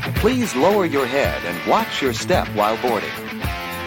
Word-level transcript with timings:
Please 0.00 0.56
lower 0.56 0.86
your 0.86 1.06
head 1.06 1.42
and 1.44 1.70
watch 1.70 2.00
your 2.00 2.14
step 2.14 2.48
while 2.48 2.80
boarding. 2.80 3.10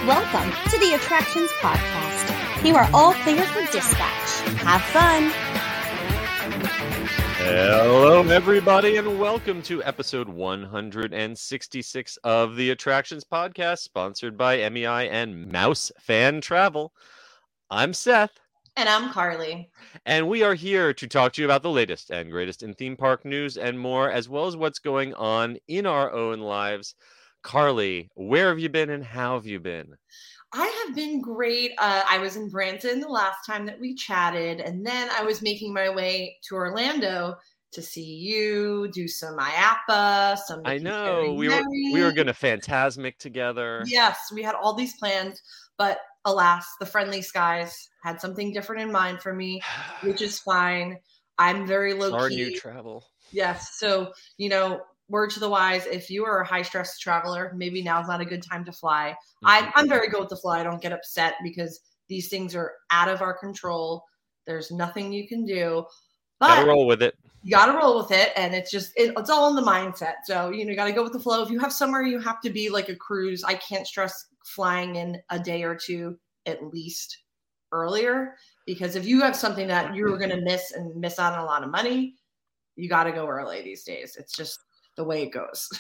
Welcome 0.07 0.51
to 0.69 0.77
the 0.79 0.93
Attractions 0.93 1.49
Podcast. 1.53 2.65
You 2.65 2.75
are 2.75 2.87
all 2.93 3.13
clear 3.13 3.43
for 3.43 3.61
dispatch. 3.71 4.47
Have 4.59 4.81
fun. 4.83 5.31
Hello, 7.37 8.21
everybody, 8.21 8.97
and 8.97 9.19
welcome 9.19 9.63
to 9.63 9.83
episode 9.83 10.29
166 10.29 12.17
of 12.23 12.55
the 12.55 12.69
Attractions 12.69 13.23
Podcast, 13.23 13.79
sponsored 13.79 14.37
by 14.37 14.69
MEI 14.69 15.09
and 15.09 15.51
Mouse 15.51 15.91
Fan 15.99 16.41
Travel. 16.41 16.93
I'm 17.71 17.93
Seth. 17.93 18.39
And 18.75 18.89
I'm 18.89 19.11
Carly. 19.11 19.69
And 20.05 20.27
we 20.27 20.41
are 20.41 20.55
here 20.55 20.93
to 20.95 21.07
talk 21.07 21.33
to 21.33 21.41
you 21.41 21.47
about 21.47 21.61
the 21.61 21.69
latest 21.69 22.09
and 22.09 22.31
greatest 22.31 22.63
in 22.63 22.73
theme 22.73 22.97
park 22.97 23.23
news 23.23 23.55
and 23.55 23.79
more, 23.79 24.09
as 24.09 24.27
well 24.27 24.47
as 24.47 24.57
what's 24.57 24.79
going 24.79 25.13
on 25.13 25.57
in 25.67 25.85
our 25.85 26.11
own 26.11 26.39
lives. 26.39 26.95
Carly, 27.43 28.09
where 28.15 28.49
have 28.49 28.57
you 28.57 28.69
been 28.69 28.89
and 28.89 29.03
how 29.03 29.35
have 29.35 29.45
you 29.45 29.59
been? 29.59 29.95
I 30.53 30.85
have 30.85 30.95
been 30.95 31.21
great. 31.21 31.73
Uh, 31.77 32.01
I 32.09 32.17
was 32.17 32.35
in 32.35 32.49
Branson 32.49 32.99
the 32.99 33.07
last 33.07 33.45
time 33.45 33.67
that 33.67 33.79
we 33.79 33.93
chatted, 33.93 34.59
and 34.59 34.85
then 34.85 35.09
I 35.15 35.23
was 35.23 35.43
making 35.43 35.71
my 35.71 35.89
way 35.89 36.37
to 36.47 36.55
Orlando 36.55 37.35
to 37.73 37.81
see 37.81 38.03
you, 38.03 38.89
do 38.91 39.07
some 39.07 39.37
IAAPA, 39.37 40.37
some. 40.37 40.61
I 40.65 40.79
know 40.79 41.33
we 41.33 41.47
were 41.47 41.63
we 41.91 42.01
were 42.01 42.11
going 42.11 42.27
to 42.27 42.33
Fantasmic 42.33 43.17
together. 43.17 43.83
Yes, 43.85 44.31
we 44.33 44.41
had 44.41 44.55
all 44.55 44.73
these 44.73 44.95
plans, 44.97 45.41
but 45.77 45.99
alas, 46.25 46.65
the 46.79 46.85
friendly 46.85 47.21
skies 47.21 47.89
had 48.03 48.19
something 48.21 48.51
different 48.53 48.81
in 48.81 48.91
mind 48.91 49.21
for 49.21 49.33
me, 49.33 49.61
which 50.03 50.21
is 50.21 50.39
fine. 50.51 50.97
I'm 51.39 51.65
very 51.65 51.93
low 51.93 52.13
Our 52.13 52.29
key. 52.29 52.35
new 52.35 52.59
travel. 52.59 53.05
Yes. 53.31 53.77
So, 53.79 54.13
you 54.37 54.49
know, 54.49 54.81
word 55.09 55.31
to 55.31 55.39
the 55.39 55.49
wise, 55.49 55.85
if 55.87 56.09
you 56.09 56.23
are 56.25 56.41
a 56.41 56.47
high 56.47 56.61
stress 56.61 56.99
traveler, 56.99 57.51
maybe 57.55 57.81
now's 57.81 58.07
not 58.07 58.21
a 58.21 58.25
good 58.25 58.43
time 58.43 58.63
to 58.65 58.71
fly. 58.71 59.15
Mm-hmm. 59.43 59.47
I, 59.47 59.71
I'm 59.75 59.89
very 59.89 60.07
good 60.09 60.19
with 60.19 60.29
the 60.29 60.37
fly. 60.37 60.59
I 60.59 60.63
don't 60.63 60.81
get 60.81 60.91
upset 60.93 61.35
because 61.43 61.79
these 62.07 62.29
things 62.29 62.55
are 62.55 62.73
out 62.91 63.09
of 63.09 63.21
our 63.21 63.33
control. 63.37 64.03
There's 64.45 64.71
nothing 64.71 65.11
you 65.11 65.27
can 65.27 65.45
do. 65.45 65.85
But 66.39 66.47
Gotta 66.47 66.67
roll 66.67 66.85
with 66.85 67.01
it. 67.01 67.15
you 67.41 67.51
got 67.51 67.67
to 67.67 67.73
roll 67.77 67.97
with 67.97 68.11
it 68.11 68.31
and 68.35 68.53
it's 68.53 68.69
just 68.69 68.91
it, 68.97 69.13
it's 69.17 69.29
all 69.29 69.49
in 69.49 69.55
the 69.55 69.61
mindset 69.61 70.15
so 70.25 70.49
you 70.49 70.65
know 70.65 70.71
you 70.71 70.75
got 70.75 70.85
to 70.85 70.91
go 70.91 71.03
with 71.03 71.13
the 71.13 71.19
flow 71.19 71.41
if 71.41 71.49
you 71.49 71.57
have 71.59 71.71
somewhere 71.71 72.01
you 72.03 72.19
have 72.19 72.41
to 72.41 72.49
be 72.49 72.69
like 72.69 72.89
a 72.89 72.95
cruise 72.95 73.43
i 73.45 73.53
can't 73.53 73.87
stress 73.87 74.25
flying 74.43 74.95
in 74.95 75.21
a 75.29 75.39
day 75.39 75.63
or 75.63 75.75
two 75.75 76.17
at 76.45 76.65
least 76.65 77.19
earlier 77.71 78.35
because 78.65 78.95
if 78.95 79.05
you 79.05 79.21
have 79.21 79.35
something 79.35 79.67
that 79.67 79.95
you're 79.95 80.17
going 80.17 80.29
to 80.29 80.41
miss 80.41 80.71
and 80.71 80.95
miss 80.95 81.19
out 81.19 81.33
on 81.33 81.39
a 81.39 81.45
lot 81.45 81.63
of 81.63 81.69
money 81.69 82.15
you 82.75 82.87
got 82.87 83.05
to 83.05 83.11
go 83.11 83.27
early 83.27 83.61
these 83.61 83.83
days 83.83 84.15
it's 84.17 84.35
just 84.35 84.59
the 84.95 85.03
way 85.03 85.23
it 85.23 85.31
goes 85.31 85.69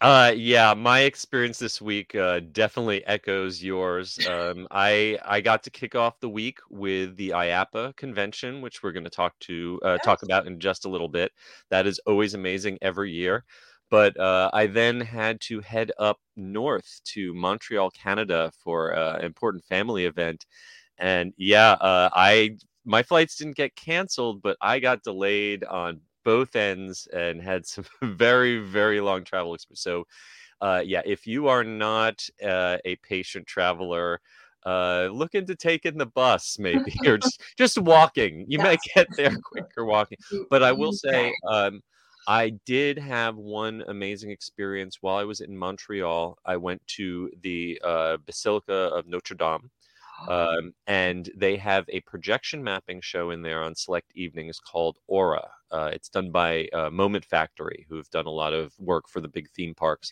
Uh, 0.00 0.32
yeah, 0.36 0.74
my 0.74 1.00
experience 1.00 1.58
this 1.58 1.80
week 1.80 2.16
uh, 2.16 2.40
definitely 2.50 3.06
echoes 3.06 3.62
yours. 3.62 4.18
Um, 4.26 4.66
I 4.72 5.16
I 5.24 5.40
got 5.40 5.62
to 5.62 5.70
kick 5.70 5.94
off 5.94 6.18
the 6.18 6.28
week 6.28 6.58
with 6.68 7.16
the 7.16 7.30
IAAPA 7.30 7.94
convention, 7.94 8.60
which 8.60 8.82
we're 8.82 8.90
going 8.90 9.04
to 9.04 9.10
talk 9.10 9.38
to 9.40 9.78
uh, 9.84 9.98
talk 9.98 10.24
about 10.24 10.48
in 10.48 10.58
just 10.58 10.84
a 10.84 10.88
little 10.88 11.08
bit. 11.08 11.30
That 11.70 11.86
is 11.86 12.00
always 12.06 12.34
amazing 12.34 12.78
every 12.82 13.12
year. 13.12 13.44
But 13.92 14.18
uh, 14.18 14.48
I 14.54 14.68
then 14.68 15.02
had 15.02 15.38
to 15.42 15.60
head 15.60 15.92
up 15.98 16.18
north 16.34 17.02
to 17.12 17.34
Montreal, 17.34 17.90
Canada, 17.90 18.50
for 18.64 18.96
uh, 18.96 19.18
an 19.18 19.24
important 19.26 19.64
family 19.66 20.06
event, 20.06 20.46
and 20.98 21.34
yeah, 21.36 21.72
uh, 21.72 22.08
I 22.14 22.56
my 22.86 23.02
flights 23.02 23.36
didn't 23.36 23.56
get 23.56 23.76
canceled, 23.76 24.40
but 24.42 24.56
I 24.62 24.78
got 24.80 25.02
delayed 25.02 25.64
on 25.64 26.00
both 26.24 26.56
ends 26.56 27.06
and 27.12 27.42
had 27.42 27.66
some 27.66 27.84
very 28.02 28.60
very 28.60 29.00
long 29.00 29.24
travel 29.24 29.54
experience 29.54 29.82
so 29.82 30.04
uh, 30.60 30.82
yeah 30.84 31.02
if 31.04 31.26
you 31.26 31.48
are 31.48 31.64
not 31.64 32.24
uh, 32.44 32.78
a 32.84 32.96
patient 32.96 33.46
traveler 33.46 34.20
uh, 34.64 35.08
look 35.12 35.34
into 35.34 35.56
taking 35.56 35.98
the 35.98 36.06
bus 36.06 36.56
maybe 36.58 36.94
or 37.04 37.18
just, 37.18 37.42
just 37.58 37.78
walking. 37.78 38.44
You 38.48 38.58
might 38.58 38.78
get 38.94 39.08
there 39.16 39.36
quicker 39.44 39.84
walking 39.84 40.18
but 40.50 40.62
i 40.62 40.72
will 40.72 40.92
say 40.92 41.34
um, 41.48 41.80
i 42.26 42.50
did 42.66 42.98
have 42.98 43.36
one 43.36 43.82
amazing 43.88 44.30
experience 44.30 44.98
while 45.00 45.16
i 45.16 45.24
was 45.24 45.40
in 45.40 45.56
montreal 45.56 46.36
i 46.44 46.56
went 46.56 46.84
to 46.86 47.30
the 47.42 47.80
uh, 47.84 48.16
basilica 48.26 48.72
of 48.72 49.06
notre 49.06 49.36
dame 49.36 49.70
um, 50.28 50.72
and 50.86 51.30
they 51.36 51.56
have 51.56 51.84
a 51.88 52.00
projection 52.00 52.62
mapping 52.62 53.00
show 53.00 53.30
in 53.30 53.42
there 53.42 53.62
on 53.62 53.74
select 53.74 54.12
evenings 54.14 54.60
called 54.60 54.98
Aura. 55.06 55.48
Uh, 55.70 55.90
it's 55.92 56.08
done 56.08 56.30
by 56.30 56.68
uh, 56.72 56.90
Moment 56.90 57.24
Factory, 57.24 57.86
who 57.88 57.96
have 57.96 58.10
done 58.10 58.26
a 58.26 58.30
lot 58.30 58.52
of 58.52 58.72
work 58.78 59.08
for 59.08 59.20
the 59.20 59.28
big 59.28 59.48
theme 59.50 59.74
parks. 59.74 60.10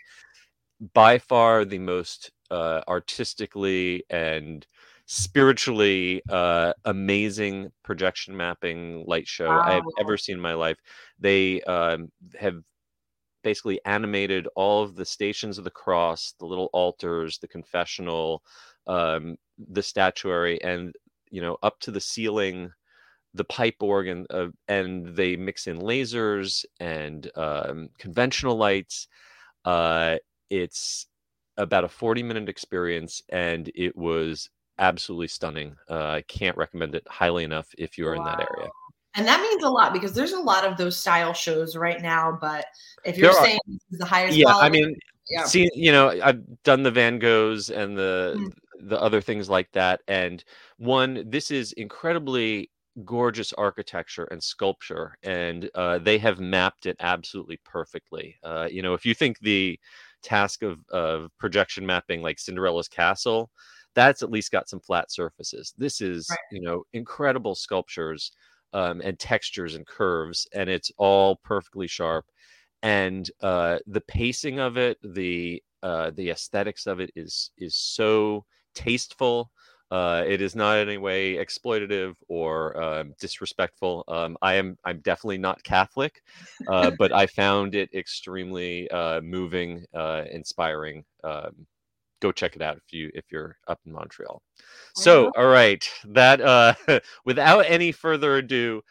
By 0.95 1.19
far 1.19 1.65
the 1.65 1.79
most 1.79 2.31
uh, 2.51 2.81
artistically 2.89 4.05
and 4.11 4.67
spiritually 5.13 6.23
uh, 6.29 6.73
amazing 6.85 7.69
projection 7.83 8.37
mapping 8.37 9.03
light 9.09 9.27
show 9.27 9.51
I've 9.51 9.83
ever 9.99 10.17
seen 10.17 10.37
in 10.37 10.41
my 10.41 10.55
life. 10.55 10.77
They 11.19 11.63
um, 11.63 12.13
have 12.39 12.59
basically 13.43 13.81
animated 13.85 14.47
all 14.55 14.85
of 14.85 14.95
the 14.95 15.05
stations 15.05 15.59
of 15.59 15.65
the 15.65 15.71
cross, 15.71 16.35
the 16.39 16.47
little 16.47 16.71
altars, 16.73 17.39
the 17.39 17.49
confessional, 17.49 18.45
um, 18.87 19.37
the 19.59 19.83
statuary, 19.83 20.63
and 20.63 20.95
you 21.29 21.41
know 21.41 21.57
up 21.65 21.81
to 21.81 21.91
the 21.91 22.01
ceiling, 22.01 22.71
the 23.35 23.45
pipe 23.45 23.79
organ, 23.81 24.27
uh, 24.31 24.47
and 24.69 25.17
they 25.17 25.35
mix 25.35 25.67
in 25.67 25.81
lasers 25.81 26.65
and 26.79 27.29
um, 27.35 27.89
conventional 27.99 28.57
lights. 28.57 29.09
Uh, 29.65 30.19
it's 30.51 31.09
about 31.57 31.83
a 31.83 31.89
40 31.89 32.23
minute 32.23 32.49
experience 32.49 33.23
and 33.29 33.73
it 33.75 33.95
was 33.97 34.49
absolutely 34.81 35.29
stunning. 35.29 35.77
Uh, 35.89 36.07
I 36.07 36.23
can't 36.23 36.57
recommend 36.57 36.95
it 36.97 37.07
highly 37.09 37.45
enough 37.45 37.69
if 37.79 37.97
you're 37.97 38.15
in 38.17 38.25
that 38.25 38.41
area. 38.57 38.71
and 39.15 39.27
that 39.27 39.41
means 39.41 39.63
a 39.63 39.69
lot 39.71 39.93
because 39.93 40.13
there's 40.15 40.33
a 40.33 40.39
lot 40.41 40.65
of 40.65 40.77
those 40.77 40.97
style 40.97 41.33
shows 41.33 41.77
right 41.77 42.01
now 42.01 42.37
but 42.41 42.65
if 43.05 43.17
you're 43.19 43.33
There 43.33 43.43
saying 43.43 43.59
this 43.67 43.83
is 43.93 43.99
the 43.99 44.07
highest 44.07 44.37
Yeah, 44.39 44.55
I 44.57 44.69
mean, 44.69 44.95
yeah. 45.29 45.45
see, 45.45 45.69
you 45.75 45.91
know, 45.93 46.09
I've 46.23 46.43
done 46.63 46.83
the 46.85 46.91
Van 46.91 47.19
Goghs 47.19 47.71
and 47.71 47.97
the 47.97 48.35
Mm. 48.39 48.53
the 48.89 49.01
other 49.01 49.21
things 49.21 49.49
like 49.51 49.71
that. 49.73 50.01
And 50.09 50.43
one, 50.79 51.25
this 51.29 51.51
is 51.51 51.73
incredibly 51.73 52.71
gorgeous 53.05 53.53
architecture 53.55 54.25
and 54.31 54.43
sculpture, 54.43 55.17
and 55.23 55.69
uh, 55.75 55.99
they 55.99 56.19
have 56.19 56.41
mapped 56.41 56.87
it 56.87 56.97
absolutely 57.01 57.59
perfectly. 57.65 58.37
Uh, 58.43 58.69
you 58.71 58.81
know, 58.83 58.95
if 58.95 59.05
you 59.05 59.15
think 59.15 59.39
the 59.41 59.79
task 60.23 60.63
of 60.63 60.79
of 60.91 61.31
projection 61.39 61.85
mapping 61.87 62.23
like 62.23 62.39
Cinderella's 62.39 62.89
castle, 62.89 63.51
that's 63.95 64.23
at 64.23 64.31
least 64.31 64.53
got 64.53 64.69
some 64.69 64.81
flat 64.81 65.11
surfaces. 65.11 65.75
This 65.77 66.01
is, 66.01 66.27
Right. 66.29 66.39
you 66.51 66.61
know, 66.61 66.85
incredible 66.93 67.55
sculptures 67.55 68.33
um, 68.73 69.01
and 69.03 69.19
textures 69.19 69.75
and 69.75 69.87
curves, 69.87 70.47
and 70.55 70.71
it's 70.71 70.93
all 70.99 71.37
perfectly 71.37 71.87
sharp 71.89 72.27
and 72.83 73.31
uh, 73.43 73.79
the 73.87 74.01
pacing 74.01 74.59
of 74.59 74.77
it, 74.77 74.99
the 75.03 75.63
uh, 75.83 76.11
the 76.11 76.31
aesthetics 76.31 76.87
of 76.87 77.01
it 77.01 77.11
is 77.17 77.51
is 77.59 77.77
so 77.77 78.45
tasteful. 78.75 79.51
Uh, 79.91 80.25
it 80.27 80.41
is 80.41 80.55
not 80.55 80.79
in 80.79 80.89
any 80.89 80.99
way 80.99 81.35
exploitative 81.37 82.15
or 82.29 82.81
um, 82.81 83.13
disrespectful. 83.19 84.05
Um, 84.09 84.37
I 84.41 84.55
am 84.55 84.77
I'm 84.85 85.01
definitely 85.01 85.39
not 85.39 85.63
Catholic, 85.65 86.23
uh, 86.67 86.91
but 86.93 87.13
I 87.13 87.27
found 87.29 87.75
it 87.75 87.93
extremely 87.95 88.89
uh, 88.91 89.21
moving, 89.21 89.85
uh, 89.95 90.25
inspiring. 90.31 91.05
Um, 91.25 91.67
go 92.21 92.33
check 92.33 92.57
it 92.57 92.63
out 92.63 92.77
if 92.77 92.93
you 92.93 93.11
if 93.15 93.25
you're 93.31 93.57
up 93.69 93.81
in 93.87 93.93
Montreal. 93.93 94.43
So, 94.95 95.31
all 95.37 95.47
right, 95.47 95.89
that 96.09 96.41
uh, 96.41 96.75
without 97.25 97.65
any 97.67 97.93
further 97.93 98.37
ado, 98.37 98.83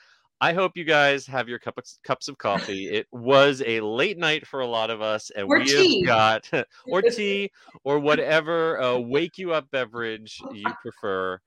I 0.41 0.53
hope 0.53 0.77
you 0.77 0.85
guys 0.85 1.27
have 1.27 1.49
your 1.49 1.59
cup 1.59 1.77
of, 1.77 1.83
cups 2.03 2.27
of 2.27 2.37
coffee. 2.37 2.89
It 2.99 3.07
was 3.11 3.61
a 3.65 3.81
late 3.81 4.17
night 4.17 4.47
for 4.47 4.61
a 4.61 4.67
lot 4.67 4.89
of 4.89 5.01
us, 5.01 5.31
and 5.35 5.47
Or 5.47 5.59
we 5.59 5.69
tea. 5.69 6.05
have 6.05 6.07
got 6.07 6.49
or 6.91 7.01
tea 7.01 7.51
or 7.83 7.99
whatever 7.99 8.81
uh, 8.81 8.97
wake 8.97 9.37
you 9.37 9.53
up 9.53 9.69
beverage 9.71 10.41
you 10.53 10.73
prefer. 10.81 11.39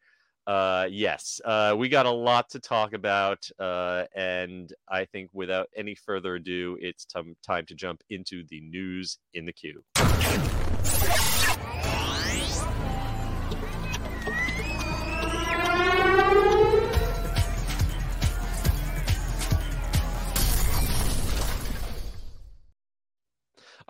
Uh, 0.46 0.88
yes, 0.90 1.40
uh, 1.44 1.74
we 1.78 1.88
got 1.88 2.04
a 2.04 2.10
lot 2.10 2.50
to 2.50 2.58
talk 2.58 2.94
about, 2.94 3.48
uh, 3.60 4.04
and 4.16 4.72
I 4.88 5.04
think 5.04 5.30
without 5.32 5.68
any 5.76 5.94
further 5.94 6.34
ado, 6.34 6.76
it's 6.80 7.04
time 7.04 7.36
time 7.46 7.64
to 7.66 7.74
jump 7.74 8.02
into 8.10 8.44
the 8.50 8.60
news 8.60 9.18
in 9.34 9.46
the 9.46 9.52
queue. 9.52 9.82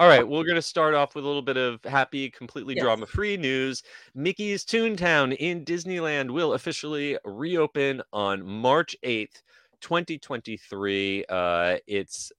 All 0.02 0.08
right, 0.08 0.26
we're 0.26 0.42
going 0.42 0.56
to 0.56 0.62
start 0.62 0.94
off 0.94 1.14
with 1.14 1.22
a 1.22 1.26
little 1.28 1.42
bit 1.42 1.56
of 1.56 1.78
happy, 1.84 2.28
completely 2.28 2.74
Yes. 2.74 2.82
drama 2.82 3.06
free 3.06 3.36
news. 3.36 3.84
Mickey's 4.16 4.64
Toontown 4.64 5.36
in 5.36 5.64
Disneyland 5.64 6.32
will 6.32 6.54
officially 6.54 7.16
reopen 7.24 8.02
on 8.12 8.44
March 8.44 8.96
8th, 9.04 9.42
2023. 9.80 11.24
Uh, 11.28 11.78
it's 11.86 12.32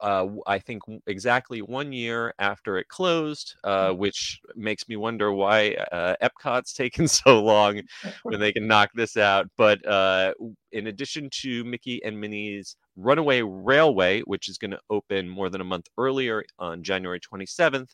uh, 0.00 0.26
I 0.46 0.58
think 0.58 0.82
exactly 1.06 1.62
one 1.62 1.92
year 1.92 2.34
after 2.38 2.78
it 2.78 2.88
closed, 2.88 3.56
uh, 3.64 3.92
which 3.92 4.40
makes 4.54 4.88
me 4.88 4.96
wonder 4.96 5.32
why 5.32 5.76
uh, 5.92 6.16
Epcot's 6.22 6.72
taken 6.74 7.08
so 7.08 7.42
long 7.42 7.80
when 8.22 8.40
they 8.40 8.52
can 8.52 8.66
knock 8.66 8.90
this 8.94 9.16
out. 9.16 9.48
But 9.56 9.86
uh, 9.86 10.34
in 10.72 10.88
addition 10.88 11.28
to 11.42 11.64
Mickey 11.64 12.02
and 12.04 12.20
Minnie's 12.20 12.76
Runaway 12.96 13.42
Railway, 13.42 14.20
which 14.22 14.48
is 14.48 14.58
going 14.58 14.72
to 14.72 14.80
open 14.90 15.28
more 15.28 15.48
than 15.48 15.60
a 15.60 15.64
month 15.64 15.86
earlier 15.98 16.44
on 16.58 16.82
January 16.82 17.20
27th, 17.20 17.90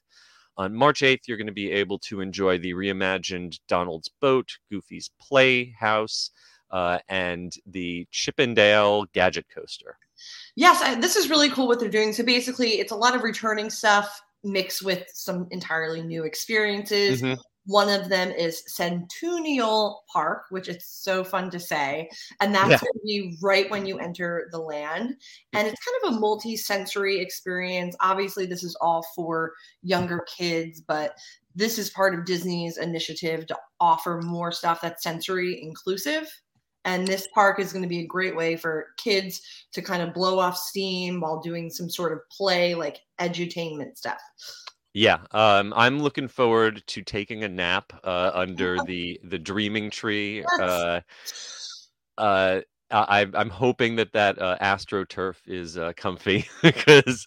on 0.56 0.74
March 0.74 1.00
8th, 1.00 1.20
you're 1.26 1.38
going 1.38 1.46
to 1.46 1.52
be 1.52 1.70
able 1.70 1.98
to 2.00 2.20
enjoy 2.20 2.58
the 2.58 2.74
reimagined 2.74 3.58
Donald's 3.68 4.10
Boat, 4.20 4.58
Goofy's 4.70 5.10
Playhouse, 5.20 6.30
uh, 6.70 6.98
and 7.08 7.52
the 7.66 8.06
Chip 8.10 8.38
'n' 8.38 8.54
Dale 8.54 9.06
Gadget 9.12 9.46
Coaster. 9.48 9.96
Yes, 10.60 10.82
I, 10.82 10.94
this 10.94 11.16
is 11.16 11.30
really 11.30 11.48
cool 11.48 11.66
what 11.66 11.80
they're 11.80 11.88
doing. 11.88 12.12
So 12.12 12.22
basically, 12.22 12.80
it's 12.80 12.92
a 12.92 12.96
lot 12.96 13.16
of 13.16 13.22
returning 13.22 13.70
stuff 13.70 14.20
mixed 14.44 14.82
with 14.84 15.06
some 15.14 15.48
entirely 15.52 16.02
new 16.02 16.24
experiences. 16.24 17.22
Mhm. 17.22 17.38
One 17.64 17.88
of 17.88 18.10
them 18.10 18.30
is 18.30 18.62
CenTOONial 18.78 20.00
Park, 20.12 20.42
which 20.50 20.68
it's 20.68 20.84
so 20.86 21.24
fun 21.24 21.48
to 21.52 21.58
say. 21.58 22.10
And 22.42 22.54
that's 22.54 22.72
Yeah. 22.72 22.76
going 22.76 22.92
to 22.92 23.00
be 23.06 23.38
right 23.40 23.70
when 23.70 23.86
you 23.86 23.98
enter 24.00 24.50
the 24.52 24.58
land. 24.58 25.16
And 25.54 25.66
it's 25.66 25.80
kind 25.82 25.96
of 26.04 26.12
a 26.12 26.20
multi 26.20 26.58
sensory 26.58 27.18
experience. 27.20 27.96
Obviously, 28.00 28.44
this 28.44 28.62
is 28.62 28.76
all 28.82 29.02
for 29.14 29.54
younger 29.82 30.26
kids, 30.36 30.82
but 30.82 31.14
this 31.54 31.78
is 31.78 31.88
part 31.88 32.14
of 32.14 32.26
Disney's 32.26 32.76
initiative 32.76 33.46
to 33.46 33.58
offer 33.80 34.20
more 34.22 34.52
stuff 34.52 34.82
that's 34.82 35.02
sensory 35.02 35.62
inclusive. 35.62 36.30
And 36.84 37.06
this 37.06 37.28
park 37.34 37.58
is 37.60 37.72
going 37.72 37.82
to 37.82 37.88
be 37.88 38.00
a 38.00 38.06
great 38.06 38.34
way 38.34 38.56
for 38.56 38.88
kids 38.96 39.42
to 39.72 39.82
kind 39.82 40.02
of 40.02 40.14
blow 40.14 40.38
off 40.38 40.56
steam 40.56 41.20
while 41.20 41.40
doing 41.40 41.70
some 41.70 41.90
sort 41.90 42.12
of 42.12 42.20
play, 42.30 42.74
like 42.74 42.98
edutainment 43.20 43.96
stuff. 43.96 44.20
Yeah, 44.92 45.18
um, 45.30 45.72
I'm 45.76 46.00
looking 46.00 46.26
forward 46.26 46.82
to 46.88 47.02
taking 47.02 47.44
a 47.44 47.48
nap 47.48 47.92
uh, 48.02 48.32
under 48.34 48.78
the 48.86 49.20
the 49.24 49.38
dreaming 49.38 49.90
tree. 49.90 50.44
Uh, 50.58 51.00
uh, 52.18 52.60
I, 52.90 53.26
I'm 53.34 53.50
hoping 53.50 53.96
that 53.96 54.12
that 54.14 54.40
uh, 54.40 54.58
AstroTurf 54.60 55.36
is 55.46 55.76
uh, 55.78 55.92
comfy 55.96 56.46
because 56.62 57.26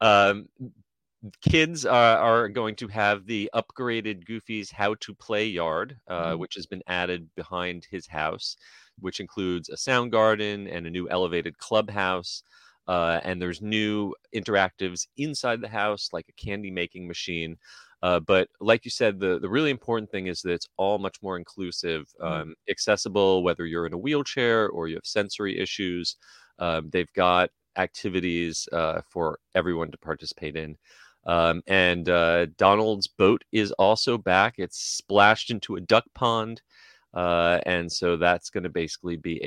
um, 0.00 0.48
kids 1.42 1.84
are, 1.84 2.16
are 2.18 2.48
going 2.48 2.76
to 2.76 2.88
have 2.88 3.26
the 3.26 3.50
upgraded 3.54 4.24
Goofy's 4.24 4.70
How 4.70 4.94
to 5.00 5.14
Play 5.14 5.46
yard, 5.48 5.98
uh, 6.08 6.32
Mhm. 6.32 6.38
which 6.38 6.54
has 6.54 6.66
been 6.66 6.82
added 6.86 7.28
behind 7.36 7.86
his 7.90 8.06
house, 8.06 8.56
which 9.00 9.20
includes 9.20 9.68
a 9.68 9.76
sound 9.76 10.12
garden 10.12 10.66
and 10.68 10.86
a 10.86 10.90
new 10.90 11.08
elevated 11.10 11.58
clubhouse. 11.58 12.42
Uh, 12.88 13.20
and 13.22 13.40
there's 13.40 13.62
new 13.62 14.12
interactives 14.34 15.06
inside 15.16 15.60
the 15.60 15.68
house, 15.68 16.08
like 16.12 16.26
a 16.28 16.32
candy 16.44 16.70
making 16.70 17.06
machine. 17.06 17.56
Uh, 18.02 18.18
but 18.18 18.48
like 18.60 18.84
you 18.84 18.90
said, 18.90 19.20
the, 19.20 19.38
the 19.38 19.48
really 19.48 19.70
important 19.70 20.10
thing 20.10 20.26
is 20.26 20.42
that 20.42 20.52
it's 20.52 20.68
all 20.76 20.98
much 20.98 21.22
more 21.22 21.36
inclusive, 21.36 22.06
Mhm. 22.20 22.40
um, 22.42 22.54
accessible, 22.68 23.44
whether 23.44 23.64
you're 23.64 23.86
in 23.86 23.92
a 23.92 23.98
wheelchair 23.98 24.68
or 24.68 24.88
you 24.88 24.96
have 24.96 25.06
sensory 25.06 25.58
issues. 25.58 26.16
Um, 26.58 26.90
they've 26.90 27.12
got 27.12 27.50
activities 27.76 28.68
uh, 28.72 29.02
for 29.08 29.38
everyone 29.54 29.90
to 29.92 29.98
participate 29.98 30.56
in. 30.56 30.76
Um, 31.24 31.62
and 31.68 32.08
uh, 32.08 32.46
Donald's 32.58 33.06
boat 33.06 33.44
is 33.52 33.70
also 33.72 34.18
back. 34.18 34.54
It's 34.58 34.78
splashed 34.78 35.50
into 35.50 35.76
a 35.76 35.80
duck 35.80 36.04
pond. 36.14 36.62
Uh, 37.14 37.60
and 37.66 37.90
so 37.90 38.16
that's 38.16 38.50
going 38.50 38.64
to 38.64 38.70
basically 38.70 39.16
be 39.16 39.40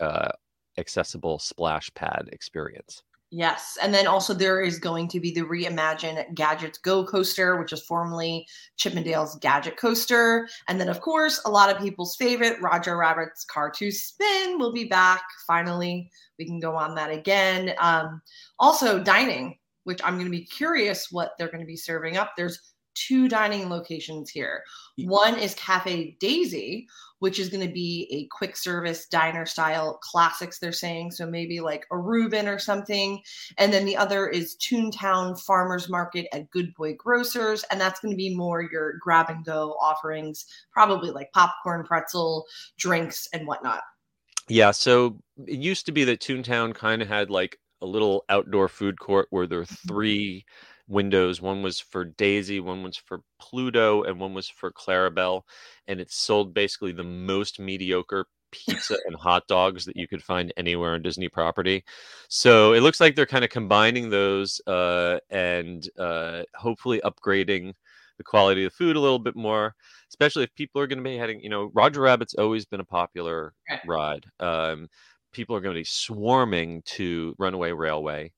a 0.00 0.02
uh, 0.04 0.30
accessible 0.78 1.38
splash 1.38 1.92
pad 1.94 2.28
experience. 2.32 3.02
Yes. 3.32 3.78
And 3.80 3.94
then 3.94 4.08
also 4.08 4.34
there 4.34 4.60
is 4.60 4.80
going 4.80 5.06
to 5.08 5.20
be 5.20 5.30
the 5.30 5.42
reimagined 5.42 6.34
Gadgets 6.34 6.78
Go 6.78 7.04
coaster, 7.04 7.60
which 7.60 7.72
is 7.72 7.80
formerly 7.82 8.44
Chip 8.76 8.96
'n' 8.96 9.04
Dale's 9.04 9.36
Gadget 9.36 9.76
Coaster. 9.76 10.48
And 10.66 10.80
then, 10.80 10.88
of 10.88 11.00
course, 11.00 11.40
a 11.44 11.50
lot 11.50 11.70
of 11.70 11.80
people's 11.80 12.16
favorite, 12.16 12.60
Roger 12.60 12.96
Rabbit's 12.96 13.44
Car 13.44 13.70
Toon 13.70 13.92
Spin, 13.92 14.58
will 14.58 14.72
be 14.72 14.84
back. 14.84 15.22
Finally, 15.46 16.10
we 16.40 16.44
can 16.44 16.58
go 16.58 16.74
on 16.74 16.96
that 16.96 17.12
again. 17.12 17.72
Um, 17.78 18.20
also, 18.58 19.00
dining, 19.00 19.58
which 19.84 20.00
I'm 20.02 20.14
going 20.14 20.26
to 20.26 20.30
be 20.30 20.44
curious 20.44 21.12
what 21.12 21.34
they're 21.38 21.50
going 21.52 21.60
to 21.60 21.66
be 21.66 21.76
serving 21.76 22.16
up. 22.16 22.32
There's 22.36 22.69
two 22.94 23.28
dining 23.28 23.68
locations 23.68 24.30
here. 24.30 24.62
One 24.98 25.38
is 25.38 25.54
Cafe 25.54 26.16
Daisy, 26.20 26.86
which 27.20 27.38
is 27.38 27.48
going 27.48 27.66
to 27.66 27.72
be 27.72 28.08
a 28.10 28.26
quick 28.34 28.56
service 28.56 29.06
diner 29.06 29.46
style 29.46 29.98
classics, 30.02 30.58
they're 30.58 30.72
saying. 30.72 31.12
So 31.12 31.26
maybe 31.26 31.60
like 31.60 31.86
a 31.90 31.98
Reuben 31.98 32.48
or 32.48 32.58
something. 32.58 33.22
And 33.58 33.72
then 33.72 33.84
the 33.84 33.96
other 33.96 34.26
is 34.26 34.56
Toontown 34.56 35.40
Farmers 35.40 35.88
Market 35.88 36.26
at 36.32 36.50
Good 36.50 36.74
Boy 36.74 36.94
Grocers. 36.94 37.64
And 37.70 37.80
that's 37.80 38.00
going 38.00 38.12
to 38.12 38.16
be 38.16 38.34
more 38.34 38.62
your 38.62 38.94
grab 39.00 39.28
and 39.28 39.44
go 39.44 39.72
offerings, 39.80 40.44
probably 40.72 41.10
like 41.10 41.30
popcorn, 41.32 41.84
pretzel, 41.84 42.46
drinks, 42.78 43.28
and 43.32 43.46
whatnot. 43.46 43.82
Yeah, 44.48 44.72
so 44.72 45.20
it 45.46 45.58
used 45.60 45.86
to 45.86 45.92
be 45.92 46.04
that 46.04 46.20
Toontown 46.20 46.74
kind 46.74 47.02
of 47.02 47.08
had 47.08 47.30
like 47.30 47.58
a 47.82 47.86
little 47.86 48.24
outdoor 48.28 48.68
food 48.68 48.98
court 48.98 49.26
where 49.30 49.46
there 49.46 49.58
were 49.58 49.64
mm-hmm. 49.64 49.88
three 49.88 50.44
windows. 50.90 51.40
One 51.40 51.62
was 51.62 51.80
for 51.80 52.04
Daisy, 52.04 52.60
one 52.60 52.82
was 52.82 52.96
for 52.96 53.20
Pluto, 53.40 54.02
and 54.02 54.20
one 54.20 54.34
was 54.34 54.48
for 54.48 54.72
Clarabelle. 54.72 55.42
And 55.86 56.00
it 56.00 56.10
sold 56.10 56.52
basically 56.52 56.92
the 56.92 57.04
most 57.04 57.58
mediocre 57.60 58.26
pizza 58.52 58.96
and 59.06 59.16
hot 59.16 59.46
dogs 59.46 59.84
that 59.84 59.96
you 59.96 60.08
could 60.08 60.22
find 60.22 60.52
anywhere 60.56 60.94
on 60.94 61.02
Disney 61.02 61.28
property. 61.28 61.84
So 62.28 62.72
it 62.72 62.80
looks 62.80 63.00
like 63.00 63.14
they're 63.14 63.26
kind 63.26 63.44
of 63.44 63.50
combining 63.50 64.10
those 64.10 64.60
uh, 64.66 65.18
and 65.30 65.88
uh, 65.98 66.42
hopefully 66.54 67.00
upgrading 67.04 67.74
the 68.18 68.24
quality 68.24 68.64
of 68.64 68.72
the 68.72 68.76
food 68.76 68.96
a 68.96 69.00
little 69.00 69.18
bit 69.18 69.34
more, 69.34 69.74
especially 70.10 70.44
if 70.44 70.54
people 70.54 70.80
are 70.80 70.86
going 70.86 70.98
to 70.98 71.04
be 71.04 71.16
heading, 71.16 71.40
you 71.40 71.48
know, 71.48 71.70
Roger 71.72 72.02
Rabbit's 72.02 72.34
always 72.34 72.66
been 72.66 72.80
a 72.80 72.84
popular 72.84 73.54
ride. 73.86 74.26
Um, 74.40 74.88
people 75.32 75.56
are 75.56 75.60
going 75.60 75.74
to 75.74 75.80
be 75.80 75.84
swarming 75.84 76.82
to 76.82 77.34
Runaway 77.38 77.72
Railway, 77.72 78.32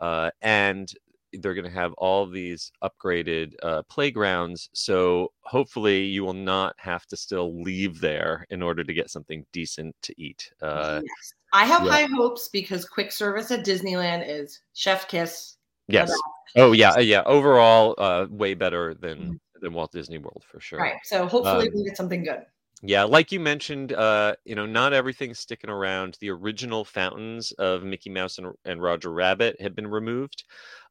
uh, 0.00 0.30
and 0.40 0.92
they're 1.42 1.54
going 1.54 1.64
to 1.64 1.70
have 1.70 1.92
all 1.94 2.26
these 2.26 2.70
upgraded 2.82 3.52
uh, 3.62 3.82
playgrounds. 3.88 4.68
So 4.72 5.32
hopefully, 5.42 6.04
you 6.04 6.24
will 6.24 6.32
not 6.34 6.74
have 6.78 7.06
to 7.06 7.16
still 7.16 7.62
leave 7.62 8.00
there 8.00 8.44
in 8.50 8.62
order 8.62 8.84
to 8.84 8.92
get 8.94 9.10
something 9.10 9.44
decent 9.52 9.94
to 10.02 10.14
eat. 10.20 10.50
Uh, 10.62 11.00
Yes. 11.02 11.32
I 11.52 11.64
have 11.64 11.84
yeah. 11.84 11.90
high 11.92 12.08
hopes 12.14 12.48
because 12.48 12.84
quick 12.84 13.10
service 13.10 13.50
at 13.50 13.64
Disneyland 13.64 14.24
is 14.28 14.60
chef 14.74 15.08
kiss. 15.08 15.56
yes. 15.88 16.12
Oh 16.56 16.72
yeah. 16.72 16.92
uh, 16.92 17.00
Yeah. 17.00 17.22
Overall, 17.24 17.94
uh, 17.98 18.26
way 18.30 18.54
better 18.54 18.94
than 18.94 19.40
than 19.60 19.72
Walt 19.72 19.90
Disney 19.92 20.18
World 20.18 20.44
for 20.50 20.60
sure. 20.60 20.78
Right. 20.78 20.96
So 21.04 21.26
hopefully 21.26 21.68
Um, 21.68 21.74
we 21.74 21.84
get 21.84 21.96
something 21.96 22.22
good. 22.22 22.44
Yeah, 22.82 23.04
like 23.04 23.32
you 23.32 23.40
mentioned, 23.40 23.92
uh, 23.92 24.36
you 24.44 24.54
know, 24.54 24.66
not 24.66 24.92
everything's 24.92 25.40
sticking 25.40 25.70
around. 25.70 26.16
The 26.20 26.30
original 26.30 26.84
fountains 26.84 27.50
of 27.52 27.82
Mickey 27.82 28.08
Mouse 28.10 28.38
and, 28.38 28.52
and 28.64 28.80
Roger 28.80 29.12
Rabbit 29.12 29.60
have 29.60 29.74
been 29.74 29.88
removed, 29.88 30.44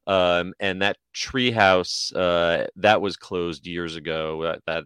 um, 0.06 0.52
and 0.60 0.82
that 0.82 0.98
treehouse 1.14 2.14
uh, 2.14 2.66
that 2.76 3.00
was 3.00 3.16
closed 3.16 3.66
years 3.66 3.96
ago. 3.96 4.42
That, 4.42 4.60
that 4.66 4.84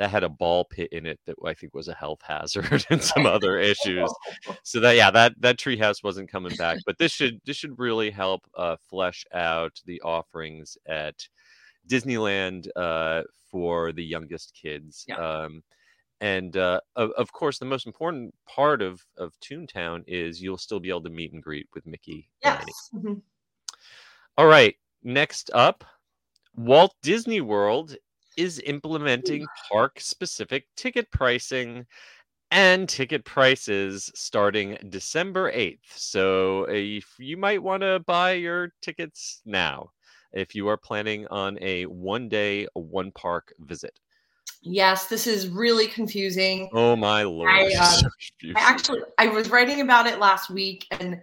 that 0.00 0.10
had 0.10 0.24
a 0.24 0.28
ball 0.28 0.64
pit 0.64 0.88
in 0.92 1.06
it 1.06 1.18
that 1.26 1.36
I 1.44 1.54
think 1.54 1.72
was 1.72 1.88
a 1.88 1.94
health 1.94 2.20
hazard 2.22 2.84
and 2.90 3.02
some 3.02 3.26
other 3.26 3.58
issues. 3.58 4.12
So 4.64 4.80
that 4.80 4.96
yeah, 4.96 5.10
that 5.10 5.34
that 5.40 5.58
treehouse 5.58 6.02
wasn't 6.02 6.30
coming 6.30 6.56
back. 6.56 6.78
But 6.84 6.98
this 6.98 7.12
should 7.12 7.40
this 7.46 7.56
should 7.56 7.78
really 7.78 8.10
help 8.10 8.42
uh, 8.56 8.76
flesh 8.90 9.24
out 9.32 9.72
the 9.86 10.00
offerings 10.02 10.76
at 10.86 11.14
Disneyland 11.88 12.68
uh, 12.76 13.22
for 13.50 13.92
the 13.92 14.04
youngest 14.04 14.52
kids. 14.60 15.04
Yeah. 15.08 15.16
Um, 15.16 15.62
and 16.20 16.56
uh, 16.56 16.80
of, 16.96 17.10
of 17.12 17.32
course, 17.32 17.58
the 17.58 17.64
most 17.64 17.86
important 17.86 18.34
part 18.46 18.82
of 18.82 19.04
of 19.18 19.38
Toontown 19.40 20.04
is 20.06 20.42
you'll 20.42 20.58
still 20.58 20.80
be 20.80 20.88
able 20.90 21.02
to 21.04 21.10
meet 21.10 21.32
and 21.32 21.42
greet 21.42 21.68
with 21.74 21.86
Mickey. 21.86 22.30
Yes. 22.42 22.90
Mhm. 22.92 23.22
All 24.36 24.46
right. 24.46 24.74
Next 25.02 25.50
up, 25.54 25.84
Walt 26.56 26.94
Disney 27.02 27.40
World 27.40 27.96
is 28.36 28.60
implementing 28.66 29.46
park 29.70 30.00
specific 30.00 30.66
ticket 30.76 31.10
pricing 31.12 31.86
and 32.50 32.88
ticket 32.88 33.24
prices 33.24 34.10
starting 34.14 34.78
December 34.88 35.50
8th. 35.52 35.92
So 35.96 36.64
if 36.64 37.06
you 37.18 37.36
might 37.36 37.62
want 37.62 37.82
to 37.82 38.00
buy 38.06 38.32
your 38.34 38.72
tickets 38.82 39.42
now 39.46 39.90
if 40.32 40.54
you 40.54 40.68
are 40.68 40.76
planning 40.76 41.26
on 41.28 41.58
a 41.62 41.84
one 41.86 42.28
day, 42.28 42.66
one 42.74 43.12
park 43.12 43.52
visit. 43.60 43.98
Yes, 44.62 45.06
this 45.06 45.26
is 45.26 45.48
really 45.48 45.86
confusing. 45.86 46.70
Oh 46.72 46.96
my 46.96 47.22
lord. 47.22 47.50
I, 47.50 47.74
uh, 47.78 48.08
I 48.56 48.60
actually 48.60 49.00
I 49.18 49.28
was 49.28 49.50
writing 49.50 49.82
about 49.82 50.06
it 50.06 50.18
last 50.18 50.50
week 50.50 50.86
and 50.90 51.20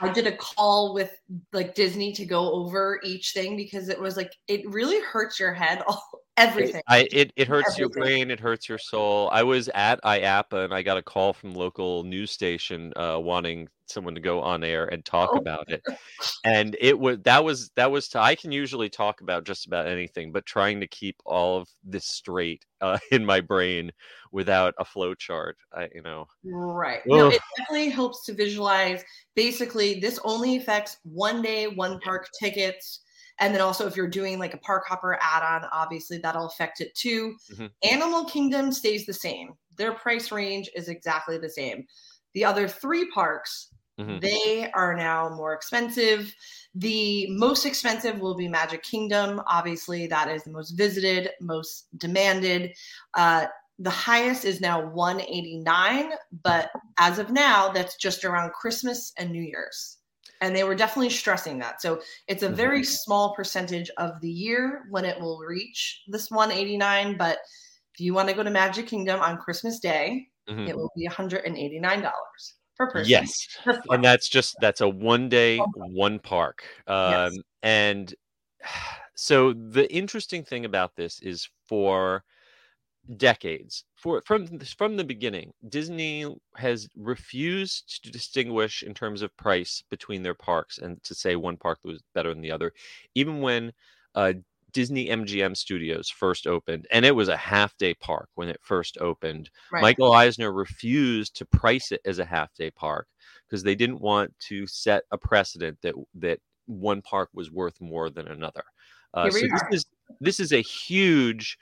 I 0.00 0.12
did 0.12 0.26
a 0.26 0.36
call 0.36 0.94
with 0.94 1.14
like 1.52 1.74
Disney 1.74 2.12
to 2.12 2.24
go 2.24 2.50
over 2.52 3.00
each 3.04 3.32
thing 3.32 3.56
because 3.56 3.88
it 3.88 4.00
was 4.00 4.16
like 4.16 4.32
it 4.46 4.68
really 4.70 5.00
hurts 5.02 5.38
your 5.38 5.52
head 5.52 5.82
all 5.86 6.17
everything. 6.38 6.82
I 6.88 7.08
it, 7.12 7.32
it 7.36 7.48
hurts 7.48 7.78
your 7.78 7.88
brain, 7.88 8.30
it 8.30 8.40
hurts 8.40 8.68
your 8.68 8.78
soul. 8.78 9.28
I 9.32 9.42
was 9.42 9.68
at 9.74 10.02
IAAPA 10.02 10.64
and 10.64 10.72
I 10.74 10.82
got 10.82 10.96
a 10.96 11.02
call 11.02 11.32
from 11.32 11.54
local 11.54 12.04
news 12.04 12.30
station 12.30 12.92
uh, 12.96 13.18
wanting 13.20 13.68
someone 13.86 14.14
to 14.14 14.20
go 14.20 14.40
on 14.42 14.62
air 14.62 14.84
and 14.86 15.04
talk 15.04 15.30
Oh. 15.32 15.38
about 15.38 15.70
it. 15.70 15.82
And 16.44 16.76
it 16.80 16.98
was 16.98 17.18
that 17.24 17.44
was 17.44 17.70
that 17.76 17.90
was 17.90 18.08
to, 18.08 18.20
I 18.20 18.34
can 18.34 18.52
usually 18.52 18.88
talk 18.88 19.20
about 19.20 19.44
just 19.44 19.66
about 19.66 19.86
anything, 19.86 20.32
but 20.32 20.46
trying 20.46 20.80
to 20.80 20.86
keep 20.86 21.16
all 21.24 21.58
of 21.58 21.68
this 21.84 22.06
straight 22.06 22.64
uh, 22.80 22.98
in 23.10 23.24
my 23.24 23.40
brain 23.40 23.92
without 24.32 24.74
a 24.78 24.84
flow 24.84 25.14
chart, 25.14 25.56
I 25.72 25.88
you 25.94 26.02
know. 26.02 26.26
Right. 26.44 27.00
No, 27.06 27.28
it 27.28 27.40
definitely 27.56 27.90
helps 27.90 28.24
to 28.26 28.34
visualize. 28.34 29.04
Basically, 29.34 30.00
this 30.00 30.18
only 30.24 30.56
affects 30.56 30.98
one 31.02 31.42
day, 31.42 31.66
one 31.68 32.00
park 32.00 32.28
tickets. 32.40 33.00
And 33.40 33.54
then 33.54 33.60
also, 33.62 33.86
if 33.86 33.96
you're 33.96 34.08
doing 34.08 34.38
like 34.38 34.54
a 34.54 34.58
park 34.58 34.84
hopper 34.86 35.18
add 35.20 35.42
on, 35.42 35.68
obviously 35.72 36.18
that'll 36.18 36.46
affect 36.46 36.80
it 36.80 36.94
too. 36.94 37.36
Mhm. 37.48 37.68
Animal 37.82 38.24
Kingdom 38.26 38.72
stays 38.72 39.06
the 39.06 39.12
same, 39.14 39.54
their 39.76 39.92
price 39.94 40.32
range 40.32 40.68
is 40.74 40.88
exactly 40.88 41.38
the 41.38 41.50
same. 41.50 41.86
The 42.34 42.44
other 42.44 42.68
three 42.68 43.10
parks, 43.10 43.72
Mhm. 43.98 44.22
they 44.22 44.70
are 44.72 44.94
now 44.96 45.28
more 45.30 45.52
expensive. 45.52 46.34
The 46.74 47.28
most 47.30 47.64
expensive 47.66 48.20
will 48.20 48.34
be 48.36 48.48
Magic 48.48 48.82
Kingdom. 48.82 49.40
Obviously, 49.46 50.06
that 50.08 50.28
is 50.28 50.44
the 50.44 50.50
most 50.50 50.72
visited, 50.72 51.30
most 51.40 51.88
demanded. 51.98 52.74
Uh, 53.14 53.46
the 53.78 53.90
highest 53.90 54.44
is 54.44 54.60
now 54.60 54.84
189 54.84 56.12
but 56.42 56.70
as 56.98 57.20
of 57.20 57.30
now 57.30 57.68
that's 57.70 57.96
just 57.96 58.24
around 58.24 58.52
christmas 58.52 59.12
and 59.16 59.30
new 59.30 59.40
year's 59.42 59.97
and 60.40 60.54
they 60.54 60.64
were 60.64 60.74
definitely 60.74 61.10
stressing 61.10 61.58
that 61.58 61.80
so 61.82 62.00
it's 62.28 62.42
a 62.42 62.48
very 62.48 62.84
small 62.84 63.34
percentage 63.34 63.90
of 63.98 64.20
the 64.20 64.30
year 64.30 64.84
when 64.90 65.04
it 65.04 65.20
will 65.20 65.38
reach 65.40 66.02
this 66.08 66.30
189 66.30 67.16
but 67.16 67.38
if 67.94 68.00
you 68.00 68.14
want 68.14 68.28
to 68.28 68.34
go 68.34 68.42
to 68.42 68.50
magic 68.50 68.86
kingdom 68.86 69.20
on 69.20 69.36
christmas 69.38 69.78
day 69.80 70.26
Mhm. 70.48 70.68
it 70.68 70.76
will 70.76 70.90
be 70.96 71.06
$189 71.06 72.54
per 72.76 72.90
person 72.90 73.10
Yes. 73.10 73.48
per 73.64 73.80
and 73.90 74.04
that's 74.04 74.28
just 74.28 74.60
that's 74.60 74.80
a 74.80 74.88
one 74.88 75.28
day 75.28 75.58
one 75.74 76.18
park 76.18 76.64
um 76.86 77.10
Yes. 77.10 77.38
and 77.62 78.14
so 79.16 79.52
the 79.52 79.92
interesting 79.92 80.44
thing 80.44 80.64
about 80.64 80.94
this 80.96 81.20
is 81.20 81.48
for 81.66 82.24
decades 83.16 83.84
for 83.98 84.22
from 84.24 84.46
th- 84.46 84.74
from 84.74 84.96
the 84.96 85.04
beginning 85.04 85.52
disney 85.68 86.24
has 86.56 86.88
refused 86.96 88.02
to 88.04 88.10
distinguish 88.10 88.82
in 88.82 88.94
terms 88.94 89.22
of 89.22 89.36
price 89.36 89.82
between 89.90 90.22
their 90.22 90.34
parks 90.34 90.78
and 90.78 91.02
to 91.02 91.14
say 91.14 91.36
one 91.36 91.56
park 91.56 91.78
was 91.84 92.02
better 92.14 92.30
than 92.30 92.42
the 92.42 92.52
other 92.52 92.72
even 93.14 93.40
when 93.40 93.72
uh 94.14 94.32
Disney 94.72 95.08
MGM 95.08 95.56
Studios 95.56 96.10
first 96.10 96.46
opened, 96.46 96.86
and 96.92 97.04
it 97.04 97.14
was 97.14 97.28
a 97.28 97.36
half 97.36 97.76
day 97.78 97.94
park 97.94 98.28
when 98.34 98.48
it 98.48 98.60
first 98.62 98.98
opened. 99.00 99.50
Right. 99.72 99.82
Michael 99.82 100.12
Eisner 100.12 100.52
refused 100.52 101.36
to 101.36 101.46
price 101.46 101.90
it 101.90 102.00
as 102.04 102.18
a 102.18 102.24
half 102.24 102.54
day 102.54 102.70
park 102.70 103.06
because 103.48 103.62
they 103.62 103.74
didn't 103.74 104.00
want 104.00 104.34
to 104.40 104.66
set 104.66 105.04
a 105.10 105.18
precedent 105.18 105.78
that 105.82 105.94
that 106.16 106.40
one 106.66 107.00
park 107.00 107.30
was 107.32 107.50
worth 107.50 107.80
more 107.80 108.10
than 108.10 108.28
another. 108.28 108.62
Uh, 109.14 109.30
so 109.30 109.34
we 109.34 109.50
this 109.50 109.62
is 109.70 109.86
this 110.20 110.40
is 110.40 110.52
a 110.52 110.60
huge 110.60 111.58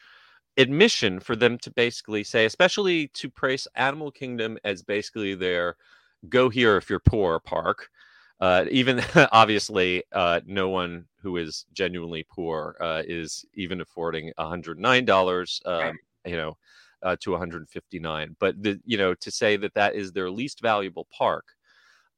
admission 0.56 1.20
for 1.20 1.36
them 1.36 1.58
to 1.58 1.70
basically 1.70 2.24
say, 2.24 2.44
especially 2.46 3.08
to 3.08 3.30
praise 3.30 3.66
Animal 3.74 4.10
Kingdom 4.10 4.58
as 4.64 4.82
basically 4.82 5.34
their 5.34 5.76
go 6.28 6.48
here 6.48 6.76
if 6.76 6.90
you're 6.90 7.00
poor 7.00 7.38
park. 7.40 7.90
Uh, 8.40 8.64
even 8.70 9.00
obviously, 9.32 10.02
uh, 10.12 10.40
no 10.46 10.68
one 10.68 11.06
who 11.22 11.36
is 11.36 11.66
genuinely 11.72 12.24
poor 12.28 12.76
uh, 12.80 13.02
is 13.06 13.44
even 13.54 13.80
affording 13.80 14.32
$109, 14.38 15.66
um, 15.66 15.80
Right. 15.80 15.94
you 16.26 16.36
know, 16.36 16.56
uh, 17.02 17.16
to 17.20 17.30
159. 17.32 18.36
But 18.38 18.62
the, 18.62 18.80
you 18.84 18.98
know, 18.98 19.14
to 19.14 19.30
say 19.30 19.56
that 19.56 19.74
that 19.74 19.94
is 19.94 20.12
their 20.12 20.30
least 20.30 20.60
valuable 20.60 21.06
park, 21.10 21.46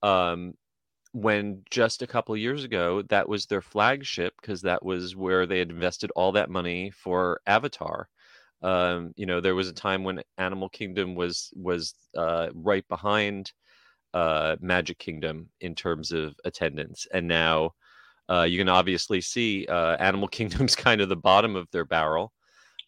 um, 0.02 0.54
when 1.12 1.62
just 1.70 2.02
a 2.02 2.06
couple 2.06 2.34
of 2.34 2.40
years 2.40 2.64
ago 2.64 3.02
that 3.02 3.28
was 3.28 3.46
their 3.46 3.62
flagship 3.62 4.34
because 4.40 4.62
that 4.62 4.84
was 4.84 5.16
where 5.16 5.46
they 5.46 5.58
had 5.58 5.70
invested 5.70 6.10
all 6.14 6.32
that 6.32 6.50
money 6.50 6.90
for 6.90 7.40
Avatar. 7.46 8.08
Um, 8.62 9.12
you 9.16 9.26
know, 9.26 9.40
there 9.40 9.54
was 9.54 9.68
a 9.68 9.72
time 9.72 10.04
when 10.04 10.22
Animal 10.36 10.68
Kingdom 10.68 11.14
was 11.14 11.52
was 11.54 11.94
uh, 12.16 12.48
right 12.54 12.86
behind 12.88 13.52
uh, 14.14 14.56
Magic 14.60 14.98
Kingdom 14.98 15.48
in 15.60 15.74
terms 15.74 16.12
of 16.12 16.34
attendance, 16.44 17.06
and 17.12 17.28
now 17.28 17.72
uh, 18.28 18.42
you 18.42 18.58
can 18.58 18.68
obviously 18.68 19.20
see 19.20 19.66
uh, 19.66 19.96
Animal 19.96 20.28
Kingdom's 20.36 20.74
kind 20.74 21.00
of 21.00 21.08
the 21.08 21.16
bottom 21.16 21.56
of 21.56 21.68
their 21.70 21.84
barrel. 21.84 22.32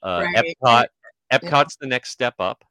Uh, 0.03 0.25
Right. 0.35 0.57
Epcot, 0.63 0.87
Epcot's 1.33 1.77
the 1.77 1.87
next 1.87 2.11
step 2.11 2.35
up, 2.39 2.65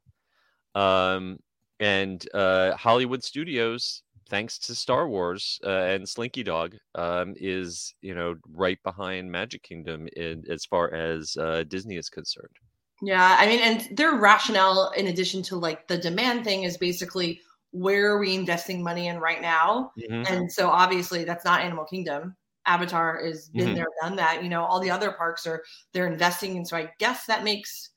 um, 0.76 1.40
and 1.80 2.28
uh, 2.34 2.76
Hollywood 2.76 3.24
Studios, 3.24 4.04
thanks 4.30 4.60
to 4.60 4.76
Star 4.76 5.08
Wars 5.08 5.60
uh, 5.64 5.70
and 5.70 6.08
Slinky 6.08 6.44
Dog, 6.44 6.76
um, 6.96 7.34
is 7.38 7.94
you 8.02 8.14
know 8.14 8.36
right 8.52 8.80
behind 8.84 9.32
Magic 9.32 9.64
Kingdom 9.64 10.08
in 10.18 10.44
as 10.50 10.66
far 10.66 10.94
as 10.94 11.38
uh, 11.38 11.64
Disney 11.68 11.96
is 11.96 12.10
concerned. 12.10 12.58
Yeah, 13.02 13.38
I 13.40 13.48
mean, 13.48 13.60
and 13.62 13.98
their 13.98 14.14
rationale, 14.16 14.92
in 14.92 15.08
addition 15.08 15.42
to 15.44 15.56
like 15.56 15.88
the 15.88 15.98
demand 15.98 16.44
thing, 16.44 16.64
is 16.64 16.78
basically 16.78 17.42
where 17.72 18.12
are 18.12 18.20
we 18.20 18.36
investing 18.36 18.84
money 18.84 19.08
in 19.08 19.20
right 19.20 19.42
now? 19.42 19.94
Mhm. 19.98 20.30
And 20.30 20.52
so 20.52 20.70
obviously 20.70 21.24
that's 21.24 21.46
not 21.46 21.62
Animal 21.62 21.86
Kingdom. 21.86 22.36
Avatar 22.66 23.24
has 23.24 23.50
been 23.50 23.70
Mhm. 23.70 23.76
there, 23.76 23.88
done 24.02 24.16
that. 24.18 24.44
You 24.44 24.50
know, 24.50 24.64
all 24.66 24.80
the 24.80 24.92
other 24.92 25.12
parks 25.12 25.48
are 25.48 25.64
they're 25.94 26.08
investing, 26.08 26.58
and 26.58 26.68
so 26.68 26.78
I 26.78 26.92
guess 27.00 27.26
that 27.26 27.44
makes 27.44 27.92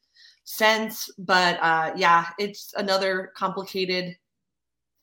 sense. 0.44 1.10
But 1.18 1.58
uh, 1.60 1.92
yeah, 1.96 2.28
it's 2.38 2.72
another 2.76 3.32
complicated 3.36 4.16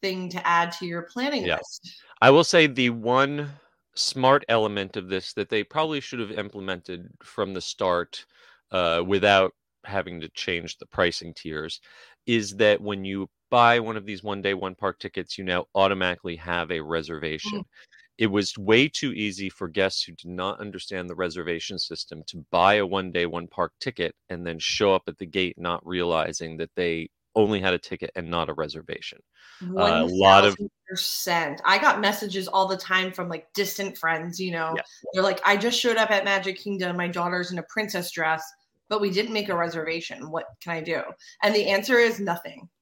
thing 0.01 0.29
to 0.29 0.47
add 0.47 0.71
to 0.73 0.85
your 0.85 1.03
planning 1.03 1.43
Yeah. 1.45 1.57
list. 1.57 2.01
I 2.21 2.29
will 2.31 2.43
say 2.45 2.67
the 2.67 2.89
one 2.91 3.51
smart 3.95 4.45
element 4.47 4.95
of 4.95 5.09
this 5.09 5.33
that 5.33 5.49
they 5.49 5.63
probably 5.63 5.99
should 5.99 6.19
have 6.19 6.31
implemented 6.31 7.09
from 7.21 7.53
the 7.53 7.61
start 7.61 8.25
uh, 8.71 9.03
without 9.05 9.53
having 9.85 10.19
to 10.21 10.29
change 10.29 10.77
the 10.77 10.85
pricing 10.87 11.33
tiers 11.33 11.79
is 12.25 12.55
that 12.55 12.81
when 12.81 13.03
you 13.03 13.27
buy 13.49 13.79
one 13.79 13.97
of 13.97 14.05
these 14.05 14.23
one 14.23 14.41
day 14.41 14.53
one 14.53 14.75
park 14.75 14.99
tickets 14.99 15.37
you 15.37 15.43
now 15.43 15.65
automatically 15.75 16.35
have 16.35 16.71
a 16.71 16.79
reservation 16.79 17.59
mm-hmm. 17.59 17.91
it 18.17 18.27
was 18.27 18.57
way 18.57 18.87
too 18.87 19.11
easy 19.13 19.49
for 19.49 19.67
guests 19.67 20.03
who 20.03 20.11
did 20.13 20.29
not 20.29 20.59
understand 20.59 21.09
the 21.09 21.15
reservation 21.15 21.79
system 21.79 22.21
to 22.27 22.45
buy 22.51 22.75
a 22.75 22.85
one 22.85 23.11
day 23.11 23.25
one 23.25 23.47
park 23.47 23.71
ticket 23.79 24.13
and 24.29 24.45
then 24.45 24.59
show 24.59 24.93
up 24.93 25.03
at 25.07 25.17
the 25.17 25.25
gate 25.25 25.55
not 25.57 25.85
realizing 25.85 26.57
that 26.57 26.69
they 26.75 27.09
only 27.35 27.59
had 27.59 27.73
a 27.73 27.77
ticket 27.77 28.11
and 28.15 28.29
not 28.29 28.49
a 28.49 28.53
reservation 28.53 29.19
One 29.61 29.93
a 29.93 30.05
lot 30.05 30.45
of- 30.45 30.57
percent. 30.89 31.61
I 31.65 31.77
got 31.77 32.01
messages 32.01 32.47
all 32.47 32.67
the 32.67 32.77
time 32.77 33.11
from 33.11 33.29
like 33.29 33.47
distant 33.53 33.97
friends. 33.97 34.39
You 34.39 34.51
know, 34.51 34.75
they're 35.13 35.23
like, 35.23 35.39
"I 35.45 35.55
just 35.55 35.79
showed 35.79 35.97
up 35.97 36.09
at 36.09 36.25
Magic 36.25 36.57
Kingdom. 36.57 36.97
My 36.97 37.07
daughter's 37.07 37.51
in 37.51 37.59
a 37.59 37.63
princess 37.63 38.11
dress, 38.11 38.43
but 38.89 39.01
we 39.01 39.09
didn't 39.09 39.33
make 39.33 39.49
a 39.49 39.55
reservation. 39.57 40.29
What 40.31 40.45
can 40.61 40.73
I 40.73 40.81
do?" 40.81 41.01
And 41.43 41.53
the 41.55 41.67
answer 41.67 41.97
is 41.99 42.19
nothing. 42.19 42.67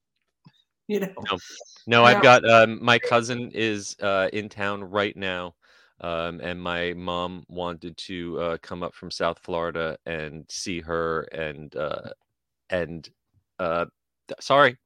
You 0.90 1.02
know, 1.02 1.14
No. 1.30 1.38
No, 1.88 2.04
I've 2.04 2.22
got 2.22 2.48
um, 2.50 2.84
my 2.84 3.00
cousin 3.00 3.50
is 3.54 3.96
uh, 4.02 4.30
in 4.34 4.50
town 4.50 4.84
right 4.84 5.16
now, 5.16 5.56
um, 6.02 6.42
and 6.42 6.62
my 6.62 6.94
mom 6.94 7.46
wanted 7.48 7.96
to 7.98 8.40
uh, 8.40 8.58
come 8.62 8.84
up 8.84 8.94
from 8.94 9.10
South 9.10 9.40
Florida 9.40 9.98
and 10.06 10.46
see 10.50 10.82
her, 10.82 11.22
and 11.32 11.74
uh, 11.78 12.10
and 12.70 13.10
uh, 13.60 13.86
sorry, 14.42 14.78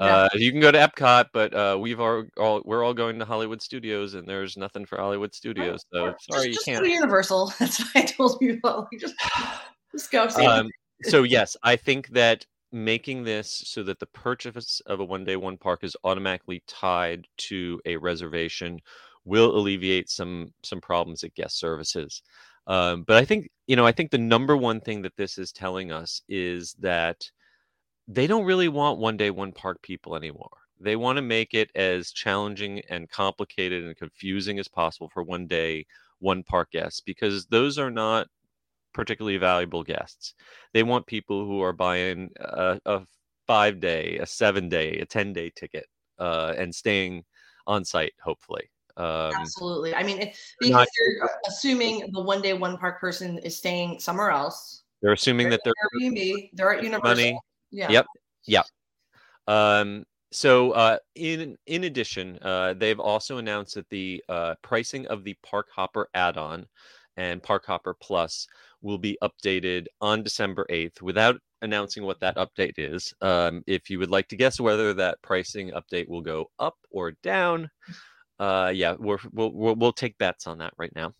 Yeah. 0.00 0.16
uh, 0.16 0.28
you 0.34 0.50
can 0.50 0.60
go 0.60 0.72
to 0.72 0.78
Epcot, 0.78 1.26
but 1.34 1.52
uh, 1.52 1.76
we've 1.78 2.00
all, 2.00 2.24
all 2.38 2.62
we're 2.64 2.82
all 2.82 2.94
going 2.94 3.18
to 3.18 3.26
Hollywood 3.26 3.60
Studios, 3.60 4.14
and 4.14 4.26
there's 4.26 4.56
nothing 4.56 4.86
for 4.86 4.96
Hollywood 4.96 5.34
Studios, 5.34 5.84
so 5.92 6.14
sorry 6.18 6.18
just, 6.30 6.46
you 6.46 6.52
just 6.54 6.64
can't. 6.64 6.78
go 6.78 6.84
to 6.84 6.90
Universal. 6.90 7.52
That's 7.58 7.80
what 7.80 7.96
I 7.96 8.02
told 8.02 8.40
people. 8.40 8.88
Just, 8.98 9.14
um, 10.36 10.68
so 11.02 11.22
yes, 11.22 11.56
I 11.62 11.76
think 11.76 12.08
that 12.08 12.44
making 12.72 13.24
this 13.24 13.62
so 13.66 13.82
that 13.82 13.98
the 13.98 14.06
purchase 14.06 14.80
of 14.86 15.00
a 15.00 15.04
one 15.04 15.24
day 15.24 15.36
one 15.36 15.56
park 15.56 15.82
is 15.82 15.96
automatically 16.04 16.62
tied 16.66 17.26
to 17.38 17.80
a 17.86 17.96
reservation 17.96 18.78
will 19.24 19.56
alleviate 19.56 20.10
some 20.10 20.52
some 20.62 20.80
problems 20.80 21.24
at 21.24 21.34
guest 21.34 21.58
services. 21.58 22.22
Um, 22.66 23.04
but 23.04 23.16
I 23.16 23.24
think 23.24 23.50
you 23.66 23.76
know 23.76 23.86
I 23.86 23.92
think 23.92 24.10
the 24.10 24.18
number 24.18 24.56
one 24.56 24.80
thing 24.80 25.02
that 25.02 25.16
this 25.16 25.38
is 25.38 25.52
telling 25.52 25.92
us 25.92 26.22
is 26.28 26.74
that 26.80 27.30
they 28.06 28.26
don't 28.26 28.44
really 28.44 28.68
want 28.68 28.98
one 28.98 29.16
day 29.16 29.30
one 29.30 29.52
park 29.52 29.80
people 29.82 30.16
anymore. 30.16 30.50
They 30.80 30.96
want 30.96 31.16
to 31.16 31.22
make 31.22 31.54
it 31.54 31.70
as 31.74 32.12
challenging 32.12 32.80
and 32.88 33.08
complicated 33.10 33.84
and 33.84 33.96
confusing 33.96 34.58
as 34.58 34.68
possible 34.68 35.10
for 35.12 35.22
one 35.22 35.46
day 35.46 35.86
one 36.20 36.42
park 36.42 36.70
guests 36.72 37.00
because 37.00 37.46
those 37.46 37.78
are 37.78 37.90
not 37.90 38.28
particularly 38.92 39.38
valuable 39.38 39.82
guests. 39.82 40.34
They 40.72 40.82
want 40.82 41.06
people 41.06 41.44
who 41.44 41.62
are 41.62 41.72
buying 41.72 42.30
a, 42.40 42.80
a 42.84 43.02
five 43.46 43.80
day, 43.80 44.18
a 44.18 44.26
seven 44.26 44.68
day, 44.68 44.98
a 44.98 45.06
10 45.06 45.32
day 45.32 45.50
ticket 45.54 45.86
uh, 46.18 46.54
and 46.56 46.74
staying 46.74 47.24
on 47.66 47.84
site, 47.84 48.14
hopefully. 48.20 48.70
Um, 48.96 49.32
Absolutely. 49.34 49.94
I 49.94 50.02
mean, 50.02 50.18
it, 50.18 50.36
not- 50.62 50.86
because 50.86 50.88
you're 50.98 51.30
assuming 51.46 52.10
the 52.12 52.20
one 52.20 52.42
day, 52.42 52.52
one 52.52 52.76
park 52.76 53.00
person 53.00 53.38
is 53.38 53.56
staying 53.56 54.00
somewhere 54.00 54.30
else. 54.30 54.82
They're 55.00 55.12
assuming 55.12 55.48
that 55.50 55.60
they're 55.64 55.74
Airbnb. 55.94 56.50
They're 56.54 56.72
at 56.74 56.82
Universal. 56.82 57.08
money. 57.08 57.38
Yeah. 57.70 57.90
Yep. 57.90 58.06
Yep. 58.46 58.66
Um, 59.46 60.04
so 60.32 60.72
uh, 60.72 60.98
in 61.14 61.56
in 61.66 61.84
addition, 61.84 62.38
uh, 62.42 62.74
they've 62.74 62.98
also 62.98 63.38
announced 63.38 63.76
that 63.76 63.88
the 63.88 64.22
uh, 64.28 64.56
pricing 64.62 65.06
of 65.06 65.24
the 65.24 65.36
Park 65.42 65.68
Hopper 65.74 66.08
add-on 66.14 66.66
and 67.16 67.42
Park 67.42 67.64
Hopper 67.66 67.94
Plus 67.94 68.46
will 68.82 68.98
be 68.98 69.18
updated 69.22 69.86
on 70.00 70.22
December 70.22 70.66
8th 70.70 71.02
without 71.02 71.36
announcing 71.62 72.04
what 72.04 72.20
that 72.20 72.36
update 72.36 72.74
is. 72.78 73.12
Um, 73.20 73.62
if 73.66 73.90
you 73.90 73.98
would 73.98 74.10
like 74.10 74.28
to 74.28 74.36
guess 74.36 74.60
whether 74.60 74.94
that 74.94 75.20
pricing 75.22 75.72
update 75.72 76.08
will 76.08 76.22
go 76.22 76.46
up 76.58 76.76
or 76.90 77.12
down, 77.22 77.70
uh, 78.38 78.72
yeah, 78.74 78.94
we're, 78.98 79.18
we'll, 79.32 79.52
we'll 79.52 79.92
take 79.92 80.16
bets 80.18 80.46
on 80.46 80.58
that 80.58 80.72
right 80.78 80.92
now. 80.94 81.12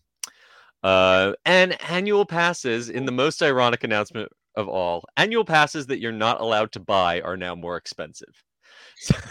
Uh, 0.81 1.33
and 1.45 1.77
annual 1.89 2.25
passes 2.25 2.89
in 2.89 3.05
the 3.05 3.11
most 3.11 3.43
ironic 3.43 3.83
announcement 3.83 4.29
of 4.55 4.67
all, 4.67 5.03
annual 5.17 5.43
passes 5.43 5.87
that 5.87 5.99
you're 5.99 6.11
not 6.11 6.39
allowed 6.41 6.71
to 6.71 6.79
buy 6.79 7.21
are 7.21 7.37
now 7.37 7.55
more 7.55 7.77
expensive. 7.77 8.43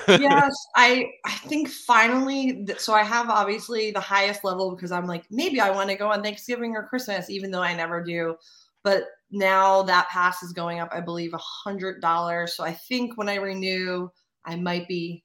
Yes, 0.06 0.54
I 0.76 1.10
I 1.24 1.32
think 1.32 1.68
finally. 1.68 2.66
So 2.78 2.94
I 2.94 3.02
have 3.02 3.28
obviously 3.30 3.90
the 3.90 4.00
highest 4.00 4.44
level 4.44 4.74
because 4.74 4.92
I'm 4.92 5.06
like 5.06 5.24
maybe 5.30 5.60
I 5.60 5.70
want 5.70 5.90
to 5.90 5.96
go 5.96 6.10
on 6.10 6.22
Thanksgiving 6.22 6.76
or 6.76 6.86
Christmas, 6.86 7.30
even 7.30 7.50
though 7.50 7.62
I 7.62 7.74
never 7.74 8.02
do. 8.02 8.36
But 8.84 9.04
now 9.30 9.82
that 9.82 10.08
pass 10.08 10.42
is 10.42 10.52
going 10.52 10.80
up, 10.80 10.88
I 10.92 11.00
believe, 11.00 11.34
a 11.34 11.38
hundred 11.38 12.00
dollars. 12.00 12.54
So 12.54 12.64
I 12.64 12.72
think 12.72 13.16
when 13.16 13.28
I 13.28 13.34
renew, 13.36 14.08
I 14.44 14.56
might 14.56 14.88
be 14.88 15.24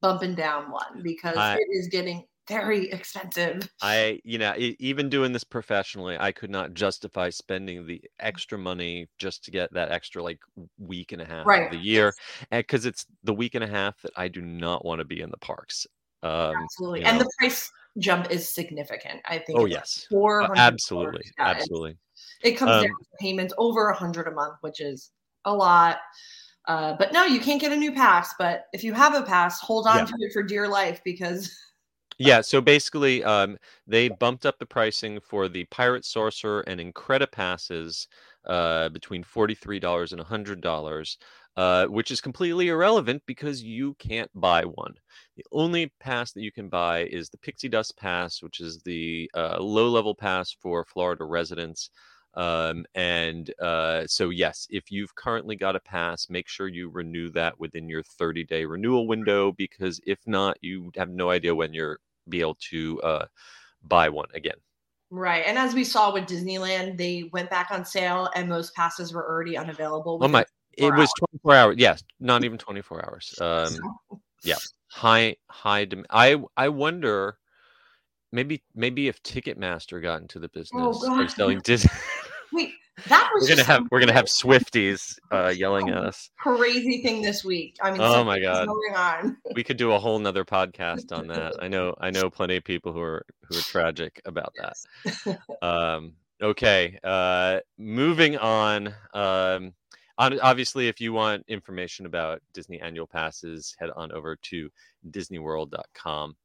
bumping 0.00 0.34
down 0.34 0.70
one 0.70 1.02
because 1.02 1.36
I- 1.36 1.54
it 1.56 1.66
is 1.70 1.88
getting 1.88 2.24
very 2.48 2.90
expensive. 2.90 3.68
I, 3.80 4.20
you 4.24 4.38
know, 4.38 4.54
even 4.56 5.08
doing 5.08 5.32
this 5.32 5.44
professionally, 5.44 6.16
I 6.18 6.32
could 6.32 6.50
not 6.50 6.74
justify 6.74 7.30
spending 7.30 7.86
the 7.86 8.02
extra 8.20 8.58
money 8.58 9.08
just 9.18 9.44
to 9.44 9.50
get 9.50 9.72
that 9.72 9.90
extra 9.90 10.22
like 10.22 10.38
week 10.78 11.12
and 11.12 11.20
a 11.20 11.24
half 11.24 11.46
Right. 11.46 11.66
of 11.66 11.72
the 11.72 11.78
year, 11.84 12.12
because 12.50 12.86
it's 12.86 13.06
the 13.24 13.34
week 13.34 13.54
and 13.54 13.64
a 13.64 13.68
half 13.68 14.00
that 14.02 14.12
I 14.16 14.28
do 14.28 14.40
not 14.40 14.84
want 14.84 15.00
to 15.00 15.04
be 15.04 15.20
in 15.20 15.30
the 15.30 15.38
parks. 15.38 15.86
Um, 16.22 16.52
Absolutely, 16.54 17.00
you 17.00 17.06
and 17.06 17.18
know. 17.18 17.24
the 17.24 17.32
price 17.38 17.70
jump 17.98 18.30
is 18.30 18.48
significant. 18.48 19.20
I 19.24 19.38
think. 19.38 19.58
oh 19.58 19.66
yes, 19.66 20.06
four 20.08 20.42
Uh, 20.42 20.54
absolutely, 20.56 21.22
Yeah, 21.38 21.46
absolutely. 21.48 21.96
It 22.42 22.52
comes 22.52 22.76
Um, 22.76 22.82
down 22.82 22.90
to 22.90 23.06
payments 23.20 23.54
over 23.58 23.88
a 23.88 23.96
hundred 23.96 24.28
a 24.28 24.32
month, 24.32 24.58
which 24.60 24.80
is 24.80 25.10
a 25.44 25.52
lot. 25.54 25.98
Uh, 26.68 26.94
but 26.96 27.12
no, 27.12 27.24
you 27.24 27.40
can't 27.40 27.60
get 27.60 27.72
a 27.72 27.76
new 27.76 27.92
pass. 27.92 28.32
But 28.38 28.66
if 28.72 28.84
you 28.84 28.92
have 28.92 29.14
a 29.14 29.22
pass, 29.22 29.60
hold 29.60 29.86
on 29.88 29.96
Yeah. 29.96 30.04
to 30.04 30.14
it 30.20 30.32
for 30.32 30.42
dear 30.44 30.68
life 30.68 31.00
because 31.04 31.52
Yeah, 32.24 32.40
so 32.42 32.60
basically, 32.60 33.24
um, 33.24 33.58
they 33.86 34.08
bumped 34.08 34.46
up 34.46 34.58
the 34.60 34.66
pricing 34.66 35.18
for 35.20 35.48
the 35.48 35.64
Pirate 35.64 36.04
Sorcerer 36.04 36.60
and 36.68 36.80
Incredi 36.80 37.26
passes 37.30 38.06
uh, 38.46 38.90
between 38.90 39.24
forty-three 39.24 39.80
dollars 39.80 40.12
and 40.12 40.20
hundred 40.22 40.60
dollars, 40.60 41.18
uh, 41.56 41.86
which 41.86 42.12
is 42.12 42.20
completely 42.20 42.68
irrelevant 42.68 43.22
because 43.26 43.62
you 43.64 43.94
can't 43.94 44.30
buy 44.34 44.64
one. 44.64 44.94
The 45.36 45.44
only 45.50 45.92
pass 45.98 46.32
that 46.32 46.42
you 46.42 46.52
can 46.52 46.68
buy 46.68 47.06
is 47.06 47.28
the 47.28 47.38
Pixie 47.38 47.68
Dust 47.68 47.96
Pass, 47.96 48.40
which 48.40 48.60
is 48.60 48.80
the 48.82 49.28
uh, 49.34 49.58
low-level 49.60 50.14
pass 50.14 50.52
for 50.52 50.84
Florida 50.84 51.24
residents. 51.24 51.90
Um, 52.34 52.86
and 52.94 53.52
uh, 53.60 54.06
so, 54.06 54.30
yes, 54.30 54.66
if 54.70 54.90
you've 54.92 55.14
currently 55.16 55.56
got 55.56 55.76
a 55.76 55.80
pass, 55.80 56.30
make 56.30 56.48
sure 56.48 56.68
you 56.68 56.88
renew 56.88 57.30
that 57.32 57.58
within 57.60 57.88
your 57.88 58.02
30 58.04 58.44
day 58.44 58.64
renewal 58.64 59.06
window 59.08 59.52
because 59.52 60.00
if 60.06 60.18
not, 60.26 60.56
you 60.62 60.92
have 60.96 61.10
no 61.10 61.30
idea 61.30 61.54
when 61.54 61.74
you're 61.74 61.98
be 62.28 62.40
able 62.40 62.56
to 62.70 63.00
uh, 63.02 63.26
buy 63.82 64.08
one 64.08 64.28
again. 64.34 64.56
right. 65.10 65.44
And 65.46 65.58
as 65.58 65.74
we 65.74 65.84
saw 65.84 66.12
with 66.12 66.24
Disneyland, 66.24 66.96
they 66.96 67.30
went 67.32 67.50
back 67.50 67.70
on 67.70 67.84
sale, 67.84 68.28
and 68.34 68.48
most 68.48 68.74
passes 68.74 69.12
were 69.12 69.26
already 69.26 69.56
unavailable. 69.56 70.18
Oh 70.20 70.28
my! 70.28 70.44
It 70.72 70.88
24 70.88 70.98
was 70.98 71.12
24 71.42 71.54
hours. 71.54 71.76
Yes, 71.78 72.02
not 72.20 72.44
even 72.44 72.58
24 72.58 73.04
hours. 73.04 73.34
Um, 73.40 73.78
yeah. 74.44 74.56
high 74.88 75.36
high 75.48 75.84
dem- 75.84 76.06
I 76.10 76.42
I 76.56 76.68
wonder 76.68 77.38
maybe 78.32 78.62
maybe 78.74 79.08
if 79.08 79.22
Ticketmaster 79.22 80.02
got 80.02 80.20
into 80.20 80.38
the 80.38 80.48
business 80.48 80.98
Oh, 81.02 81.20
of 81.20 81.30
selling 81.30 81.60
Disney. 81.60 81.90
Wait, 82.52 82.72
that 83.08 83.30
was 83.34 83.42
we're 83.42 83.56
gonna 83.56 83.64
have 83.66 83.86
we're 83.90 84.00
gonna 84.00 84.12
have 84.12 84.26
Swifties 84.26 85.18
uh, 85.30 85.48
yelling 85.48 85.88
at 85.88 85.96
us. 85.96 86.30
crazy 86.38 87.02
thing 87.02 87.22
this 87.22 87.44
week. 87.44 87.76
I 87.82 87.90
mean, 87.90 88.00
Oh 88.02 88.22
my 88.24 88.38
God. 88.38 88.66
going 88.66 88.94
on. 88.94 89.36
We 89.54 89.64
could 89.64 89.76
do 89.76 89.92
a 89.92 89.98
whole 89.98 90.18
nother 90.18 90.44
podcast 90.44 91.16
on 91.16 91.26
that. 91.28 91.54
I 91.62 91.68
know 91.68 91.94
I 92.00 92.10
know 92.10 92.28
plenty 92.30 92.56
of 92.56 92.64
people 92.64 92.92
who 92.92 93.00
are 93.00 93.24
who 93.48 93.56
are 93.58 93.62
tragic 93.62 94.20
about 94.24 94.52
that. 94.58 95.38
Um, 95.62 96.14
okay, 96.42 96.98
uh, 97.04 97.60
moving 97.78 98.36
on. 98.36 98.88
Um, 99.14 99.72
on, 100.18 100.38
obviously, 100.40 100.88
if 100.88 101.00
you 101.00 101.12
want 101.12 101.44
information 101.48 102.04
about 102.06 102.42
Disney 102.52 102.80
annual 102.80 103.06
passes, 103.06 103.74
head 103.78 103.90
on 103.96 104.12
over 104.12 104.36
to 104.36 104.68
DisneyWorld.com. 105.10 106.36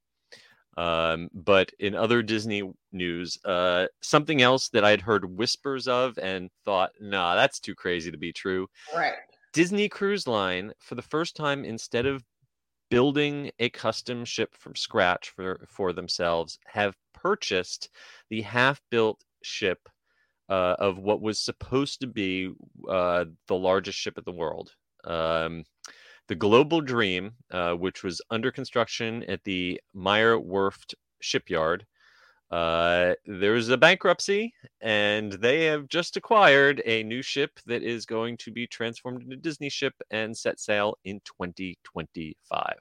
Um, 0.78 1.30
but 1.34 1.72
in 1.80 1.96
other 1.96 2.22
Disney 2.22 2.72
news, 2.92 3.38
uh, 3.44 3.88
something 4.02 4.44
else 4.44 4.70
that 4.70 4.86
I'd 4.86 5.02
heard 5.02 5.38
whispers 5.38 5.88
of 5.88 6.18
and 6.20 6.52
thought, 6.66 6.92
nah, 7.02 7.36
that's 7.36 7.60
too 7.60 7.74
crazy 7.74 8.12
to 8.12 8.18
be 8.18 8.32
true. 8.32 8.68
Right. 8.96 9.14
Disney 9.54 9.90
Cruise 9.90 10.28
Line, 10.28 10.72
for 10.80 10.94
the 10.94 11.02
first 11.02 11.36
time, 11.36 11.66
instead 11.66 12.06
of 12.06 12.24
building 12.92 13.52
a 13.60 13.70
custom 13.70 14.24
ship 14.24 14.56
from 14.56 14.76
scratch 14.76 15.30
for 15.30 15.66
for 15.68 15.94
themselves, 15.94 16.60
have 16.66 16.96
purchased 17.14 17.90
the 18.30 18.42
half-built 18.42 19.24
ship 19.42 19.90
uh, 20.50 20.76
of 20.78 21.00
what 21.00 21.22
was 21.22 21.40
supposed 21.40 22.02
to 22.02 22.08
be 22.08 22.54
uh, 22.88 23.26
the 23.48 23.56
largest 23.56 23.98
ship 23.98 24.18
in 24.18 24.24
the 24.26 24.32
world. 24.32 24.72
Um, 25.04 25.64
the 26.28 26.36
Global 26.36 26.82
Dream, 26.82 27.32
uh, 27.52 27.74
which 27.74 28.04
was 28.04 28.22
under 28.30 28.52
construction 28.52 29.24
at 29.24 29.44
the 29.44 29.80
Meyer 29.94 30.38
Werft 30.38 30.94
shipyard. 31.20 31.86
Uh, 32.50 33.14
there's 33.26 33.70
a 33.70 33.78
bankruptcy, 33.78 34.54
and 34.82 35.34
they 35.34 35.66
have 35.66 35.88
just 35.90 36.16
acquired 36.16 36.82
a 36.86 37.04
new 37.04 37.22
ship 37.22 37.60
that 37.66 37.84
is 37.84 38.06
going 38.06 38.38
to 38.38 38.52
be 38.52 38.66
transformed 38.66 39.24
into 39.24 39.36
a 39.36 39.40
Disney 39.40 39.70
ship 39.70 39.94
and 40.12 40.38
set 40.38 40.60
sail 40.60 40.98
in 41.04 41.20
2025. 41.26 42.74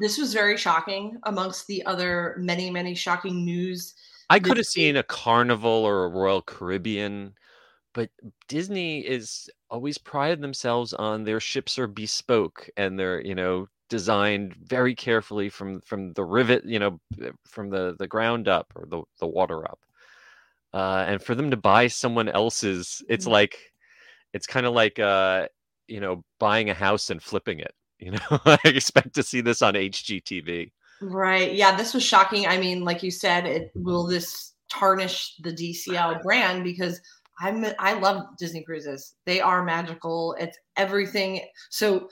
This 0.00 0.18
was 0.18 0.32
very 0.32 0.56
shocking 0.56 1.18
amongst 1.24 1.66
the 1.66 1.84
other 1.84 2.36
many, 2.38 2.70
many 2.70 2.94
shocking 2.94 3.44
news. 3.44 3.94
I 4.30 4.40
could 4.40 4.56
have 4.56 4.66
seen 4.66 4.96
a 4.96 5.02
Carnival 5.02 5.70
or 5.70 6.04
a 6.04 6.08
Royal 6.08 6.42
Caribbean, 6.42 7.34
but 7.92 8.10
Disney 8.48 9.00
is 9.00 9.48
always 9.70 9.98
prided 9.98 10.40
themselves 10.40 10.92
on 10.94 11.24
their 11.24 11.40
ships 11.40 11.78
are 11.78 11.86
bespoke 11.86 12.68
and 12.76 12.98
they're, 12.98 13.20
you 13.24 13.34
know, 13.34 13.68
designed 13.88 14.54
very 14.56 14.94
carefully 14.94 15.48
from 15.48 15.80
from 15.82 16.12
the 16.14 16.24
rivet, 16.24 16.64
you 16.64 16.78
know, 16.78 17.00
from 17.46 17.70
the 17.70 17.96
the 17.98 18.08
ground 18.08 18.48
up 18.48 18.72
or 18.76 18.86
the 18.86 19.02
the 19.20 19.26
water 19.26 19.64
up. 19.68 19.80
Uh, 20.74 21.04
and 21.08 21.22
for 21.22 21.34
them 21.34 21.50
to 21.50 21.56
buy 21.56 21.86
someone 21.88 22.28
else's, 22.28 23.02
it's 23.08 23.26
Mhm. 23.26 23.32
like 23.32 23.72
it's 24.34 24.46
kind 24.46 24.66
of 24.66 24.74
like 24.74 24.98
uh, 25.00 25.48
you 25.88 26.00
know, 26.00 26.24
buying 26.40 26.70
a 26.70 26.74
house 26.74 27.10
and 27.10 27.22
flipping 27.22 27.60
it. 27.60 27.74
You 28.00 28.12
know, 28.12 28.18
I 28.46 28.58
expect 28.64 29.14
to 29.16 29.22
see 29.24 29.40
this 29.42 29.62
on 29.62 29.76
HGTV. 29.76 30.72
Right. 31.00 31.54
Yeah, 31.54 31.76
this 31.76 31.92
was 31.92 32.02
shocking. 32.02 32.46
I 32.46 32.58
mean, 32.58 32.82
like 32.82 33.02
you 33.02 33.10
said, 33.10 33.46
it 33.46 33.70
will 33.74 34.06
this 34.06 34.54
tarnish 34.70 35.34
the 35.42 35.52
DCL 35.52 36.20
brand 36.22 36.64
because 36.64 37.00
I'm 37.38 37.64
I 37.78 37.94
love 37.94 38.24
Disney 38.38 38.62
cruises. 38.62 39.14
They 39.26 39.40
are 39.40 39.64
magical. 39.64 40.34
It's 40.38 40.58
everything. 40.76 41.42
So 41.70 42.08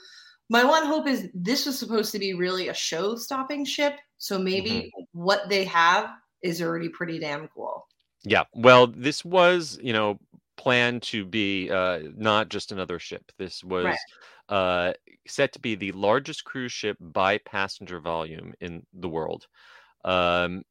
my 0.49 0.63
one 0.63 0.85
hope 0.85 1.07
is 1.07 1.29
this 1.33 1.65
was 1.65 1.79
supposed 1.79 2.11
to 2.11 2.19
be 2.19 2.33
really 2.33 2.67
a 2.67 2.73
show 2.73 3.15
stopping 3.15 3.65
ship. 3.65 3.95
So 4.17 4.37
maybe 4.37 4.91
what 5.11 5.49
they 5.49 5.65
have 5.65 6.09
is 6.41 6.61
already 6.61 6.89
pretty 6.89 7.19
damn 7.19 7.47
cool. 7.49 7.87
Yeah, 8.23 8.43
well, 8.53 8.87
this 8.87 9.25
was, 9.25 9.79
you 9.81 9.93
know, 9.93 10.19
planned 10.57 11.01
to 11.03 11.25
be 11.25 11.69
uh, 11.69 11.99
not 12.15 12.49
just 12.49 12.71
another 12.71 12.99
ship. 12.99 13.31
This 13.37 13.63
was 13.63 13.85
Right. 13.85 13.97
uh, 14.49 14.93
set 15.27 15.53
to 15.53 15.59
be 15.59 15.75
the 15.75 15.91
largest 15.91 16.43
cruise 16.43 16.71
ship 16.71 16.97
by 16.99 17.39
passenger 17.39 17.99
volume 17.99 18.53
in 18.61 18.85
the 18.93 19.09
world. 19.09 19.47
Um, 20.03 20.63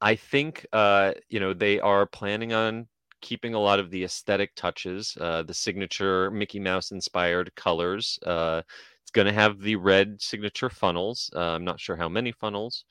I 0.00 0.14
think, 0.14 0.66
uh, 0.72 1.14
you 1.28 1.40
know, 1.40 1.52
they 1.52 1.80
are 1.80 2.06
planning 2.06 2.52
on 2.52 2.86
keeping 3.20 3.54
a 3.54 3.60
lot 3.60 3.78
of 3.78 3.90
the 3.90 4.04
aesthetic 4.04 4.54
touches, 4.54 5.16
uh, 5.20 5.42
the 5.42 5.54
signature 5.54 6.30
Mickey 6.30 6.60
Mouse 6.60 6.90
inspired 6.90 7.54
colors. 7.54 8.18
Uh, 8.24 8.62
it's 9.02 9.10
going 9.10 9.26
to 9.26 9.32
have 9.32 9.60
the 9.60 9.76
red 9.76 10.20
signature 10.20 10.70
funnels. 10.70 11.30
Uh, 11.34 11.40
I'm 11.40 11.64
not 11.64 11.80
sure 11.80 11.96
how 11.96 12.08
many 12.08 12.32
funnels, 12.32 12.84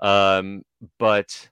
um, 0.00 0.62
but 0.98 1.48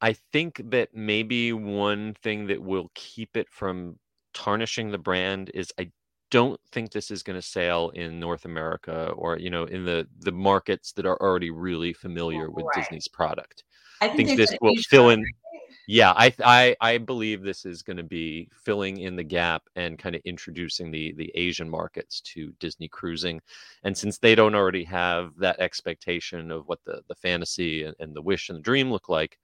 I 0.00 0.14
think 0.32 0.60
that 0.70 0.94
maybe 0.94 1.52
one 1.52 2.14
thing 2.14 2.46
that 2.48 2.62
will 2.62 2.90
keep 2.94 3.36
it 3.36 3.48
from 3.50 3.98
tarnishing 4.34 4.90
the 4.90 4.98
brand 4.98 5.50
is 5.54 5.72
I 5.78 5.90
don't 6.30 6.60
think 6.72 6.90
this 6.90 7.10
is 7.10 7.22
going 7.22 7.38
to 7.38 7.46
sail 7.46 7.90
in 7.90 8.18
North 8.20 8.44
America 8.44 9.10
or 9.16 9.38
you 9.38 9.50
know 9.50 9.64
in 9.64 9.84
the 9.84 10.06
the 10.18 10.32
markets 10.32 10.92
that 10.92 11.06
are 11.06 11.20
already 11.20 11.50
really 11.50 11.92
familiar 11.92 12.50
with 12.50 12.64
Right. 12.66 12.74
Disney's 12.74 13.08
product. 13.08 13.64
I 14.00 14.06
I 14.06 14.08
think 14.10 14.36
this 14.36 14.54
will 14.60 14.74
fill 14.88 15.10
in. 15.10 15.24
Yeah, 15.86 16.12
I 16.16 16.34
I 16.44 16.76
I 16.80 16.98
believe 16.98 17.42
this 17.42 17.64
is 17.64 17.82
going 17.82 17.96
to 17.96 18.02
be 18.02 18.48
filling 18.52 18.98
in 18.98 19.14
the 19.14 19.22
gap 19.22 19.62
and 19.76 19.98
kind 19.98 20.16
of 20.16 20.22
introducing 20.24 20.90
the 20.90 21.14
the 21.16 21.30
Asian 21.34 21.70
markets 21.70 22.20
to 22.32 22.52
Disney 22.58 22.88
cruising, 22.88 23.40
and 23.84 23.96
since 23.96 24.18
they 24.18 24.34
don't 24.34 24.54
already 24.54 24.84
have 24.84 25.36
that 25.38 25.60
expectation 25.60 26.50
of 26.50 26.66
what 26.66 26.80
the 26.84 27.02
the 27.08 27.14
fantasy 27.14 27.84
and, 27.84 27.94
and 28.00 28.14
the 28.14 28.22
wish 28.22 28.48
and 28.48 28.58
the 28.58 28.62
dream 28.62 28.90
look 28.90 29.08
like, 29.08 29.38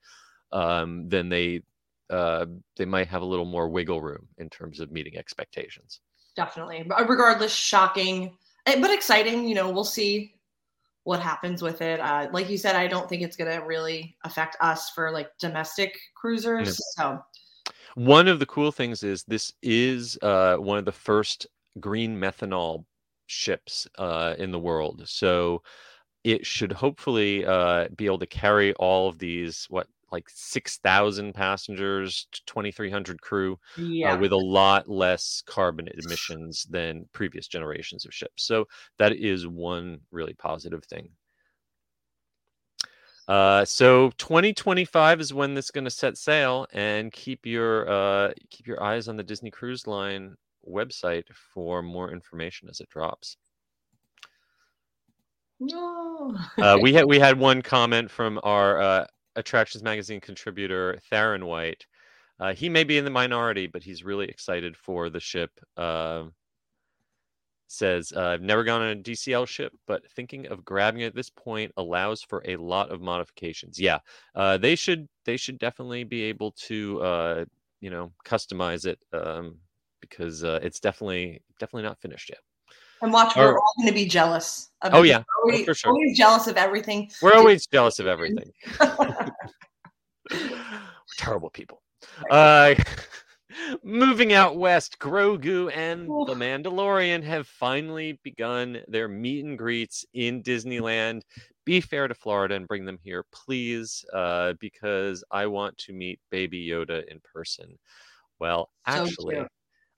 um, 0.51 1.07
then 1.07 1.29
they 1.29 1.61
uh, 2.09 2.45
they 2.75 2.85
might 2.85 3.07
have 3.07 3.21
a 3.21 3.25
little 3.25 3.45
more 3.45 3.69
wiggle 3.69 4.01
room 4.01 4.27
in 4.37 4.49
terms 4.49 4.79
of 4.79 4.91
meeting 4.91 5.17
expectations. 5.17 6.01
Definitely, 6.35 6.85
regardless, 7.07 7.53
shocking 7.53 8.35
eh, 8.65 8.79
but 8.81 8.91
exciting. 8.91 9.47
You 9.47 9.55
know, 9.55 9.69
we'll 9.69 9.83
see 9.83 10.35
what 11.03 11.19
happens 11.19 11.61
with 11.61 11.81
it. 11.81 11.99
Uh, 11.99 12.27
like 12.31 12.49
you 12.49 12.57
said, 12.57 12.75
I 12.75 12.87
don't 12.87 13.09
think 13.09 13.21
it's 13.21 13.35
going 13.35 13.51
to 13.51 13.65
really 13.65 14.15
affect 14.23 14.57
us 14.61 14.89
for 14.91 15.11
like 15.11 15.29
domestic 15.39 15.97
cruisers. 16.15 16.79
So, 16.95 17.19
one 17.95 18.27
of 18.27 18.39
the 18.39 18.45
cool 18.45 18.71
things 18.71 19.03
is 19.03 19.23
this 19.23 19.53
is 19.61 20.17
uh, 20.21 20.57
one 20.57 20.77
of 20.77 20.85
the 20.85 20.91
first 20.91 21.47
green 21.79 22.17
methanol 22.17 22.85
ships 23.27 23.87
uh, 23.97 24.35
in 24.37 24.51
the 24.51 24.59
world. 24.59 25.03
So, 25.05 25.61
it 26.23 26.45
should 26.45 26.71
hopefully 26.71 27.45
uh, 27.45 27.89
be 27.97 28.05
able 28.05 28.19
to 28.19 28.25
carry 28.25 28.73
all 28.75 29.09
of 29.09 29.19
these 29.19 29.65
what 29.69 29.87
like 30.13 30.29
6,000 30.29 31.33
passengers, 31.33 32.27
2,300 32.45 33.19
crew, 33.21 33.59
uh, 33.77 33.81
yeah. 33.81 34.13
uh, 34.13 34.17
with 34.17 34.31
a 34.31 34.37
lot 34.37 34.87
less 34.87 35.41
carbon 35.45 35.89
emissions 36.05 36.65
than 36.69 37.09
previous 37.11 37.47
generations 37.47 38.05
of 38.05 38.13
ships. 38.13 38.45
So 38.45 38.65
that 38.99 39.13
is 39.13 39.47
one 39.47 39.99
really 40.11 40.35
positive 40.35 40.85
thing. 40.85 41.09
Uh, 43.27 43.65
so 43.65 44.11
2025 44.17 45.19
is 45.19 45.33
when 45.33 45.53
this 45.53 45.65
is 45.65 45.71
going 45.71 45.85
to 45.85 45.89
set 45.89 46.17
sail, 46.17 46.67
and 46.73 47.11
keep 47.11 47.45
your 47.45 47.89
uh, 47.89 48.33
keep 48.49 48.67
your 48.67 48.83
eyes 48.83 49.07
on 49.07 49.15
the 49.15 49.23
Disney 49.23 49.49
Cruise 49.49 49.87
Line 49.87 50.35
website 50.69 51.23
for 51.53 51.81
more 51.81 52.11
information 52.11 52.69
as 52.69 52.81
it 52.81 52.89
drops. 52.89 53.37
No. 55.59 56.35
uh, 56.57 56.77
we 56.81 56.93
had 56.93 57.05
we 57.05 57.17
had 57.17 57.39
one 57.39 57.61
comment 57.61 58.11
from 58.11 58.41
our 58.43 58.81
uh, 58.81 59.05
Attractions 59.35 59.83
Magazine 59.83 60.21
contributor 60.21 60.99
Theron 61.09 61.45
White. 61.45 61.85
Uh, 62.39 62.53
he 62.53 62.69
may 62.69 62.83
be 62.83 62.97
in 62.97 63.05
the 63.05 63.11
minority, 63.11 63.67
but 63.67 63.83
he's 63.83 64.03
really 64.03 64.27
excited 64.27 64.75
for 64.75 65.09
the 65.09 65.19
ship. 65.19 65.51
Uh, 65.77 66.25
says, 67.67 68.13
uh, 68.15 68.27
I've 68.27 68.41
never 68.41 68.63
gone 68.63 68.81
on 68.81 68.89
a 68.89 68.95
DCL 68.95 69.47
ship, 69.47 69.73
but 69.87 70.03
thinking 70.11 70.47
of 70.47 70.63
grabbing 70.63 71.01
it 71.01 71.07
at 71.07 71.15
this 71.15 71.29
point 71.29 71.71
allows 71.77 72.21
for 72.21 72.43
a 72.45 72.55
lot 72.57 72.91
of 72.91 73.01
modifications. 73.01 73.79
Yeah, 73.79 73.99
uh, 74.35 74.57
they 74.57 74.75
should 74.75 75.07
they 75.25 75.37
should 75.37 75.57
definitely 75.57 76.03
be 76.03 76.23
able 76.23 76.51
to 76.67 77.01
uh, 77.01 77.45
you 77.81 77.89
know 77.89 78.11
customize 78.25 78.85
it 78.85 78.99
um, 79.11 79.57
because 80.01 80.43
uh, 80.43 80.59
it's 80.61 80.79
definitely 80.79 81.41
definitely 81.59 81.83
not 81.83 81.99
finished 81.99 82.29
yet. 82.29 82.39
And 83.03 83.11
watch, 83.11 83.35
we're 83.35 83.57
all 83.57 83.73
going 83.77 83.89
to 83.89 83.93
be 83.93 84.05
jealous. 84.05 84.69
Of 84.81 84.93
oh 84.93 85.01
yeah, 85.01 85.23
always, 85.43 85.65
for 85.65 85.73
sure. 85.73 85.91
Always 85.91 86.17
jealous 86.17 86.47
of 86.47 86.55
everything. 86.55 87.11
We're 87.21 87.33
always 87.33 87.67
jealous 87.67 87.99
of 87.99 88.07
everything. 88.07 88.49
terrible 91.17 91.49
people. 91.49 91.81
Uh, 92.31 92.75
moving 93.83 94.31
out 94.31 94.55
west, 94.55 94.99
Grogu 94.99 95.69
and 95.75 96.07
the 96.07 96.33
Mandalorian 96.33 97.21
have 97.23 97.45
finally 97.45 98.21
begun 98.23 98.79
their 98.87 99.09
meet 99.09 99.43
and 99.43 99.57
greets 99.57 100.05
in 100.13 100.41
Disneyland. 100.41 101.23
Be 101.65 101.81
fair 101.81 102.07
to 102.07 102.15
Florida 102.15 102.55
and 102.55 102.69
bring 102.69 102.85
them 102.85 102.99
here, 103.03 103.25
please, 103.33 104.05
uh, 104.13 104.53
because 104.61 105.25
I 105.29 105.47
want 105.47 105.77
to 105.79 105.93
meet 105.93 106.21
Baby 106.31 106.69
Yoda 106.69 107.03
in 107.11 107.19
person. 107.33 107.77
Well, 108.39 108.69
actually. 108.85 109.35
So 109.35 109.47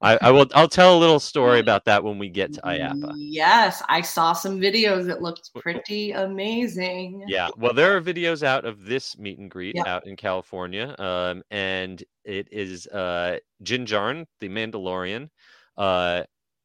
I, 0.01 0.17
I, 0.21 0.31
will. 0.31 0.45
I'll 0.53 0.67
tell 0.67 0.97
a 0.97 0.99
little 0.99 1.19
story 1.19 1.59
about 1.59 1.85
that 1.85 2.03
when 2.03 2.19
we 2.19 2.29
get 2.29 2.53
to 2.53 2.61
IAAPA. 2.61 3.13
Yes, 3.15 3.81
I 3.87 4.01
saw 4.01 4.33
some 4.33 4.59
videos. 4.59 5.09
It 5.09 5.21
looked 5.21 5.51
pretty 5.53 6.11
amazing. 6.11 7.23
Yeah. 7.27 7.47
Well, 7.57 7.73
there 7.73 7.95
are 7.95 8.01
videos 8.01 8.43
out 8.43 8.65
of 8.65 8.85
this 8.85 9.17
meet 9.17 9.39
and 9.39 9.49
greet 9.49 9.75
yep. 9.75 9.87
out 9.87 10.05
in 10.05 10.15
California, 10.15 10.95
um, 10.99 11.43
and 11.49 12.03
it 12.25 12.49
is 12.51 12.87
uh, 12.87 13.37
Din 13.63 13.85
Djarin, 13.85 14.25
the 14.41 14.49
Mandalorian, 14.49 15.29
uh, 15.77 16.23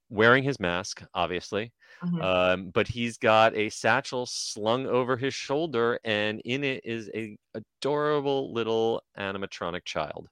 wearing 0.08 0.42
his 0.42 0.58
mask, 0.58 1.02
obviously. 1.14 1.72
Mm-hmm. 2.02 2.20
Um, 2.22 2.70
but 2.70 2.88
he's 2.88 3.16
got 3.16 3.54
a 3.54 3.68
satchel 3.68 4.26
slung 4.26 4.86
over 4.86 5.16
his 5.16 5.34
shoulder, 5.34 6.00
and 6.04 6.40
in 6.44 6.64
it 6.64 6.84
is 6.84 7.10
a 7.14 7.36
adorable 7.54 8.52
little 8.52 9.02
animatronic 9.18 9.84
child. 9.84 10.28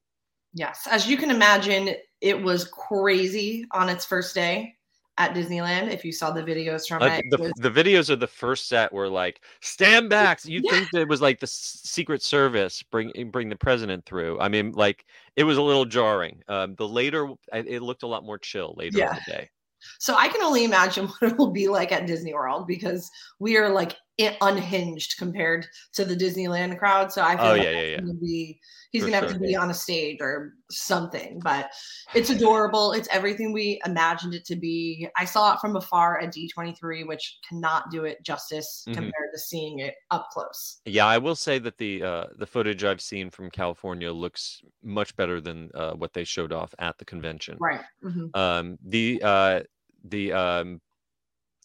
Yes, 0.54 0.86
as 0.90 1.08
you 1.08 1.16
can 1.16 1.30
imagine, 1.30 1.94
it 2.20 2.42
was 2.42 2.64
crazy 2.64 3.64
on 3.72 3.88
its 3.88 4.04
first 4.04 4.34
day 4.34 4.74
at 5.18 5.34
Disneyland. 5.34 5.92
If 5.92 6.04
you 6.04 6.12
saw 6.12 6.30
the 6.30 6.42
videos 6.42 6.86
from 6.86 7.02
it, 7.02 7.24
the, 7.30 7.38
was... 7.38 7.52
the 7.56 7.70
videos 7.70 8.08
of 8.08 8.20
the 8.20 8.26
first 8.26 8.68
set 8.68 8.92
were 8.92 9.08
like 9.08 9.42
stand 9.60 10.08
back. 10.08 10.44
You 10.44 10.62
yeah. 10.64 10.70
think 10.70 10.94
it 10.94 11.08
was 11.08 11.20
like 11.20 11.40
the 11.40 11.46
Secret 11.46 12.22
Service 12.22 12.82
bring 12.82 13.12
bring 13.30 13.48
the 13.48 13.56
president 13.56 14.06
through? 14.06 14.40
I 14.40 14.48
mean, 14.48 14.72
like 14.72 15.04
it 15.36 15.44
was 15.44 15.58
a 15.58 15.62
little 15.62 15.84
jarring. 15.84 16.42
Um, 16.48 16.74
the 16.76 16.88
later 16.88 17.28
it 17.52 17.82
looked 17.82 18.04
a 18.04 18.06
lot 18.06 18.24
more 18.24 18.38
chill 18.38 18.74
later 18.76 18.98
yeah. 18.98 19.10
in 19.10 19.16
the 19.26 19.32
day. 19.32 19.50
So 19.98 20.14
I 20.16 20.28
can 20.28 20.42
only 20.42 20.64
imagine 20.64 21.06
what 21.18 21.32
it 21.32 21.38
will 21.38 21.50
be 21.50 21.68
like 21.68 21.92
at 21.92 22.06
Disney 22.06 22.32
World 22.32 22.66
because 22.66 23.10
we 23.38 23.56
are 23.56 23.70
like 23.70 23.96
unhinged 24.40 25.16
compared 25.18 25.66
to 25.94 26.04
the 26.04 26.16
Disneyland 26.16 26.78
crowd. 26.78 27.12
So 27.12 27.22
I 27.22 27.36
feel 27.36 27.46
oh, 27.46 27.50
like 27.50 27.62
yeah, 27.62 27.70
yeah, 27.70 27.82
yeah. 27.82 28.00
gonna 28.00 28.14
be 28.14 28.60
he's 28.90 29.02
gonna 29.02 29.14
have 29.16 29.30
sure. 29.30 29.34
to 29.34 29.38
be 29.38 29.54
on 29.54 29.70
a 29.70 29.74
stage 29.74 30.18
or 30.20 30.54
something. 30.70 31.40
But 31.42 31.70
it's 32.14 32.30
adorable. 32.30 32.92
It's 32.92 33.08
everything 33.10 33.52
we 33.52 33.80
imagined 33.84 34.34
it 34.34 34.44
to 34.46 34.56
be. 34.56 35.08
I 35.16 35.24
saw 35.24 35.54
it 35.54 35.60
from 35.60 35.76
afar 35.76 36.20
at 36.20 36.34
D23, 36.34 37.06
which 37.06 37.38
cannot 37.48 37.90
do 37.90 38.04
it 38.04 38.22
justice 38.24 38.84
mm-hmm. 38.86 38.94
compared 38.94 39.30
to 39.32 39.38
seeing 39.38 39.80
it 39.80 39.94
up 40.10 40.28
close. 40.32 40.80
Yeah, 40.84 41.06
I 41.06 41.18
will 41.18 41.36
say 41.36 41.58
that 41.60 41.78
the 41.78 42.02
uh, 42.02 42.24
the 42.36 42.46
footage 42.46 42.84
I've 42.84 43.00
seen 43.00 43.30
from 43.30 43.50
California 43.50 44.12
looks 44.12 44.62
much 44.82 45.14
better 45.16 45.40
than 45.40 45.70
uh, 45.74 45.92
what 45.92 46.12
they 46.12 46.24
showed 46.24 46.52
off 46.52 46.74
at 46.78 46.98
the 46.98 47.04
convention. 47.04 47.56
Right. 47.60 47.80
Mm-hmm. 48.02 48.26
Um, 48.34 48.78
the 48.84 49.20
uh, 49.22 49.60
the 50.04 50.32
um, 50.32 50.80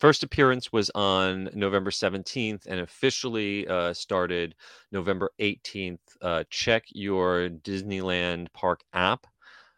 first 0.04 0.22
appearance 0.22 0.70
was 0.74 0.92
on 0.96 1.50
November 1.54 1.90
17th 1.90 2.66
and 2.66 2.82
officially 2.82 3.66
uh, 3.70 3.94
started 3.94 4.54
November 4.92 5.32
18th. 5.40 5.98
Uh, 6.22 6.44
check 6.50 6.84
your 6.90 7.48
Disneyland 7.48 8.48
Park 8.52 8.82
app. 8.92 9.26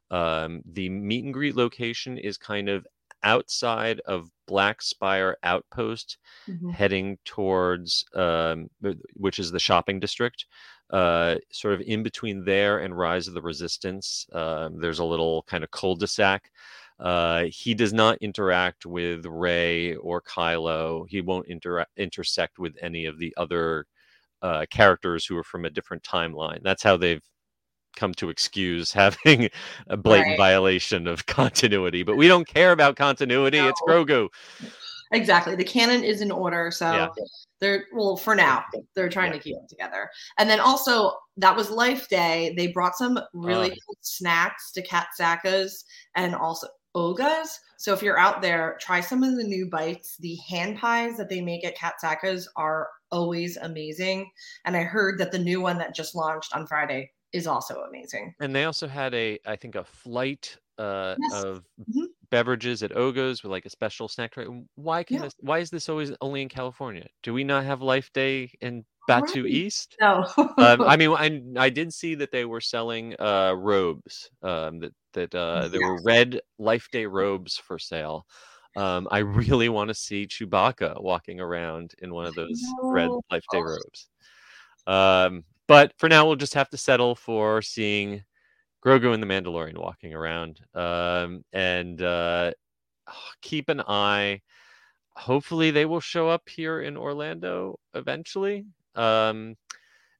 Um, 0.09 0.63
the 0.65 0.89
meet 0.89 1.25
and 1.25 1.31
greet 1.31 1.55
location 1.55 2.17
is 2.17 2.38
kind 2.39 2.69
of 2.69 2.88
outside 3.21 4.01
of 4.07 4.31
Black 4.47 4.81
Spire 4.81 5.38
Outpost, 5.43 6.17
mm-hmm. 6.49 6.71
heading 6.71 7.19
towards, 7.23 8.03
um, 8.15 8.71
which 9.13 9.38
is 9.38 9.51
the 9.51 9.59
shopping 9.59 9.99
district. 9.99 10.47
Uh, 10.89 11.35
sort 11.51 11.75
of 11.75 11.81
in 11.81 12.01
between 12.01 12.43
there 12.45 12.79
and 12.79 12.97
Rise 12.97 13.27
of 13.27 13.35
the 13.35 13.41
Resistance. 13.43 14.25
Um, 14.33 14.79
there's 14.79 14.99
a 14.99 15.05
little 15.05 15.43
kind 15.43 15.63
of 15.63 15.69
cul-de-sac. 15.69 16.49
Uh, 16.99 17.45
he 17.49 17.73
does 17.73 17.93
not 17.93 18.17
interact 18.19 18.86
with 18.86 19.25
Rey 19.25 19.95
or 19.95 20.21
Kylo. 20.21 21.05
He 21.10 21.21
won't 21.21 21.47
inter- 21.47 21.86
intersect 21.97 22.58
with 22.58 22.75
any 22.81 23.05
of 23.05 23.19
the 23.19 23.34
other 23.38 23.86
uh, 24.41 24.65
characters 24.69 25.25
who 25.25 25.38
are 25.38 25.43
from 25.43 25.65
a 25.65 25.69
different 25.69 26.03
timeline. 26.03 26.62
That's 26.63 26.84
how 26.84 26.97
they've 26.97 27.23
come 27.95 28.13
to 28.13 28.29
excuse 28.29 28.91
having 28.93 29.49
a 29.88 29.97
blatant 29.97 30.31
right. 30.31 30.38
violation 30.38 31.08
of 31.08 31.25
continuity. 31.25 32.03
But 32.03 32.17
we 32.17 32.27
don't 32.27 32.47
care 32.47 32.71
about 32.71 32.95
continuity. 32.95 33.58
No. 33.58 33.69
It's 33.69 33.81
Grogu. 33.81 34.29
Exactly. 35.12 35.55
The 35.55 35.63
canon 35.63 36.03
is 36.03 36.21
in 36.21 36.31
order. 36.31 36.71
So 36.71 36.91
yeah. 36.91 37.08
they're, 37.60 37.86
well, 37.93 38.17
for 38.17 38.36
now, 38.36 38.63
they're 38.95 39.10
trying 39.10 39.31
yeah. 39.31 39.38
to 39.38 39.43
keep 39.43 39.55
it 39.55 39.69
together. 39.69 40.10
And 40.39 40.49
then 40.49 40.60
also, 40.60 41.13
that 41.38 41.55
was 41.55 41.69
Life 41.69 42.10
Day. 42.10 42.53
They 42.58 42.67
brought 42.67 42.95
some 42.95 43.19
really 43.34 43.71
uh, 43.71 43.75
cool 43.86 43.97
snacks 44.01 44.71
to 44.73 44.81
Kat 44.81 45.08
Saka's 45.13 45.86
and 46.15 46.34
also 46.34 46.67
Oga's. 46.95 47.60
So 47.77 47.93
if 47.93 48.01
you're 48.01 48.17
out 48.17 48.41
there, 48.41 48.77
try 48.79 49.01
some 49.01 49.21
of 49.23 49.36
the 49.36 49.43
new 49.43 49.69
bites. 49.69 50.17
The 50.17 50.38
hand 50.49 50.77
pies 50.77 51.17
that 51.17 51.29
they 51.29 51.41
make 51.41 51.65
at 51.65 51.75
Kat 51.75 51.99
Saka's 51.99 52.49
are 52.55 52.88
always 53.12 53.58
amazing. 53.58 54.31
And 54.63 54.75
I 54.75 54.84
heard 54.84 55.19
that 55.19 55.31
the 55.31 55.39
new 55.39 55.62
one 55.62 55.77
that 55.77 55.93
just 55.93 56.15
launched 56.15 56.55
on 56.55 56.65
Friday 56.65 57.12
is 57.34 57.47
also 57.47 57.81
amazing. 57.81 58.34
And 58.39 58.55
they 58.55 58.63
also 58.63 58.88
had 58.88 59.13
a, 59.13 59.38
I 59.45 59.58
think, 59.58 59.75
a 59.75 59.84
flight 59.84 60.58
uh, 60.77 61.15
yes. 61.19 61.43
of 61.43 61.63
mm-hmm. 61.79 62.05
Beverages 62.29 62.83
at 62.83 62.95
Oga's 62.95 63.43
with 63.43 63.51
like 63.51 63.65
a 63.65 63.69
special 63.69 64.07
snack 64.07 64.31
tray. 64.31 64.45
Why 64.75 65.03
can 65.03 65.17
yeah. 65.17 65.23
this? 65.23 65.35
Why 65.39 65.59
is 65.59 65.69
this 65.69 65.89
always 65.89 66.11
only 66.21 66.41
in 66.41 66.49
California? 66.49 67.07
Do 67.23 67.33
we 67.33 67.43
not 67.43 67.65
have 67.65 67.81
Life 67.81 68.11
Day 68.13 68.51
in 68.61 68.85
Batuu 69.09 69.43
right. 69.43 69.51
East? 69.51 69.95
No. 69.99 70.25
um, 70.38 70.81
I 70.81 70.95
mean, 70.97 71.11
I, 71.11 71.65
I 71.65 71.69
did 71.69 71.93
see 71.93 72.15
that 72.15 72.31
they 72.31 72.45
were 72.45 72.61
selling 72.61 73.15
uh, 73.19 73.53
robes. 73.57 74.29
Um, 74.41 74.79
that 74.79 74.93
that 75.13 75.35
uh, 75.35 75.67
there 75.67 75.81
were 75.81 76.01
red 76.03 76.41
Life 76.59 76.88
Day 76.91 77.05
robes 77.05 77.57
for 77.57 77.79
sale. 77.79 78.25
Um, 78.75 79.07
I 79.11 79.19
really 79.19 79.69
want 79.69 79.88
to 79.89 79.93
see 79.93 80.27
Chewbacca 80.27 81.01
walking 81.01 81.39
around 81.39 81.93
in 81.99 82.13
one 82.13 82.25
of 82.25 82.35
those 82.35 82.61
red 82.83 83.09
Life 83.31 83.45
Day 83.51 83.61
robes. 83.61 84.09
Um, 84.88 85.43
but 85.67 85.93
for 85.97 86.09
now, 86.09 86.25
we'll 86.25 86.35
just 86.35 86.53
have 86.53 86.69
to 86.69 86.77
settle 86.77 87.15
for 87.15 87.61
seeing 87.61 88.23
Grogu 88.85 89.13
and 89.13 89.23
the 89.23 89.27
Mandalorian 89.27 89.77
walking 89.77 90.13
around, 90.13 90.59
um, 90.75 91.43
and 91.53 92.01
uh, 92.01 92.51
keep 93.41 93.69
an 93.69 93.81
eye. 93.81 94.41
Hopefully, 95.15 95.71
they 95.71 95.85
will 95.85 95.99
show 95.99 96.29
up 96.29 96.47
here 96.47 96.81
in 96.81 96.97
Orlando 96.97 97.79
eventually. 97.93 98.65
Um, 98.95 99.55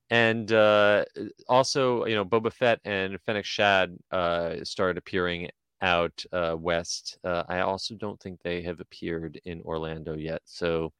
and 0.10 0.52
uh, 0.52 1.06
also, 1.48 2.06
you 2.06 2.16
know, 2.16 2.26
Boba 2.26 2.52
Fett 2.54 2.80
and 2.86 3.20
Fennec 3.22 3.46
Shand 3.46 4.00
uh, 4.12 4.64
started 4.64 4.98
appearing 4.98 5.50
out 5.82 6.24
uh, 6.32 6.56
west. 6.58 7.18
Uh, 7.24 7.44
I 7.48 7.60
also 7.62 7.96
don't 7.96 8.20
think 8.20 8.40
they 8.42 8.62
have 8.64 8.80
appeared 8.80 9.40
in 9.46 9.62
Orlando 9.62 10.16
yet. 10.16 10.42
So, 10.46 10.92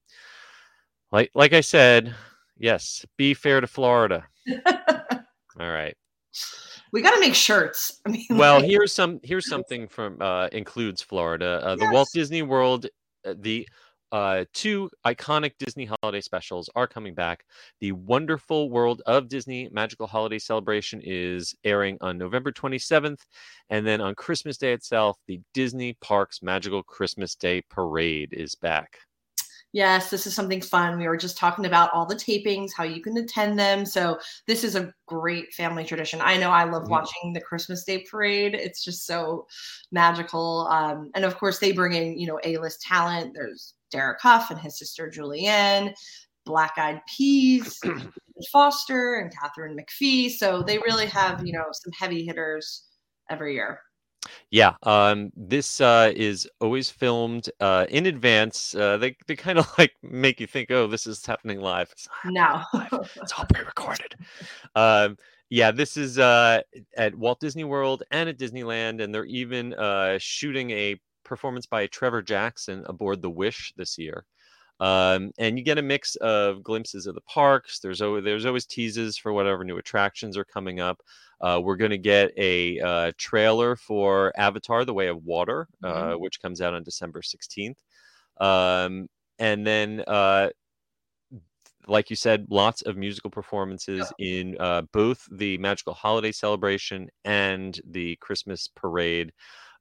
like 1.12 1.32
like 1.36 1.54
I 1.54 1.62
said, 1.62 2.14
yes, 2.58 3.06
be 3.18 3.34
fair 3.34 3.62
to 3.62 3.68
Florida. 3.68 4.26
All 5.60 5.72
right. 5.72 5.96
We 6.92 7.02
got 7.02 7.14
to 7.14 7.20
make 7.20 7.36
shirts. 7.36 8.02
I 8.06 8.10
mean, 8.10 8.26
Well, 8.30 8.58
like- 8.58 8.66
here's 8.66 8.94
some 8.94 9.20
here's 9.24 9.50
something 9.50 9.88
from 9.88 10.22
uh, 10.22 10.48
includes 10.52 11.02
Florida. 11.02 11.62
Uh, 11.64 11.76
the 11.76 11.90
Walt 11.92 12.10
Disney 12.14 12.42
World, 12.42 12.88
uh, 13.26 13.34
the 13.40 13.68
uh, 14.12 14.46
two 14.54 14.90
iconic 15.06 15.54
Disney 15.60 15.90
holiday 16.02 16.22
specials 16.22 16.70
are 16.76 16.88
coming 16.88 17.14
back. 17.14 17.44
The 17.82 17.92
Wonderful 17.92 18.70
World 18.70 19.02
of 19.06 19.28
Disney 19.28 19.68
Magical 19.72 20.08
Holiday 20.08 20.40
Celebration 20.40 21.02
is 21.04 21.54
airing 21.66 21.98
on 22.00 22.18
November 22.18 22.52
27th, 22.52 23.20
and 23.70 23.86
then 23.86 24.00
on 24.00 24.16
Christmas 24.16 24.58
Day 24.58 24.72
itself, 24.74 25.18
the 25.28 25.42
Disney 25.54 25.98
Parks 26.02 26.42
Magical 26.42 26.82
Christmas 26.84 27.36
Day 27.36 27.62
Parade 27.70 28.30
is 28.32 28.56
back. 28.56 29.00
Yes, 29.76 30.10
this 30.10 30.26
is 30.26 30.34
something 30.34 30.62
fun. 30.62 30.98
We 30.98 31.06
were 31.10 31.18
just 31.18 31.38
talking 31.38 31.66
about 31.66 31.92
all 31.94 32.06
the 32.06 32.16
tapings, 32.16 32.72
how 32.74 32.86
you 32.86 33.02
can 33.02 33.18
attend 33.18 33.60
them. 33.60 33.86
So 33.86 34.18
this 34.48 34.64
is 34.64 34.76
a 34.78 34.94
great 35.06 35.54
family 35.54 35.84
tradition. 35.84 36.22
I 36.22 36.38
know 36.38 36.50
I 36.50 36.64
love 36.64 36.88
watching 36.90 37.34
the 37.34 37.42
Christmas 37.42 37.84
Day 37.84 38.06
parade. 38.10 38.56
It's 38.56 38.86
just 38.86 39.06
so 39.06 39.48
magical. 39.92 40.70
Um, 40.72 41.12
and 41.14 41.26
of 41.26 41.38
course, 41.38 41.60
they 41.60 41.74
bring 41.74 41.92
in 41.92 42.18
you 42.18 42.26
know 42.26 42.40
A-list 42.46 42.84
talent. 42.84 43.34
There's 43.34 43.74
Derek 43.92 44.22
Hough 44.22 44.50
and 44.50 44.60
his 44.62 44.80
sister 44.80 45.12
Julianne, 45.14 45.94
Black 46.46 46.78
Eyed 46.78 47.02
Peas, 47.14 47.78
Foster, 48.54 49.16
and 49.16 49.30
Katharine 49.38 49.78
McPhee. 49.78 50.30
So 50.32 50.62
they 50.64 50.78
really 50.78 51.08
have 51.08 51.46
you 51.46 51.52
know 51.52 51.66
some 51.74 51.92
heavy 52.00 52.26
hitters 52.26 52.86
every 53.30 53.56
year. 53.56 53.82
Yeah, 54.52 54.74
um, 54.84 55.32
this 55.36 55.82
uh, 55.82 56.12
is 56.16 56.48
always 56.60 56.90
filmed 56.90 57.50
uh, 57.60 57.86
in 57.90 58.06
advance. 58.06 58.74
Uh, 58.76 58.98
they 58.98 59.16
they 59.28 59.36
kind 59.36 59.60
of 59.60 59.68
like 59.78 59.94
make 60.02 60.40
you 60.40 60.48
think, 60.48 60.72
oh, 60.72 60.88
this 60.88 61.08
is 61.08 61.26
happening 61.26 61.60
live. 61.60 61.90
It's 61.92 62.08
No. 62.26 62.62
live. 62.74 63.18
It's 63.22 63.34
all 63.34 63.46
pre-recorded. 63.54 64.16
Um, 64.76 65.18
yeah, 65.50 65.72
this 65.72 65.96
is 65.96 66.18
uh, 66.20 66.62
at 66.98 67.16
Walt 67.16 67.40
Disney 67.40 67.64
World 67.64 68.04
and 68.12 68.28
at 68.28 68.38
Disneyland, 68.38 69.02
and 69.02 69.14
they're 69.14 69.26
even 69.26 69.74
uh, 69.76 70.18
shooting 70.20 70.72
a 70.72 71.00
performance 71.24 71.66
by 71.66 71.88
Trevor 71.88 72.22
Jackson 72.22 72.84
aboard 72.88 73.22
the 73.22 73.30
Wish 73.30 73.74
this 73.78 73.98
year. 73.98 74.26
Um, 74.80 75.32
and 75.38 75.58
you 75.58 75.64
get 75.64 75.78
a 75.78 75.82
mix 75.82 76.16
of 76.18 76.62
glimpses 76.64 77.08
of 77.08 77.16
the 77.16 77.22
parks. 77.22 77.80
There's 77.80 78.02
always 78.02 78.24
there's 78.26 78.46
always 78.46 78.66
teases 78.66 79.18
for 79.18 79.32
whatever 79.32 79.64
new 79.64 79.78
attractions 79.78 80.36
are 80.38 80.44
coming 80.46 80.80
up. 80.82 81.02
Uh, 81.42 81.60
we're 81.64 81.76
going 81.76 81.92
to 81.92 81.98
get 81.98 82.32
a 82.38 82.80
uh, 82.80 83.12
trailer 83.18 83.76
for 83.76 84.34
Avatar: 84.38 84.86
The 84.86 84.94
Way 84.94 85.08
of 85.08 85.24
Water, 85.24 85.68
uh, 85.84 86.14
which 86.14 86.42
comes 86.42 86.62
out 86.62 86.74
on 86.74 86.84
December 86.84 87.22
16th. 87.22 87.78
Um, 88.40 89.08
and 89.40 89.66
then, 89.66 90.04
uh, 90.08 90.50
like 91.88 92.10
you 92.10 92.16
said, 92.16 92.48
lots 92.50 92.82
of 92.84 92.98
musical 92.98 93.30
performances 93.30 94.12
in 94.20 94.58
uh, 94.60 94.84
both 94.94 95.28
the 95.32 95.58
Magical 95.58 95.94
Holiday 95.94 96.32
Celebration 96.32 97.10
and 97.24 97.80
the 97.86 98.16
Christmas 98.18 98.70
Parade. 98.76 99.32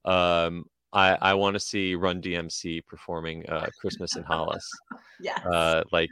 Um, 0.05 0.67
I, 0.95 1.19
I 1.21 1.35
want 1.35 1.55
to 1.55 1.61
see 1.61 1.97
Run 1.97 2.23
DMC 2.23 2.87
performing 2.87 3.45
uh, 3.49 3.67
Christmas 3.81 4.17
in 4.17 4.23
Hollis 4.23 4.69
yeah. 5.21 5.37
uh 5.45 5.83
like 5.93 6.11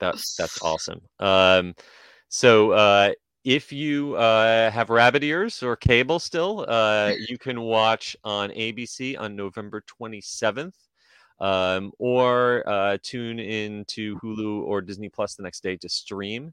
that's 0.00 0.34
that's 0.36 0.60
awesome 0.62 1.00
um 1.20 1.74
so 2.28 2.72
uh 2.72 3.12
if 3.48 3.72
you 3.72 4.14
uh 4.16 4.70
have 4.70 4.90
rabbit 4.90 5.24
ears 5.24 5.62
or 5.62 5.74
cable 5.74 6.18
still 6.18 6.66
uh 6.68 7.14
you 7.28 7.38
can 7.38 7.62
watch 7.62 8.14
on 8.22 8.50
abc 8.50 9.18
on 9.18 9.34
november 9.34 9.82
27th 9.86 10.74
um 11.40 11.90
or 11.98 12.62
uh 12.66 12.98
tune 13.02 13.38
in 13.38 13.86
to 13.86 14.18
hulu 14.18 14.60
or 14.64 14.82
disney 14.82 15.08
plus 15.08 15.34
the 15.34 15.42
next 15.42 15.62
day 15.62 15.76
to 15.78 15.88
stream. 15.88 16.52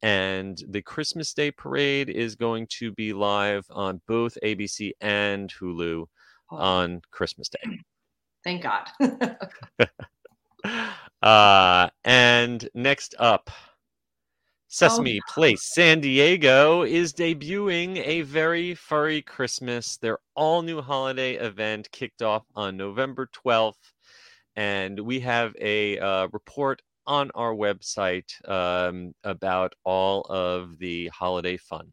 And 0.00 0.58
the 0.68 0.80
christmas 0.80 1.34
day 1.34 1.50
parade 1.50 2.08
is 2.08 2.34
going 2.34 2.66
to 2.78 2.92
be 2.92 3.12
live 3.12 3.66
on 3.68 4.00
both 4.08 4.38
abc 4.42 4.90
and 5.02 5.52
hulu 5.52 6.06
on 6.50 7.02
christmas 7.10 7.50
day. 7.50 7.78
Thank 8.42 8.62
God. 8.62 8.88
Uh, 11.22 11.88
and 12.04 12.68
next 12.74 13.14
up, 13.20 13.48
Sesame 14.72 15.20
Place 15.28 15.74
San 15.74 16.00
Diego 16.00 16.82
is 16.82 17.12
debuting 17.12 17.98
a 18.06 18.22
very 18.22 18.74
furry 18.74 19.20
Christmas. 19.20 19.98
Their 19.98 20.18
all 20.34 20.62
new 20.62 20.80
holiday 20.80 21.34
event 21.34 21.90
kicked 21.92 22.22
off 22.22 22.44
on 22.54 22.78
November 22.78 23.28
12th. 23.44 23.74
And 24.56 24.98
we 24.98 25.20
have 25.20 25.54
a 25.60 25.98
uh, 25.98 26.28
report 26.32 26.80
on 27.06 27.30
our 27.34 27.54
website 27.54 28.32
um, 28.48 29.12
about 29.24 29.74
all 29.84 30.22
of 30.30 30.78
the 30.78 31.08
holiday 31.08 31.58
fun. 31.58 31.92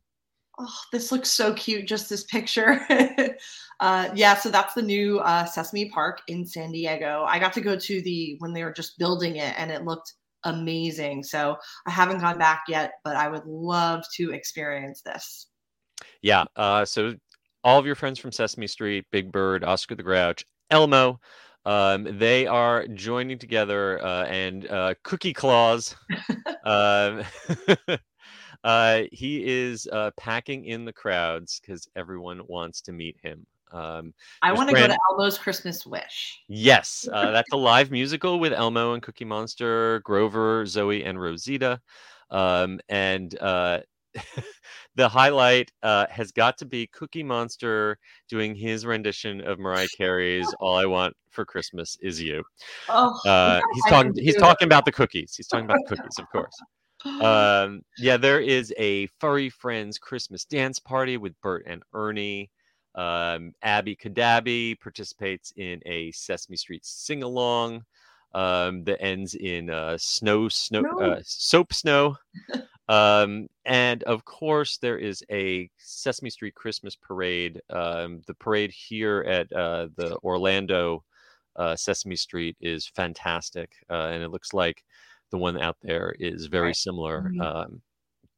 Oh, 0.57 0.79
this 0.93 1.11
looks 1.11 1.29
so 1.29 1.53
cute, 1.55 1.85
just 1.85 2.09
this 2.09 2.23
picture. 2.23 2.79
uh, 3.81 4.09
yeah, 4.15 4.35
so 4.35 4.49
that's 4.49 4.73
the 4.73 4.81
new 4.81 5.19
uh, 5.19 5.43
Sesame 5.43 5.89
Park 5.89 6.21
in 6.29 6.45
San 6.45 6.71
Diego. 6.71 7.25
I 7.27 7.39
got 7.39 7.51
to 7.53 7.61
go 7.61 7.77
to 7.77 8.01
the 8.01 8.37
when 8.39 8.53
they 8.53 8.63
were 8.63 8.71
just 8.71 8.97
building 8.97 9.35
it 9.35 9.53
and 9.57 9.69
it 9.69 9.83
looked 9.83 10.13
amazing. 10.43 11.23
So 11.23 11.57
I 11.87 11.91
haven't 11.91 12.19
gone 12.19 12.37
back 12.37 12.63
yet, 12.67 12.93
but 13.03 13.15
I 13.15 13.27
would 13.27 13.45
love 13.45 14.03
to 14.15 14.31
experience 14.31 15.01
this. 15.01 15.47
Yeah. 16.21 16.45
Uh, 16.55 16.85
so 16.85 17.15
all 17.63 17.79
of 17.79 17.85
your 17.85 17.95
friends 17.95 18.19
from 18.19 18.31
Sesame 18.31 18.67
Street, 18.67 19.05
Big 19.11 19.31
Bird, 19.31 19.63
Oscar 19.63 19.95
the 19.95 20.03
Grouch, 20.03 20.45
Elmo, 20.69 21.19
um, 21.65 22.07
they 22.17 22.47
are 22.47 22.87
joining 22.87 23.37
together, 23.37 24.03
uh, 24.03 24.25
and 24.25 24.67
uh, 24.67 24.93
Cookie 25.03 25.33
Claus, 25.33 25.95
um, 26.65 27.23
uh, 28.63 29.01
he 29.11 29.45
is 29.45 29.87
uh, 29.91 30.11
packing 30.17 30.65
in 30.65 30.85
the 30.85 30.93
crowds 30.93 31.59
because 31.59 31.87
everyone 31.95 32.41
wants 32.47 32.81
to 32.81 32.93
meet 32.93 33.17
him. 33.21 33.45
Um, 33.71 34.13
I 34.41 34.51
want 34.51 34.69
to 34.69 34.75
go 34.75 34.87
to 34.87 34.97
Elmo's 35.11 35.37
Christmas 35.37 35.85
Wish. 35.85 36.41
Yes, 36.47 37.07
uh, 37.11 37.31
that's 37.31 37.51
a 37.51 37.57
live 37.57 37.91
musical 37.91 38.39
with 38.39 38.53
Elmo 38.53 38.93
and 38.93 39.03
Cookie 39.03 39.25
Monster, 39.25 40.01
Grover, 40.03 40.65
Zoe, 40.65 41.03
and 41.03 41.19
Rosita. 41.19 41.79
Um, 42.31 42.79
and 42.89 43.37
uh, 43.39 43.79
the 44.95 45.07
highlight 45.07 45.71
uh, 45.83 46.07
has 46.09 46.31
got 46.31 46.57
to 46.59 46.65
be 46.65 46.87
Cookie 46.87 47.23
Monster 47.23 47.97
doing 48.27 48.55
his 48.55 48.85
rendition 48.85 49.41
of 49.41 49.59
Mariah 49.59 49.87
Carey's 49.97 50.47
"All 50.59 50.75
I 50.75 50.85
Want 50.85 51.15
for 51.29 51.45
Christmas 51.45 51.97
Is 52.01 52.21
You." 52.21 52.43
Oh, 52.87 53.19
Uh, 53.25 53.61
he's 53.73 53.85
talking. 53.85 54.13
He's 54.15 54.37
talking 54.37 54.65
about 54.65 54.85
the 54.85 54.91
cookies. 54.91 55.33
He's 55.35 55.47
talking 55.47 55.65
about 55.65 55.79
the 55.87 55.95
cookies, 55.95 56.19
of 56.19 56.29
course. 56.31 56.55
Um, 57.05 57.81
yeah, 57.97 58.17
there 58.17 58.41
is 58.41 58.73
a 58.77 59.07
Furry 59.21 59.49
Friends 59.49 59.97
Christmas 59.97 60.43
dance 60.43 60.79
party 60.79 61.15
with 61.15 61.33
Bert 61.41 61.63
and 61.65 61.81
Ernie. 61.93 62.51
Um, 62.95 63.53
Abby 63.61 63.95
Cadabby 63.95 64.79
participates 64.79 65.53
in 65.55 65.81
a 65.85 66.11
Sesame 66.11 66.57
Street 66.57 66.85
sing 66.85 67.23
along 67.23 67.83
um, 68.33 68.83
that 68.83 69.01
ends 69.01 69.35
in 69.35 69.69
uh, 69.69 69.97
snow, 69.99 70.49
snow, 70.49 70.81
No. 70.81 70.99
uh, 70.99 71.21
soap 71.23 71.73
snow. 71.73 72.17
um, 72.89 73.47
and 73.65 74.03
of 74.03 74.25
course, 74.25 74.77
there 74.77 74.97
is 74.97 75.23
a 75.31 75.69
Sesame 75.77 76.29
Street 76.29 76.55
Christmas 76.55 76.95
parade. 76.95 77.61
Um, 77.69 78.21
the 78.27 78.33
parade 78.35 78.71
here 78.71 79.21
at 79.27 79.51
uh, 79.53 79.87
the 79.95 80.17
Orlando 80.23 81.03
uh, 81.55 81.75
Sesame 81.75 82.15
Street 82.15 82.55
is 82.61 82.87
fantastic, 82.87 83.71
uh, 83.89 84.09
and 84.11 84.23
it 84.23 84.29
looks 84.29 84.53
like 84.53 84.83
the 85.31 85.37
one 85.37 85.59
out 85.59 85.77
there 85.81 86.15
is 86.19 86.47
very 86.47 86.67
Right. 86.67 86.75
similar. 86.75 87.31
Mhm. 87.33 87.41
Um, 87.41 87.81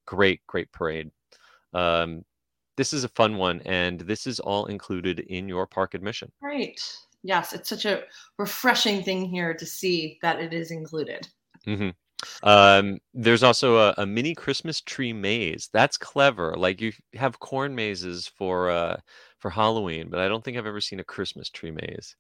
great, 0.06 0.42
great 0.48 0.72
parade. 0.72 1.10
Um, 1.74 2.26
this 2.78 2.94
is 2.94 3.04
a 3.04 3.10
fun 3.10 3.38
one, 3.38 3.62
and 3.66 4.02
this 4.02 4.28
is 4.28 4.40
all 4.40 4.66
included 4.66 5.20
in 5.22 5.48
your 5.48 5.68
park 5.68 5.94
admission. 5.94 6.32
Right. 6.42 6.82
Yes, 7.24 7.54
it's 7.54 7.70
such 7.70 7.86
a 7.86 8.04
refreshing 8.38 9.04
thing 9.04 9.26
here 9.26 9.54
to 9.54 9.66
see 9.66 10.18
that 10.22 10.40
it 10.40 10.54
is 10.54 10.72
included. 10.72 11.28
hmm 11.66 11.90
Um, 12.44 13.00
there's 13.14 13.44
also 13.44 13.78
a, 13.78 13.96
a 13.98 14.06
mini 14.06 14.36
Christmas 14.36 14.82
tree 14.82 15.14
maze. 15.14 15.70
That's 15.74 15.98
clever. 15.98 16.56
Like 16.56 16.82
you 16.82 16.92
have 17.16 17.40
corn 17.40 17.76
mazes 17.76 18.28
for 18.28 18.70
uh, 18.70 18.98
for 19.40 19.50
Halloween, 19.52 20.10
but 20.10 20.20
I 20.20 20.28
don't 20.28 20.44
think 20.44 20.58
I've 20.58 20.68
ever 20.68 20.82
seen 20.82 21.00
a 21.00 21.04
Christmas 21.04 21.50
tree 21.50 21.72
maze. 21.72 22.16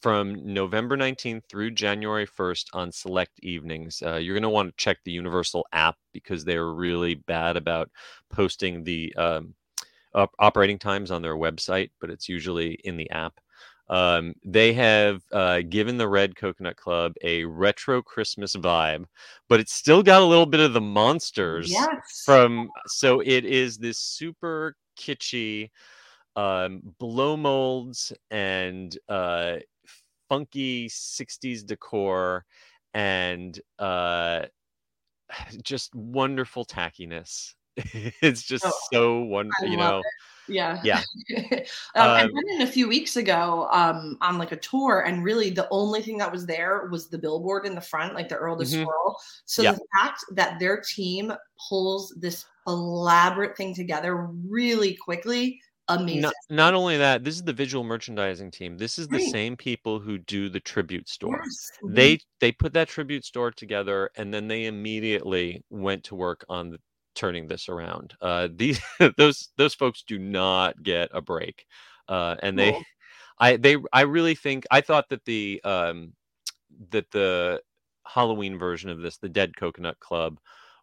from 0.00 0.52
November 0.52 0.96
19th 0.96 1.42
through 1.48 1.70
January 1.72 2.26
1st 2.26 2.66
on 2.72 2.92
select 2.92 3.38
evenings. 3.42 4.02
Uh, 4.04 4.16
you're 4.16 4.34
going 4.34 4.42
to 4.42 4.48
want 4.48 4.68
to 4.70 4.82
check 4.82 4.98
the 5.04 5.12
Universal 5.12 5.66
app 5.72 5.96
because 6.12 6.44
they're 6.44 6.72
really 6.72 7.14
bad 7.14 7.56
about 7.56 7.90
posting 8.30 8.84
the 8.84 9.14
um, 9.16 9.54
op- 10.14 10.34
operating 10.38 10.78
times 10.78 11.10
on 11.10 11.22
their 11.22 11.36
website, 11.36 11.90
but 12.00 12.10
it's 12.10 12.28
usually 12.28 12.72
in 12.84 12.96
the 12.96 13.10
app. 13.10 13.34
Um, 13.88 14.34
they 14.44 14.72
have 14.72 15.22
uh, 15.30 15.60
given 15.68 15.96
the 15.96 16.08
Red 16.08 16.34
Coconut 16.34 16.76
Club 16.76 17.12
a 17.22 17.44
retro 17.44 18.02
Christmas 18.02 18.56
vibe, 18.56 19.04
but 19.48 19.60
it's 19.60 19.74
still 19.74 20.02
got 20.02 20.22
a 20.22 20.24
little 20.24 20.46
bit 20.46 20.60
of 20.60 20.72
the 20.72 20.80
monsters 20.80 21.70
Yes. 21.70 22.22
from 22.24 22.68
so 22.86 23.20
it 23.20 23.44
is 23.44 23.78
this 23.78 23.98
super 23.98 24.74
kitschy 24.98 25.70
um 26.36 26.82
blow 26.98 27.36
molds 27.36 28.12
and 28.30 28.98
uh 29.08 29.56
funky 30.30 30.88
60s 30.90 31.64
decor 31.64 32.44
and 32.94 33.60
uh 33.80 34.46
just 35.62 35.94
wonderful 35.94 36.64
tackiness 36.66 37.54
it's 37.76 38.42
just 38.42 38.64
Oh, 38.64 38.72
so 38.92 39.20
wonderful, 39.22 39.68
you 39.68 39.76
know 39.78 40.04
Yeah. 40.48 40.82
Yeah. 40.82 41.04
um, 41.96 42.12
I 42.16 42.24
Um, 42.24 42.30
went 42.32 42.50
in 42.56 42.62
a 42.62 42.66
few 42.72 42.88
weeks 42.88 43.16
ago 43.16 43.68
um, 43.72 44.18
on 44.20 44.38
like 44.38 44.52
a 44.52 44.56
tour, 44.58 45.00
and 45.06 45.24
really 45.24 45.50
the 45.50 45.68
only 45.70 46.02
thing 46.02 46.18
that 46.18 46.32
was 46.32 46.46
there 46.46 46.88
was 46.90 47.08
the 47.10 47.18
billboard 47.18 47.66
in 47.66 47.74
the 47.74 47.80
front, 47.80 48.14
like 48.14 48.28
the 48.28 48.36
Earl 48.36 48.56
the 48.56 48.64
Mhm. 48.64 48.66
Squirrel. 48.66 49.16
So 49.46 49.64
Yeah. 49.64 49.72
the 49.72 49.80
fact 49.98 50.24
that 50.34 50.60
their 50.60 50.80
team 50.82 51.32
pulls 51.68 52.14
this 52.20 52.46
elaborate 52.68 53.56
thing 53.56 53.74
together 53.74 54.16
really 54.48 54.96
quickly, 54.96 55.60
amazing. 55.88 56.22
not, 56.22 56.34
not 56.50 56.74
only 56.74 56.96
that 56.96 57.24
this 57.24 57.34
is 57.34 57.42
the 57.44 57.52
visual 57.52 57.84
merchandising 57.84 58.50
team 58.50 58.76
this 58.76 58.98
is 58.98 59.08
the 59.08 59.16
Right. 59.18 59.32
same 59.32 59.56
people 59.56 59.98
who 60.00 60.18
do 60.18 60.48
the 60.48 60.60
tribute 60.60 61.08
store 61.08 61.40
Yes. 61.44 61.70
They 61.88 62.18
they 62.40 62.52
put 62.52 62.72
that 62.74 62.88
tribute 62.88 63.24
store 63.24 63.50
together 63.52 64.10
and 64.16 64.32
then 64.32 64.48
they 64.48 64.64
immediately 64.66 65.62
went 65.70 66.04
to 66.04 66.14
work 66.14 66.44
on 66.48 66.70
the, 66.70 66.78
turning 67.14 67.46
this 67.46 67.68
around 67.68 68.14
uh 68.20 68.48
these 68.54 68.80
those 69.16 69.48
those 69.56 69.74
folks 69.74 70.02
do 70.06 70.18
not 70.18 70.82
get 70.82 71.08
a 71.12 71.20
break 71.22 71.64
uh 72.08 72.36
and 72.42 72.58
they 72.58 72.72
Cool. 72.72 72.82
i 73.38 73.56
they 73.56 73.76
i 73.92 74.02
really 74.02 74.34
think 74.34 74.66
i 74.70 74.80
thought 74.80 75.08
that 75.10 75.24
the 75.24 75.60
um 75.64 76.12
that 76.90 77.10
the 77.12 77.60
halloween 78.06 78.58
version 78.58 78.90
of 78.90 79.00
this 79.00 79.16
the 79.18 79.28
dead 79.28 79.56
coconut 79.56 79.98
club 80.00 80.38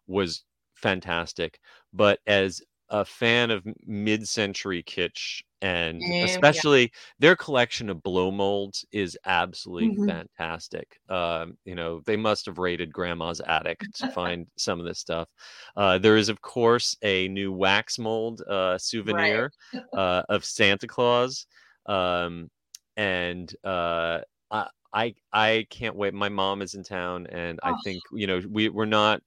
was 0.06 0.44
fantastic 0.74 1.60
but 1.92 2.18
as 2.26 2.60
a 2.90 3.04
fan 3.04 3.50
of 3.50 3.64
mid-century 3.86 4.82
kitsch 4.82 5.42
and 5.62 6.06
Yeah, 6.06 6.38
yeah. 6.50 6.62
especially 6.62 6.92
their 7.18 7.34
collection 7.36 7.88
of 7.88 8.02
blow 8.02 8.30
molds 8.30 8.84
is 8.92 9.16
absolutely 9.24 9.96
Mhm. 9.96 10.06
fantastic 10.06 10.98
um 11.08 11.56
you 11.64 11.74
know 11.74 12.00
they 12.06 12.16
must 12.16 12.46
have 12.46 12.58
raided 12.58 12.92
grandma's 12.92 13.40
attic 13.46 13.80
to 13.94 14.08
find 14.08 14.46
some 14.58 14.78
of 14.80 14.86
this 14.86 14.98
stuff 14.98 15.28
uh 15.76 15.98
there 15.98 16.16
is 16.16 16.28
of 16.28 16.40
course 16.42 16.96
a 17.02 17.28
new 17.28 17.52
wax 17.52 17.98
mold 17.98 18.42
uh 18.48 18.76
souvenir 18.78 19.52
uh 19.96 20.22
of 20.28 20.44
santa 20.44 20.86
claus 20.86 21.46
um 21.86 22.50
and 22.96 23.54
uh 23.64 24.20
i 24.50 24.68
i 24.92 25.14
i 25.32 25.66
can't 25.70 25.96
wait 25.96 26.14
my 26.14 26.28
mom 26.28 26.62
is 26.62 26.74
in 26.74 26.82
town 26.82 27.26
and 27.28 27.58
i 27.62 27.72
Oh. 27.72 27.74
think 27.74 28.04
you 28.12 28.26
know 28.26 28.40
we 28.50 28.68
we're 28.68 28.84
not 28.84 29.22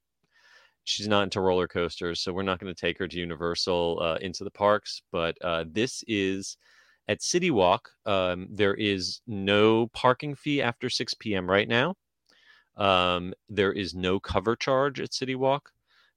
she's 0.87 1.07
not 1.07 1.23
into 1.23 1.41
roller 1.41 1.67
coasters 1.67 2.21
so 2.21 2.33
we're 2.33 2.43
not 2.43 2.59
going 2.59 2.73
to 2.73 2.79
take 2.79 2.97
her 2.97 3.07
to 3.07 3.17
universal 3.17 3.99
uh, 4.01 4.17
into 4.21 4.43
the 4.43 4.51
parks 4.51 5.01
but 5.11 5.37
uh, 5.43 5.63
this 5.71 6.03
is 6.07 6.57
at 7.07 7.21
city 7.21 7.51
walk 7.51 7.89
um, 8.05 8.47
there 8.51 8.75
is 8.75 9.21
no 9.27 9.87
parking 9.87 10.35
fee 10.35 10.61
after 10.61 10.89
6 10.89 11.13
p.m 11.15 11.49
right 11.49 11.67
now 11.67 11.95
um, 12.77 13.33
there 13.49 13.73
is 13.73 13.95
no 13.95 14.19
cover 14.19 14.55
charge 14.55 14.99
at 14.99 15.13
city 15.13 15.35
walk 15.35 15.71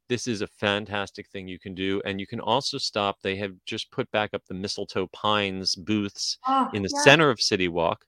this 0.09 0.27
is 0.27 0.43
a 0.43 0.47
fantastic 0.47 1.29
thing 1.29 1.47
you 1.49 1.59
can 1.59 1.75
do 1.75 2.03
and 2.05 2.21
you 2.21 2.27
can 2.27 2.41
also 2.41 2.79
stop 2.79 3.19
they 3.23 3.37
have 3.37 3.55
just 3.65 3.91
put 3.93 4.11
back 4.11 4.31
up 4.35 4.43
the 4.47 4.55
mistletoe 4.55 5.07
pines 5.09 5.75
booths 5.77 6.39
Oh, 6.47 6.69
in 6.75 6.83
the 6.83 6.91
yeah. 6.93 7.03
center 7.03 7.31
of 7.31 7.41
City 7.41 7.69
Walk. 7.69 8.05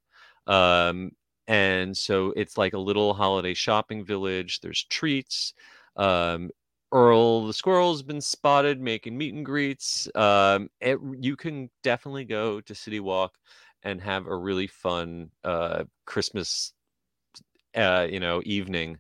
Um, 0.46 1.12
and 1.46 1.96
so 1.96 2.32
it's 2.36 2.58
like 2.58 2.72
a 2.72 2.78
little 2.78 3.14
holiday 3.14 3.54
shopping 3.54 4.04
village. 4.04 4.60
There's 4.60 4.84
treats. 4.84 5.54
Um, 5.96 6.50
Earl 6.92 7.46
the 7.46 7.54
squirrel's 7.54 8.02
been 8.02 8.20
spotted 8.20 8.80
making 8.80 9.16
meet 9.16 9.32
and 9.34 9.46
greets. 9.46 10.08
Um, 10.14 10.68
it, 10.80 10.98
you 11.20 11.36
can 11.36 11.70
definitely 11.82 12.26
go 12.26 12.60
to 12.60 12.74
City 12.74 13.00
Walk 13.00 13.34
and 13.82 14.00
have 14.00 14.26
a 14.26 14.36
really 14.36 14.66
fun 14.66 15.30
uh, 15.42 15.84
Christmas, 16.04 16.74
uh, 17.74 18.06
you 18.10 18.20
know, 18.20 18.42
evening 18.44 18.98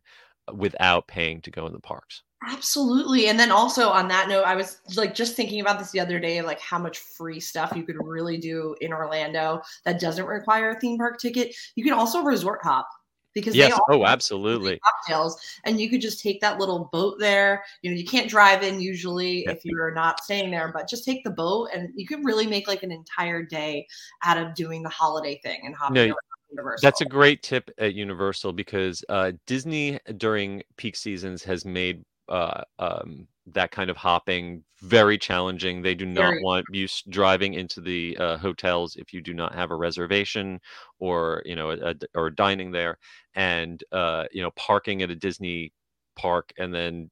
without 0.54 1.06
paying 1.06 1.40
to 1.42 1.50
go 1.50 1.66
in 1.66 1.72
the 1.72 1.80
parks. 1.80 2.22
Absolutely. 2.48 3.28
And 3.28 3.38
then 3.38 3.52
also 3.52 3.90
on 3.90 4.08
that 4.08 4.28
note, 4.28 4.42
I 4.44 4.56
was 4.56 4.80
like 4.96 5.14
just 5.14 5.36
thinking 5.36 5.60
about 5.60 5.78
this 5.78 5.92
the 5.92 6.00
other 6.00 6.18
day, 6.18 6.42
like 6.42 6.60
how 6.60 6.78
much 6.78 6.98
free 6.98 7.38
stuff 7.38 7.72
you 7.76 7.84
could 7.84 7.96
really 8.00 8.36
do 8.36 8.74
in 8.80 8.92
Orlando 8.92 9.62
that 9.84 10.00
doesn't 10.00 10.26
require 10.26 10.70
a 10.70 10.80
theme 10.80 10.98
park 10.98 11.20
ticket. 11.20 11.54
You 11.76 11.84
can 11.84 11.92
also 11.92 12.22
resort 12.22 12.60
hop 12.62 12.88
because 13.34 13.54
Yes. 13.54 13.78
Oh, 13.88 14.04
absolutely. 14.04 14.80
cocktails 14.84 15.40
and 15.64 15.80
you 15.80 15.88
could 15.88 16.00
just 16.00 16.22
take 16.22 16.40
that 16.40 16.58
little 16.58 16.88
boat 16.92 17.18
there. 17.18 17.64
You 17.82 17.90
know, 17.90 17.96
you 17.96 18.04
can't 18.04 18.28
drive 18.28 18.62
in 18.62 18.80
usually 18.80 19.40
if 19.46 19.60
you're 19.64 19.94
not 19.94 20.22
staying 20.22 20.50
there, 20.50 20.70
but 20.72 20.88
just 20.88 21.04
take 21.04 21.24
the 21.24 21.30
boat 21.30 21.68
and 21.74 21.90
you 21.94 22.06
can 22.06 22.24
really 22.24 22.46
make 22.46 22.68
like 22.68 22.82
an 22.82 22.92
entire 22.92 23.42
day 23.42 23.86
out 24.22 24.38
of 24.38 24.54
doing 24.54 24.82
the 24.82 24.88
holiday 24.88 25.40
thing 25.42 25.60
and 25.64 25.74
hopping 25.74 25.94
No, 25.94 26.02
around 26.02 26.16
Universal. 26.50 26.86
That's 26.86 27.00
a 27.00 27.06
great 27.06 27.42
tip 27.42 27.70
at 27.78 27.94
Universal 27.94 28.52
because 28.52 29.04
uh, 29.08 29.32
Disney 29.46 29.98
during 30.16 30.62
peak 30.76 30.96
seasons 30.96 31.42
has 31.44 31.64
made 31.64 32.04
uh, 32.28 32.62
um, 32.78 33.26
that 33.54 33.70
kind 33.70 33.90
of 33.90 33.96
hopping 33.96 34.64
very 34.80 35.18
challenging. 35.18 35.82
They 35.82 35.94
do 35.94 36.06
not 36.06 36.38
Very. 36.38 36.40
want 36.40 36.66
you 36.70 36.88
driving 37.08 37.54
into 37.54 37.80
the 37.80 38.16
uh, 38.18 38.36
hotels 38.38 38.96
if 38.96 39.12
you 39.12 39.20
do 39.20 39.34
not 39.34 39.54
have 39.54 39.70
a 39.70 39.76
reservation 39.76 40.60
or 40.98 41.42
you 41.44 41.56
know 41.56 41.70
a, 41.70 41.76
a- 41.90 41.96
or 42.14 42.30
dining 42.30 42.70
there, 42.72 42.98
and 43.34 43.82
uh, 43.92 44.26
you 44.32 44.42
know 44.42 44.50
parking 44.52 45.02
at 45.02 45.10
a 45.10 45.16
Disney 45.16 45.72
park 46.16 46.52
and 46.58 46.74
then 46.74 47.10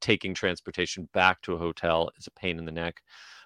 taking 0.00 0.34
transportation 0.34 1.08
back 1.12 1.40
to 1.42 1.54
a 1.54 1.58
hotel 1.58 2.10
is 2.18 2.26
a 2.26 2.30
pain 2.32 2.58
in 2.58 2.64
the 2.64 2.72
neck. 2.72 3.02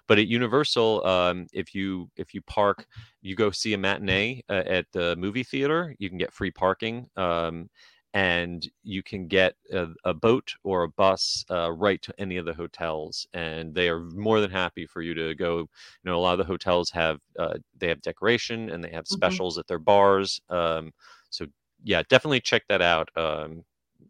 but 0.07 0.19
at 0.19 0.27
Universal, 0.27 1.05
um, 1.05 1.47
if 1.53 1.75
you 1.75 2.09
if 2.17 2.33
you 2.33 2.41
park, 2.41 2.87
you 3.21 3.35
go 3.35 3.51
see 3.51 3.73
a 3.73 3.77
matinee 3.77 4.41
uh, 4.49 4.63
at 4.65 4.87
the 4.91 5.15
movie 5.17 5.43
theater, 5.43 5.95
you 5.99 6.09
can 6.09 6.17
get 6.17 6.33
free 6.33 6.51
parking. 6.51 7.07
Um, 7.15 7.69
and 8.13 8.67
you 8.83 9.03
can 9.03 9.27
get 9.27 9.53
a, 9.71 9.87
a 10.03 10.13
boat 10.13 10.53
or 10.63 10.83
a 10.83 10.89
bus 10.89 11.45
uh, 11.51 11.71
right 11.71 12.01
to 12.01 12.13
any 12.17 12.37
of 12.37 12.45
the 12.45 12.53
hotels 12.53 13.27
and 13.33 13.73
they 13.73 13.87
are 13.87 13.99
more 13.99 14.41
than 14.41 14.49
happy 14.49 14.85
for 14.87 15.01
you 15.01 15.13
to 15.13 15.35
go 15.35 15.59
you 15.59 15.67
know 16.05 16.15
a 16.17 16.19
lot 16.19 16.31
of 16.33 16.39
the 16.39 16.43
hotels 16.43 16.89
have 16.89 17.19
uh, 17.37 17.53
they 17.77 17.87
have 17.87 18.01
decoration 18.01 18.69
and 18.71 18.83
they 18.83 18.89
have 18.89 19.05
Mhm. 19.05 19.13
specials 19.13 19.57
at 19.57 19.67
their 19.67 19.79
bars 19.79 20.41
um, 20.49 20.91
so 21.29 21.45
yeah 21.83 22.01
definitely 22.09 22.41
check 22.41 22.63
that 22.67 22.81
out 22.81 23.09
um, 23.15 23.63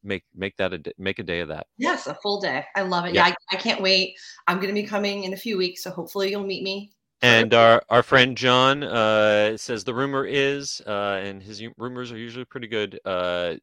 make 0.04 0.24
make 0.34 0.56
that 0.58 0.74
a 0.74 0.82
make 0.98 1.20
a 1.20 1.24
day 1.24 1.42
of 1.42 1.50
that 1.50 1.68
Yes, 1.78 2.08
a 2.08 2.16
full 2.16 2.42
day. 2.42 2.66
I 2.76 2.82
love 2.82 3.06
it. 3.06 3.16
Yeah. 3.16 3.28
Yeah, 3.28 3.34
I, 3.52 3.56
I 3.56 3.60
can't 3.60 3.82
wait. 3.82 4.16
I'm 4.48 4.58
going 4.58 4.68
to 4.68 4.74
be 4.74 4.86
coming 4.86 5.24
in 5.24 5.34
a 5.34 5.38
few 5.38 5.58
weeks, 5.58 5.84
so 5.84 5.92
hopefully 5.92 6.30
you'll 6.30 6.44
meet 6.46 6.62
me. 6.62 6.92
And 7.22 7.54
our, 7.54 7.82
our 7.90 8.04
friend 8.04 8.38
John 8.38 8.84
uh, 8.84 9.58
says 9.58 9.84
the 9.84 9.94
rumor 9.94 10.26
is, 10.26 10.82
uh, 10.86 11.20
and 11.22 11.42
his 11.42 11.62
rumors 11.78 12.12
are 12.12 12.18
usually 12.18 12.46
pretty 12.46 12.68
good. 12.68 13.00
Uh, 13.04 13.56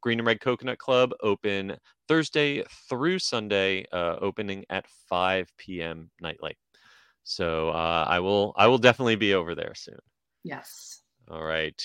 Green 0.00 0.18
and 0.18 0.26
Red 0.26 0.40
Coconut 0.40 0.78
Club 0.78 1.12
open 1.22 1.76
Thursday 2.08 2.64
through 2.88 3.18
Sunday, 3.18 3.86
uh, 3.92 4.16
opening 4.20 4.64
at 4.70 4.86
5 5.08 5.50
p.m. 5.58 6.10
nightly. 6.20 6.56
So 7.24 7.70
uh, 7.70 8.04
I 8.06 8.20
will 8.20 8.52
I 8.56 8.66
will 8.66 8.78
definitely 8.78 9.16
be 9.16 9.34
over 9.34 9.54
there 9.54 9.74
soon. 9.74 9.98
Yes. 10.42 11.02
All 11.30 11.42
right. 11.42 11.82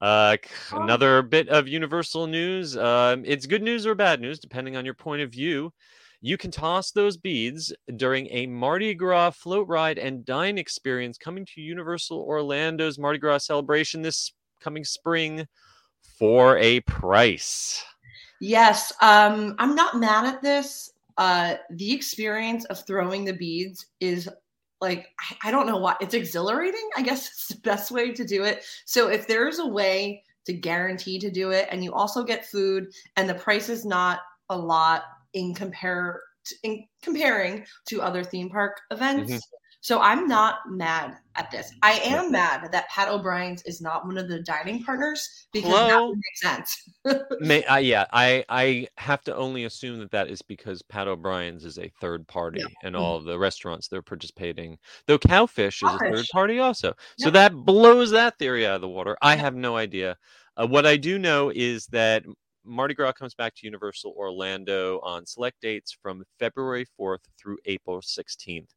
Uh, 0.00 0.36
another 0.72 1.22
bit 1.22 1.48
of 1.48 1.68
Universal 1.68 2.26
news. 2.26 2.76
Um, 2.76 3.22
it's 3.24 3.46
good 3.46 3.62
news 3.62 3.86
or 3.86 3.94
bad 3.94 4.20
news, 4.20 4.40
depending 4.40 4.74
on 4.76 4.84
your 4.84 4.94
point 4.94 5.22
of 5.22 5.30
view. 5.30 5.72
You 6.20 6.36
can 6.36 6.50
toss 6.50 6.90
those 6.90 7.16
beads 7.16 7.72
during 7.96 8.28
a 8.30 8.46
Mardi 8.46 8.94
Gras 8.94 9.30
float 9.30 9.68
ride 9.68 9.98
and 9.98 10.24
dine 10.24 10.58
experience 10.58 11.18
coming 11.18 11.46
to 11.54 11.60
Universal 11.60 12.18
Orlando's 12.18 12.98
Mardi 12.98 13.18
Gras 13.18 13.38
celebration 13.38 14.02
this 14.02 14.32
coming 14.60 14.84
spring 14.84 15.46
for 16.02 16.58
a 16.58 16.80
price. 16.80 17.84
Yes. 18.40 18.92
Um, 19.00 19.54
I'm 19.58 19.74
not 19.74 19.98
mad 19.98 20.26
at 20.26 20.42
this. 20.42 20.92
Uh, 21.18 21.56
the 21.70 21.92
experience 21.92 22.64
of 22.66 22.84
throwing 22.86 23.24
the 23.24 23.32
beads 23.32 23.86
is 24.00 24.28
like 24.80 25.08
I, 25.20 25.48
I 25.48 25.50
don't 25.50 25.66
know 25.66 25.76
why 25.76 25.94
it's 26.00 26.14
exhilarating. 26.14 26.88
I 26.96 27.02
guess 27.02 27.26
it's 27.28 27.48
the 27.48 27.60
best 27.60 27.90
way 27.90 28.12
to 28.12 28.24
do 28.24 28.44
it. 28.44 28.64
So 28.84 29.08
if 29.08 29.26
there's 29.26 29.58
a 29.58 29.66
way 29.66 30.24
to 30.44 30.52
guarantee 30.52 31.18
to 31.20 31.30
do 31.30 31.50
it, 31.52 31.68
and 31.70 31.84
you 31.84 31.92
also 31.92 32.24
get 32.24 32.46
food, 32.46 32.92
and 33.16 33.28
the 33.28 33.34
price 33.34 33.68
is 33.68 33.84
not 33.84 34.20
a 34.48 34.56
lot 34.58 35.04
in 35.34 35.54
compare 35.54 36.20
in 36.64 36.84
comparing 37.00 37.64
to 37.86 38.02
other 38.02 38.24
theme 38.24 38.50
park 38.50 38.80
events. 38.90 39.32
Mhm. 39.32 39.40
So 39.82 40.00
I'm 40.00 40.28
not 40.28 40.58
mad 40.70 41.18
at 41.34 41.50
this. 41.50 41.72
I 41.82 41.94
am 42.04 42.30
mad 42.30 42.68
that 42.70 42.88
Pat 42.88 43.08
O'Brien's 43.08 43.62
is 43.64 43.80
not 43.80 44.06
one 44.06 44.16
of 44.16 44.28
the 44.28 44.40
dining 44.40 44.84
partners 44.84 45.28
because 45.52 45.70
that 45.70 45.78
Hello? 45.78 46.08
would 46.08 46.16
make 46.18 46.36
sense. 46.36 46.88
May, 47.40 47.64
uh, 47.66 47.78
yeah, 47.78 48.06
I 48.12 48.44
I 48.48 48.86
have 48.98 49.22
to 49.24 49.34
only 49.34 49.64
assume 49.64 49.98
that 49.98 50.12
that 50.12 50.28
is 50.28 50.40
because 50.40 50.82
Pat 50.82 51.08
O'Brien's 51.08 51.64
is 51.64 51.78
a 51.78 51.90
third 52.00 52.28
party, 52.28 52.62
and 52.84 52.94
Mhm. 52.94 53.00
all 53.00 53.16
of 53.16 53.24
the 53.24 53.36
restaurants 53.38 53.88
they're 53.88 54.02
participating. 54.02 54.78
Though 55.08 55.18
Cowfish 55.18 55.82
is 55.82 55.94
a 55.94 55.98
third 55.98 56.26
party 56.32 56.60
also, 56.60 56.94
so 57.18 57.30
that 57.30 57.52
blows 57.52 58.12
that 58.12 58.38
theory 58.38 58.64
out 58.66 58.76
of 58.76 58.80
the 58.82 58.88
water. 58.88 59.16
I 59.20 59.34
have 59.34 59.56
no 59.56 59.76
idea. 59.76 60.16
Uh, 60.56 60.66
what 60.68 60.86
I 60.86 60.96
do 60.96 61.18
know 61.18 61.50
is 61.52 61.86
that 61.88 62.24
Mardi 62.64 62.94
Gras 62.94 63.12
comes 63.12 63.34
back 63.34 63.54
to 63.56 63.66
Universal 63.66 64.12
Orlando 64.16 65.00
on 65.00 65.26
select 65.26 65.60
dates 65.60 65.90
from 66.00 66.22
February 66.38 66.86
4th 66.96 67.24
through 67.36 67.58
April 67.64 68.00
16th. 68.00 68.72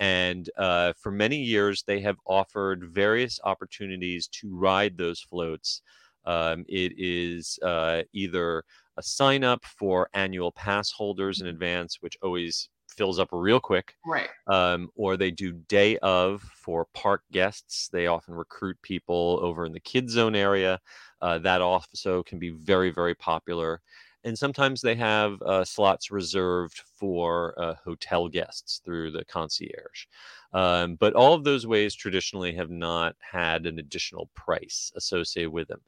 And 0.00 0.48
uh, 0.56 0.92
for 1.00 1.10
many 1.10 1.38
years, 1.38 1.82
they 1.86 2.00
have 2.00 2.16
offered 2.26 2.84
various 2.84 3.40
opportunities 3.44 4.28
to 4.28 4.54
ride 4.54 4.96
those 4.96 5.20
floats. 5.20 5.82
Um, 6.24 6.64
it 6.68 6.92
is 6.96 7.58
uh, 7.62 8.02
either 8.12 8.64
a 8.96 9.02
sign 9.02 9.44
up 9.44 9.64
for 9.64 10.08
annual 10.14 10.52
pass 10.52 10.90
holders 10.90 11.40
in 11.40 11.46
advance, 11.46 11.98
which 12.00 12.16
always 12.22 12.68
fills 12.88 13.18
up 13.18 13.28
real 13.32 13.60
quick, 13.60 13.94
right. 14.04 14.28
um, 14.48 14.90
or 14.96 15.16
they 15.16 15.30
do 15.30 15.52
day 15.52 15.96
of 15.98 16.42
for 16.42 16.86
park 16.94 17.22
guests. 17.32 17.88
They 17.88 18.08
often 18.08 18.34
recruit 18.34 18.76
people 18.82 19.38
over 19.40 19.64
in 19.64 19.72
the 19.72 19.80
kid 19.80 20.10
zone 20.10 20.34
area. 20.34 20.80
Uh, 21.22 21.38
that 21.38 21.60
also 21.60 22.22
can 22.24 22.38
be 22.38 22.50
very, 22.50 22.90
very 22.90 23.14
popular. 23.14 23.80
And 24.28 24.38
sometimes 24.38 24.82
they 24.82 24.94
have 24.96 25.40
uh, 25.40 25.64
slots 25.64 26.10
reserved 26.10 26.82
for 26.98 27.54
uh, 27.56 27.76
hotel 27.82 28.28
guests 28.28 28.82
through 28.84 29.10
the 29.10 29.24
concierge. 29.24 30.04
Um, 30.52 30.96
but 30.96 31.14
all 31.14 31.32
of 31.32 31.44
those 31.44 31.66
ways 31.66 31.94
traditionally 31.94 32.52
have 32.52 32.68
not 32.68 33.16
had 33.20 33.64
an 33.64 33.78
additional 33.78 34.28
price 34.34 34.92
associated 34.96 35.50
with 35.50 35.68
them. 35.68 35.80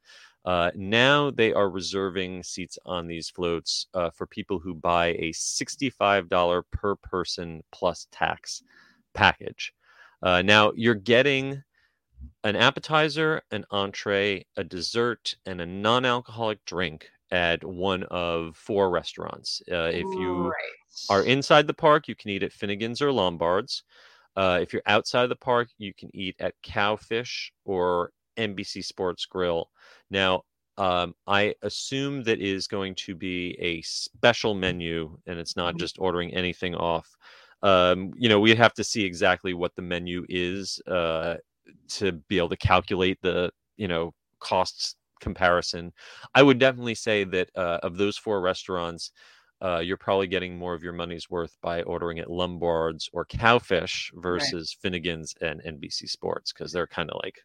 Uh, 0.46 0.70
now 0.74 1.30
they 1.30 1.52
are 1.52 1.68
reserving 1.68 2.42
seats 2.42 2.78
on 2.86 3.06
these 3.06 3.28
floats 3.28 3.88
uh, 3.92 4.08
for 4.08 4.26
people 4.26 4.58
who 4.58 4.74
buy 4.74 5.08
a 5.08 5.32
$65 5.32 6.62
per 6.70 6.96
person 6.96 7.62
plus 7.72 8.06
tax 8.10 8.62
package. 9.12 9.74
Uh, 10.22 10.40
now 10.40 10.72
you're 10.74 10.94
getting 10.94 11.62
an 12.44 12.56
appetizer, 12.56 13.42
an 13.50 13.66
entree, 13.70 14.46
a 14.56 14.64
dessert, 14.64 15.36
and 15.44 15.60
a 15.60 15.66
non 15.66 16.06
alcoholic 16.06 16.64
drink 16.64 17.10
at 17.30 17.62
one 17.64 18.02
of 18.04 18.56
four 18.56 18.90
restaurants. 18.90 19.62
Uh, 19.70 19.90
if 19.92 20.16
you 20.16 20.48
right. 20.48 20.54
are 21.08 21.24
inside 21.24 21.66
the 21.66 21.74
park, 21.74 22.08
you 22.08 22.14
can 22.14 22.30
eat 22.30 22.42
at 22.42 22.52
Finnegan's 22.52 23.00
or 23.02 23.12
Lombard's. 23.12 23.84
Uh, 24.36 24.58
if 24.62 24.72
you're 24.72 24.82
outside 24.86 25.26
the 25.28 25.36
park, 25.36 25.68
you 25.78 25.92
can 25.92 26.10
eat 26.14 26.36
at 26.38 26.54
Cowfish 26.62 27.50
or 27.64 28.12
NBC 28.36 28.82
Sports 28.84 29.26
Grill. 29.26 29.70
Now, 30.10 30.42
um, 30.78 31.14
I 31.26 31.54
assume 31.62 32.22
that 32.24 32.40
is 32.40 32.66
going 32.66 32.94
to 32.96 33.14
be 33.14 33.56
a 33.60 33.82
special 33.82 34.54
menu, 34.54 35.18
and 35.26 35.38
it's 35.38 35.56
not 35.56 35.74
Mhm. 35.74 35.78
just 35.78 35.98
ordering 35.98 36.32
anything 36.32 36.74
off. 36.74 37.16
Um, 37.62 38.12
you 38.16 38.28
know, 38.28 38.40
we'd 38.40 38.56
have 38.56 38.72
to 38.74 38.84
see 38.84 39.04
exactly 39.04 39.52
what 39.52 39.74
the 39.74 39.82
menu 39.82 40.24
is 40.28 40.80
uh, 40.86 41.36
to 41.88 42.12
be 42.12 42.38
able 42.38 42.48
to 42.50 42.56
calculate 42.56 43.18
the 43.22 43.52
you 43.76 43.88
know 43.88 44.14
costs 44.38 44.96
comparison. 45.20 45.92
I 46.34 46.42
would 46.42 46.58
definitely 46.58 46.94
say 46.94 47.24
that 47.24 47.50
uh, 47.54 47.78
of 47.82 47.96
those 47.96 48.16
four 48.16 48.40
restaurants, 48.40 49.12
uh, 49.62 49.78
you're 49.78 49.96
probably 49.98 50.26
getting 50.26 50.56
more 50.56 50.72
of 50.74 50.82
your 50.82 50.92
money's 50.94 51.28
worth 51.28 51.56
by 51.60 51.82
ordering 51.82 52.18
at 52.18 52.30
Lombard's 52.30 53.10
or 53.12 53.26
Cowfish 53.26 54.10
versus 54.14 54.74
Finnegan's 54.80 55.34
and 55.40 55.62
NBC 55.62 56.08
Sports 56.08 56.52
because 56.52 56.72
they're 56.72 56.86
kind 56.86 57.10
of 57.10 57.20
like, 57.22 57.36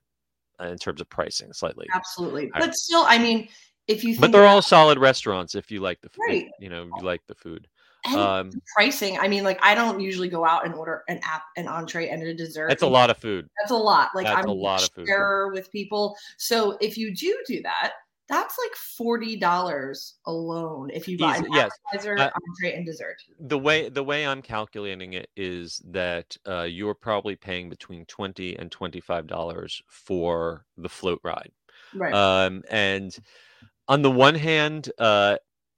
uh, 0.61 0.67
in 0.67 0.78
terms 0.78 1.01
of 1.01 1.09
pricing, 1.09 1.51
slightly. 1.51 1.88
Absolutely. 1.93 2.49
Right. 2.51 2.61
But 2.61 2.73
still, 2.76 3.03
I 3.05 3.17
mean, 3.17 3.49
if 3.88 4.03
you 4.03 4.13
think 4.13 4.21
But 4.21 4.32
they're 4.32 4.43
about- 4.43 4.55
all 4.55 4.61
solid 4.61 4.97
restaurants 4.97 5.55
if 5.55 5.69
you 5.69 5.82
like 5.82 5.99
the 6.01 6.09
food. 6.09 6.21
Right. 6.30 6.47
You 6.59 6.69
know, 6.69 6.86
you 6.86 7.03
like 7.05 7.21
the 7.28 7.36
food. 7.36 7.67
And 8.08 8.16
Um, 8.18 8.51
pricing, 8.76 9.18
I 9.20 9.28
mean, 9.28 9.43
like 9.43 9.60
I 9.64 9.76
don't 9.76 9.99
usually 9.99 10.30
go 10.30 10.45
out 10.45 10.66
and 10.66 10.74
order 10.74 11.03
an 11.08 11.20
app, 11.24 11.43
an 11.58 11.68
entree, 11.68 12.10
and 12.10 12.22
a 12.24 12.34
dessert. 12.34 12.70
that's 12.70 12.84
a 12.84 12.88
lot 12.88 13.10
of 13.10 13.18
food. 13.18 13.49
That's 13.62 13.72
a 13.72 13.76
lot. 13.76 14.10
Like 14.16 14.26
That's 14.26 14.39
I'm 14.43 14.49
a 14.49 14.53
lot 14.53 14.84
of 14.84 14.89
food. 14.93 15.08
with 15.53 15.72
people. 15.72 16.16
So 16.38 16.78
if 16.82 16.97
you 16.97 17.16
do 17.16 17.38
do 17.47 17.62
that, 17.64 17.93
that's 18.28 18.58
like 18.58 18.76
forty 18.76 19.36
dollars 19.38 20.16
alone 20.26 20.89
if 20.91 21.08
you 21.08 21.16
buy 21.18 21.38
an 21.38 21.43
Easy- 21.43 21.53
yes. 21.53 21.72
appetizer, 21.93 22.18
Uh, 22.18 22.30
entree, 22.49 22.76
and 22.76 22.86
dessert. 22.86 23.18
the 23.39 23.58
way 23.60 23.88
the 23.89 24.03
way 24.03 24.26
I'm 24.26 24.41
calculating 24.41 25.14
it 25.14 25.30
is 25.36 25.80
that 25.86 26.36
uh, 26.47 26.64
you're 26.64 26.95
probably 26.95 27.36
paying 27.36 27.70
between 27.70 28.03
twenty 28.06 28.58
and 28.58 28.72
twenty 28.72 28.99
five 28.99 29.28
dollars 29.28 29.82
for 29.88 30.66
the 30.78 30.89
float 30.89 31.20
ride. 31.24 31.51
Right. 31.93 32.14
Um, 32.16 32.64
and 32.72 33.16
on 33.88 34.01
the 34.01 34.10
one 34.10 34.34
hand, 34.34 34.91
uh, 34.97 35.38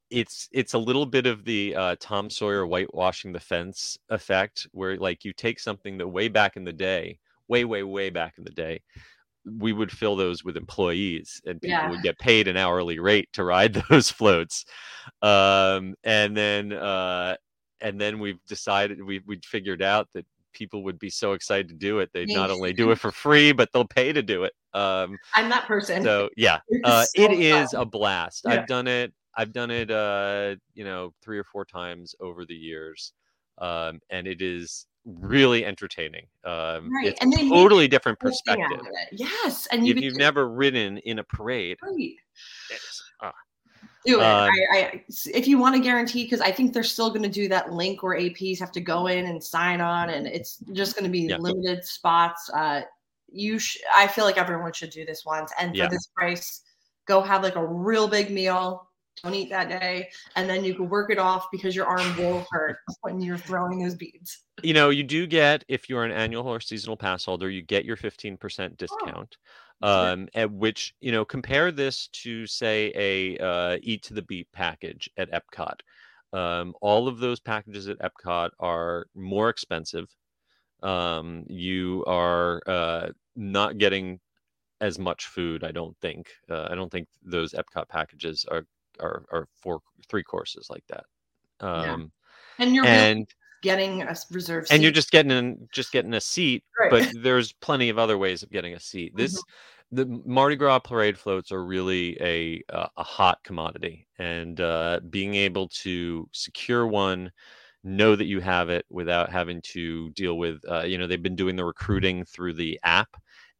it's 0.09 0.47
it's 0.51 0.73
a 0.73 0.77
little 0.77 1.05
bit 1.05 1.25
of 1.27 1.43
the 1.45 1.75
uh, 1.75 1.95
Tom 1.99 2.29
Sawyer 2.29 2.65
whitewashing 2.65 3.33
the 3.33 3.39
fence 3.39 3.97
effect, 4.09 4.67
where 4.71 4.97
like 4.97 5.25
you 5.25 5.33
take 5.33 5.59
something 5.59 5.97
that 5.97 6.07
way 6.07 6.27
back 6.27 6.55
in 6.57 6.63
the 6.63 6.73
day, 6.73 7.19
way 7.47 7.65
way 7.65 7.83
way 7.83 8.09
back 8.09 8.35
in 8.37 8.43
the 8.43 8.51
day, 8.51 8.81
we 9.59 9.73
would 9.73 9.91
fill 9.91 10.15
those 10.15 10.43
with 10.43 10.57
employees, 10.57 11.41
and 11.45 11.61
people 11.61 11.71
Yeah. 11.83 11.89
would 11.89 12.01
get 12.03 12.17
paid 12.19 12.47
an 12.47 12.57
hourly 12.57 12.99
rate 12.99 13.29
to 13.33 13.43
ride 13.43 13.73
those 13.89 14.09
floats. 14.09 14.65
Um, 15.21 15.95
and 16.03 16.35
then 16.35 16.73
uh, 16.73 17.35
and 17.81 17.99
then 17.99 18.19
we've 18.19 18.43
decided 18.47 19.01
we 19.03 19.21
we 19.25 19.39
figured 19.43 19.81
out 19.81 20.07
that 20.13 20.25
people 20.53 20.83
would 20.83 20.97
be 20.97 21.09
so 21.09 21.33
excited 21.33 21.67
to 21.67 21.75
do 21.75 21.99
it 21.99 22.09
they'd 22.13 22.29
not 22.29 22.49
only 22.49 22.73
do 22.73 22.89
it 22.89 22.97
for 22.97 23.11
free 23.11 23.51
but 23.51 23.69
they'll 23.71 23.85
pay 23.85 24.11
to 24.11 24.23
do 24.23 24.43
it 24.43 24.53
um 24.73 25.15
I'm 25.35 25.49
that 25.49 25.67
person. 25.67 26.01
so 26.01 26.29
yeah 26.35 26.61
uh, 26.83 27.03
so 27.03 27.09
it 27.21 27.31
is 27.39 27.71
fun. 27.73 27.81
a 27.81 27.85
blast 27.85 28.41
Yeah. 28.43 28.53
i've 28.53 28.67
done 28.67 28.87
it 28.87 29.13
i've 29.37 29.53
done 29.53 29.71
it 29.71 29.89
uh 29.91 30.55
you 30.73 30.83
know 30.83 31.13
three 31.21 31.37
or 31.37 31.43
four 31.45 31.63
times 31.63 32.15
over 32.19 32.45
the 32.45 32.55
years 32.55 33.13
um 33.59 33.99
and 34.09 34.27
it 34.27 34.41
is 34.41 34.87
really 35.05 35.63
entertaining 35.65 36.25
um 36.43 36.89
Right, 36.93 37.07
it's 37.07 37.21
and 37.21 37.29
make 37.29 37.49
totally 37.49 37.87
different 37.87 38.19
thing 38.19 38.29
out 38.29 38.69
perspective. 38.69 38.93
Yes, 39.13 39.67
and 39.71 39.85
you 39.87 39.93
if 39.93 40.01
you've 40.01 40.15
never 40.15 40.49
ridden 40.49 40.97
in 40.99 41.19
a 41.19 41.23
parade 41.23 41.77
right. 41.81 42.13
uh, 43.21 43.31
Do 44.05 44.19
it. 44.21 44.25
Um, 44.25 44.49
I, 44.73 44.77
I, 44.77 45.03
if 45.33 45.47
you 45.47 45.57
want 45.57 45.75
to 45.75 45.81
guarantee, 45.81 46.23
because 46.23 46.41
I 46.41 46.51
think 46.51 46.73
they're 46.73 46.83
still 46.83 47.09
going 47.09 47.23
to 47.23 47.29
do 47.29 47.47
that 47.49 47.71
link 47.71 48.03
where 48.03 48.17
APs 48.19 48.59
have 48.59 48.71
to 48.73 48.81
go 48.81 49.07
in 49.07 49.25
and 49.25 49.43
sign 49.43 49.81
on, 49.81 50.09
and 50.09 50.27
it's 50.27 50.57
just 50.73 50.95
going 50.95 51.03
to 51.05 51.09
be 51.09 51.27
Yeah. 51.27 51.37
limited 51.39 51.83
spots. 51.85 52.49
Uh, 52.49 52.81
you, 53.31 53.59
sh- 53.59 53.77
I 53.93 54.07
feel 54.07 54.23
like 54.25 54.37
everyone 54.37 54.71
should 54.73 54.91
do 54.91 55.05
this 55.05 55.23
once, 55.25 55.51
and 55.59 55.71
for 55.71 55.77
Yeah. 55.77 55.87
this 55.89 56.07
price, 56.15 56.61
go 57.05 57.21
have 57.21 57.43
like 57.43 57.55
a 57.55 57.65
real 57.65 58.07
big 58.07 58.29
meal. 58.29 58.86
Don't 59.23 59.33
eat 59.33 59.49
that 59.49 59.69
day, 59.69 60.09
and 60.35 60.49
then 60.49 60.63
you 60.63 60.75
can 60.75 60.89
work 60.89 61.11
it 61.11 61.17
off 61.17 61.47
because 61.51 61.75
your 61.75 61.85
arm 61.85 62.17
will 62.17 62.45
hurt 62.51 62.77
when 63.01 63.19
you're 63.19 63.37
throwing 63.37 63.79
those 63.79 63.95
beads. 63.95 64.43
you 64.61 64.73
know, 64.73 64.89
you 64.89 65.03
do 65.03 65.27
get 65.27 65.63
if 65.67 65.89
you're 65.89 66.03
an 66.03 66.11
annual 66.11 66.47
or 66.47 66.59
seasonal 66.59 66.97
pass 66.97 67.25
holder, 67.25 67.49
you 67.49 67.61
get 67.61 67.85
your 67.85 67.97
15% 67.97 68.77
discount. 68.77 69.37
Sure. 69.83 69.89
Um, 69.89 70.27
at 70.33 70.51
which 70.51 70.95
you 71.01 71.11
know, 71.11 71.23
compare 71.23 71.71
this 71.71 72.07
to 72.07 72.47
say 72.47 72.91
a 72.95 73.37
uh, 73.37 73.77
Eat 73.83 74.03
to 74.03 74.15
the 74.15 74.23
Beat 74.23 74.47
package 74.51 75.09
at 75.17 75.29
Epcot. 75.31 75.81
Um, 76.33 76.73
all 76.81 77.07
of 77.07 77.19
those 77.19 77.39
packages 77.39 77.87
at 77.87 77.99
Epcot 77.99 78.49
are 78.59 79.05
more 79.15 79.49
expensive. 79.49 80.07
Um, 80.81 81.45
you 81.47 82.03
are 82.07 82.61
uh, 82.67 83.09
not 83.35 83.77
getting 83.77 84.19
as 84.81 84.99
much 84.99 85.27
food. 85.27 85.63
I 85.63 85.71
don't 85.71 85.97
think. 85.99 86.27
Uh, 86.49 86.67
I 86.69 86.75
don't 86.75 86.91
think 86.91 87.07
those 87.23 87.53
Epcot 87.53 87.87
packages 87.87 88.45
are 88.49 88.65
are 88.99 89.25
are 89.31 89.47
four 89.61 89.81
three 90.09 90.23
courses 90.23 90.67
like 90.69 90.83
that. 90.87 91.05
Yeah. 91.61 91.93
Um, 91.93 92.11
And 92.59 92.73
you're 92.73 92.83
really 92.83 92.95
and 92.95 93.27
getting 93.61 94.03
a 94.03 94.15
reserve 94.31 94.67
and 94.69 94.83
you're 94.83 94.91
just 94.91 95.11
getting 95.11 95.31
in, 95.31 95.67
just 95.71 95.91
getting 95.91 96.13
a 96.13 96.21
seat 96.21 96.63
Right. 96.79 96.91
but 96.91 97.11
there's 97.21 97.53
plenty 97.53 97.89
of 97.89 97.97
other 97.97 98.17
ways 98.17 98.43
of 98.43 98.51
getting 98.51 98.75
a 98.75 98.79
seat 98.79 99.15
this 99.15 99.41
the 99.91 100.05
mardi 100.25 100.55
gras 100.55 100.79
parade 100.79 101.17
floats 101.17 101.51
are 101.51 101.63
really 101.63 102.17
a 102.21 102.61
uh, 102.71 102.87
a 102.97 103.03
hot 103.03 103.39
commodity 103.43 104.07
and 104.19 104.61
uh, 104.61 104.99
being 105.09 105.33
able 105.33 105.69
to 105.69 106.27
secure 106.33 106.85
one 106.85 107.31
know 107.83 108.15
that 108.15 108.25
you 108.25 108.41
have 108.41 108.69
it 108.69 108.85
without 108.89 109.31
having 109.31 109.61
to 109.61 110.09
deal 110.11 110.37
with 110.37 110.61
uh, 110.69 110.83
you 110.83 110.97
know 110.97 111.07
they've 111.07 111.23
been 111.23 111.35
doing 111.35 111.55
the 111.55 111.65
recruiting 111.65 112.25
through 112.25 112.53
the 112.53 112.79
app 112.83 113.09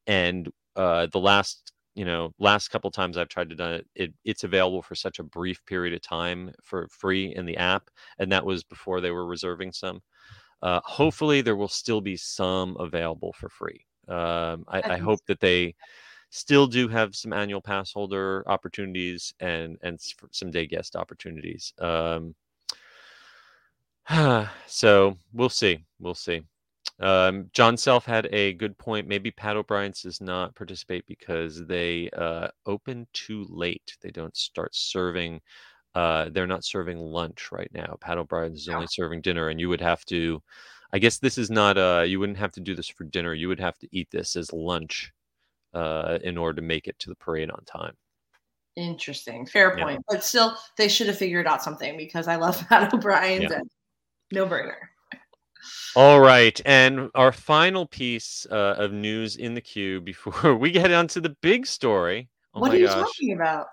and 0.06 0.50
uh, 0.76 1.08
the 1.12 1.20
last 1.20 1.72
you 1.98 2.06
know 2.06 2.32
last 2.40 2.70
couple 2.70 2.92
times 2.92 3.18
i've 3.18 3.28
tried 3.28 3.50
to 3.50 3.56
do 3.56 3.64
it, 3.66 3.88
it 3.96 4.14
it's 4.24 4.44
available 4.44 4.84
for 4.84 4.96
such 4.96 5.20
a 5.20 5.24
brief 5.24 5.66
period 5.66 5.94
of 5.94 6.02
time 6.02 6.52
for 6.64 6.88
free 6.90 7.34
in 7.36 7.46
the 7.46 7.58
app 7.58 7.90
and 8.20 8.32
that 8.32 8.46
was 8.46 8.64
before 8.64 9.02
they 9.02 9.12
were 9.12 9.26
reserving 9.26 9.72
some. 9.72 10.02
Uh, 10.62 10.80
hopefully 10.84 11.42
there 11.42 11.56
will 11.56 11.68
still 11.68 12.02
be 12.02 12.18
some 12.18 12.76
available 12.80 13.34
for 13.34 13.50
free. 13.50 13.86
Um, 14.08 14.66
I, 14.68 14.82
I 14.94 14.98
hope 14.98 15.20
that 15.28 15.40
they 15.40 15.76
still 16.30 16.68
do 16.68 16.88
have 16.88 17.16
some 17.16 17.34
annual 17.34 17.62
pass 17.62 17.92
holder 17.94 18.44
opportunities 18.48 19.34
and 19.40 19.78
and 19.84 20.00
some 20.32 20.52
day 20.52 20.66
guest 20.66 20.96
opportunities. 20.96 21.74
Um, 21.80 22.36
so 24.68 25.18
we'll 25.34 25.50
see 25.50 25.86
we'll 26.00 26.16
see 26.16 26.42
um, 27.00 27.50
John 27.54 27.78
Self 27.78 28.06
had 28.06 28.28
a 28.32 28.54
good 28.54 28.78
point. 28.78 29.08
Maybe 29.08 29.32
Pat 29.32 29.56
O'Brien's 29.56 30.02
does 30.02 30.20
not 30.22 30.56
participate 30.56 31.06
because 31.08 31.66
they 31.66 32.10
uh, 32.12 32.48
open 32.66 33.08
too 33.14 33.46
late. 33.50 33.96
They 34.02 34.10
don't 34.12 34.36
start 34.36 34.76
serving. 34.76 35.42
Uh, 35.96 36.30
they're 36.32 36.48
not 36.48 36.64
serving 36.66 36.98
lunch 37.00 37.52
right 37.52 37.72
now. 37.74 37.98
Pat 38.02 38.18
O'Brien's 38.18 38.62
is 38.62 38.68
Yeah. 38.68 38.76
only 38.76 38.88
serving 38.90 39.22
dinner, 39.22 39.50
and 39.50 39.60
you 39.60 39.70
would 39.70 39.82
have 39.82 40.04
to. 40.06 40.42
I 40.94 41.00
guess 41.00 41.20
this 41.20 41.38
is 41.38 41.50
not. 41.50 41.78
Uh, 41.78 42.04
you 42.08 42.20
wouldn't 42.20 42.38
have 42.38 42.52
to 42.54 42.62
do 42.62 42.74
this 42.76 42.88
for 42.88 43.04
dinner. 43.04 43.34
You 43.34 43.48
would 43.50 43.60
have 43.60 43.78
to 43.80 43.88
eat 43.92 44.10
this 44.12 44.36
as 44.36 44.54
lunch 44.54 45.12
uh, 45.74 46.18
in 46.24 46.38
order 46.38 46.62
to 46.62 46.68
make 46.68 46.88
it 46.88 46.98
to 47.00 47.10
the 47.10 47.16
parade 47.16 47.52
on 47.52 47.64
time. 47.66 47.94
Interesting. 48.76 49.46
Fair 49.46 49.76
Yeah. 49.78 49.84
point. 49.84 50.04
But 50.08 50.24
still, 50.24 50.56
they 50.78 50.88
should 50.88 51.08
have 51.08 51.18
figured 51.18 51.48
out 51.48 51.64
something 51.64 51.98
because 51.98 52.28
I 52.28 52.36
love 52.36 52.58
Pat 52.70 52.94
O'Brien's 52.94 53.44
Yeah. 53.52 53.58
and 53.60 53.70
no 54.32 54.46
brainer. 54.46 54.76
All 55.96 56.20
right, 56.20 56.60
and 56.66 57.10
our 57.16 57.32
final 57.32 57.86
piece 57.86 58.46
uh, 58.52 58.76
of 58.78 58.92
news 58.92 59.36
in 59.36 59.54
the 59.54 59.62
queue 59.62 60.02
before 60.02 60.56
we 60.60 60.72
get 60.72 60.92
onto 60.92 61.20
the 61.20 61.36
big 61.42 61.66
story. 61.66 62.30
Oh 62.54 62.62
what 62.62 62.74
are 62.74 62.78
you 62.78 62.88
gosh! 62.88 63.06
talking 63.06 63.34
about? 63.34 63.68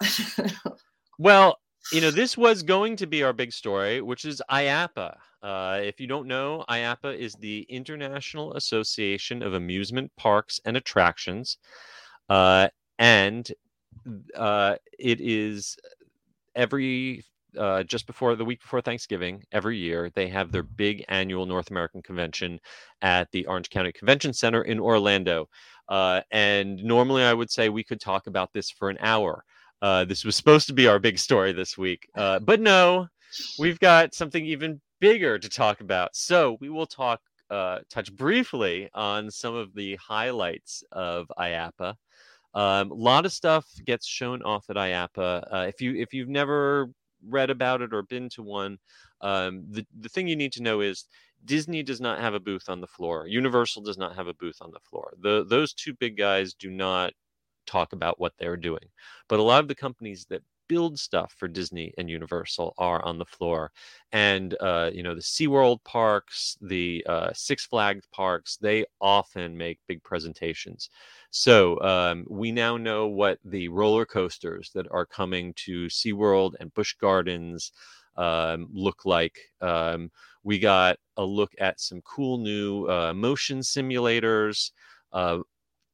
Well, 1.19 1.59
you 1.93 2.01
know, 2.01 2.11
this 2.11 2.37
was 2.37 2.63
going 2.63 2.97
to 2.97 3.07
be 3.07 3.23
our 3.23 3.33
big 3.33 3.53
story, 3.53 4.01
which 4.01 4.25
is 4.25 4.43
IAAPA. 4.51 5.17
Uh, 5.43 5.81
if 5.83 6.01
you 6.01 6.07
don't 6.07 6.27
know, 6.27 6.65
IAAPA 6.69 7.17
is 7.19 7.35
the 7.35 7.67
International 7.69 8.55
Association 8.55 9.43
of 9.43 9.55
Amusement 9.55 10.11
Parks 10.17 10.61
and 10.65 10.77
Attractions. 10.77 11.59
Uh, 12.29 12.69
and 12.99 13.51
uh, 14.35 14.77
it 14.99 15.21
is 15.21 15.77
every 16.55 17.25
uh, 17.59 17.83
just 17.85 18.07
before 18.07 18.37
the 18.37 18.45
week 18.45 18.61
before 18.61 18.81
Thanksgiving 18.81 19.43
every 19.53 19.79
year, 19.79 20.11
they 20.15 20.29
have 20.29 20.53
their 20.53 20.63
big 20.63 21.05
annual 21.09 21.47
North 21.47 21.71
American 21.71 22.03
convention 22.03 22.61
at 23.03 23.31
the 23.33 23.47
Orange 23.47 23.71
County 23.71 23.93
Convention 23.93 24.33
Center 24.33 24.63
in 24.63 24.81
Orlando. 24.81 25.49
Uh, 25.89 26.21
and 26.31 26.83
normally 26.83 27.23
I 27.23 27.35
would 27.35 27.51
say 27.51 27.69
we 27.69 27.85
could 27.85 28.01
talk 28.01 28.27
about 28.27 28.53
this 28.53 28.71
for 28.71 28.91
an 28.91 28.99
hour. 29.01 29.45
Uh, 29.83 30.05
this 30.05 30.25
was 30.25 30.37
supposed 30.37 30.67
to 30.69 30.73
be 30.73 30.87
our 30.87 30.99
big 30.99 31.19
story 31.19 31.53
this 31.53 31.77
week, 31.77 32.09
uh, 32.15 32.39
but 32.39 32.61
no, 32.61 33.07
we've 33.59 33.79
got 33.81 34.15
something 34.15 34.45
even 34.47 34.81
bigger 35.01 35.39
to 35.39 35.49
talk 35.49 35.81
about. 35.81 36.17
So 36.17 36.57
we 36.61 36.71
will 36.71 36.87
talk, 36.87 37.21
uh, 37.51 37.81
touch 37.91 38.15
briefly 38.15 38.89
on 38.95 39.31
some 39.31 39.55
of 39.55 39.75
the 39.75 39.97
highlights 39.97 40.83
of 40.93 41.31
IAAPA. 41.39 41.95
Um, 42.55 42.93
a 42.93 42.95
lot 42.95 43.27
of 43.27 43.33
stuff 43.33 43.67
gets 43.85 44.07
shown 44.07 44.43
off 44.43 44.71
at 44.71 44.77
IAAPA. 44.77 45.53
Uh, 45.53 45.67
if 45.69 45.81
you 45.81 45.97
if 45.97 46.15
you've 46.15 46.29
never 46.29 46.89
read 47.29 47.51
about 47.51 47.83
it 47.83 47.93
or 47.95 48.03
been 48.03 48.29
to 48.31 48.43
one, 48.43 48.79
um, 49.21 49.65
the 49.71 49.87
the 50.01 50.09
thing 50.09 50.29
you 50.29 50.37
need 50.37 50.53
to 50.53 50.63
know 50.63 50.81
is 50.81 51.07
Disney 51.45 51.83
does 51.83 52.01
not 52.01 52.21
have 52.21 52.35
a 52.35 52.41
booth 52.41 52.69
on 52.69 52.81
the 52.81 52.87
floor. 52.87 53.27
Universal 53.27 53.83
does 53.83 53.99
not 53.99 54.17
have 54.17 54.29
a 54.29 54.35
booth 54.35 54.59
on 54.61 54.71
the 54.73 54.81
floor. 54.81 55.15
The 55.21 55.45
those 55.49 55.75
two 55.75 55.95
big 55.95 56.17
guys 56.17 56.55
do 56.55 56.71
not 56.71 57.13
talk 57.67 57.93
about 57.93 58.21
what 58.21 58.33
they're 58.39 58.57
doing. 58.57 58.89
But 59.29 59.41
a 59.41 59.43
lot 59.43 59.61
of 59.61 59.69
the 59.69 59.75
companies 59.75 60.27
that 60.31 60.43
build 60.69 60.99
stuff 60.99 61.35
for 61.37 61.49
Disney 61.49 61.93
and 61.99 62.09
Universal 62.09 62.75
are 62.79 63.05
on 63.05 63.19
the 63.19 63.25
floor. 63.25 63.73
And, 64.13 64.55
uh, 64.61 64.91
you 64.93 65.03
know, 65.03 65.15
the 65.15 65.21
SeaWorld 65.21 65.83
parks, 65.85 66.57
the 66.61 67.05
uh, 67.09 67.31
Six 67.33 67.67
Flags 67.67 68.07
parks, 68.13 68.57
they 68.57 68.85
often 69.01 69.57
make 69.57 69.79
big 69.89 70.03
presentations. 70.03 70.91
So 71.31 71.81
um, 71.81 72.25
we 72.29 72.53
now 72.53 72.77
know 72.77 73.09
what 73.09 73.39
the 73.45 73.69
roller 73.69 74.07
coasters 74.07 74.71
that 74.75 74.87
are 74.91 75.07
coming 75.07 75.53
to 75.65 75.87
SeaWorld 75.87 76.55
and 76.61 76.73
Busch 76.75 76.95
Gardens 76.95 77.73
um, 78.17 78.69
look 78.73 79.05
like. 79.05 79.39
Um, 79.61 80.11
we 80.43 80.59
got 80.59 80.99
a 81.17 81.25
look 81.25 81.53
at 81.59 81.81
some 81.81 82.03
cool 82.03 82.39
new 82.39 82.87
uh, 82.87 83.13
motion 83.15 83.61
simulators, 83.61 84.71
a 85.13 85.41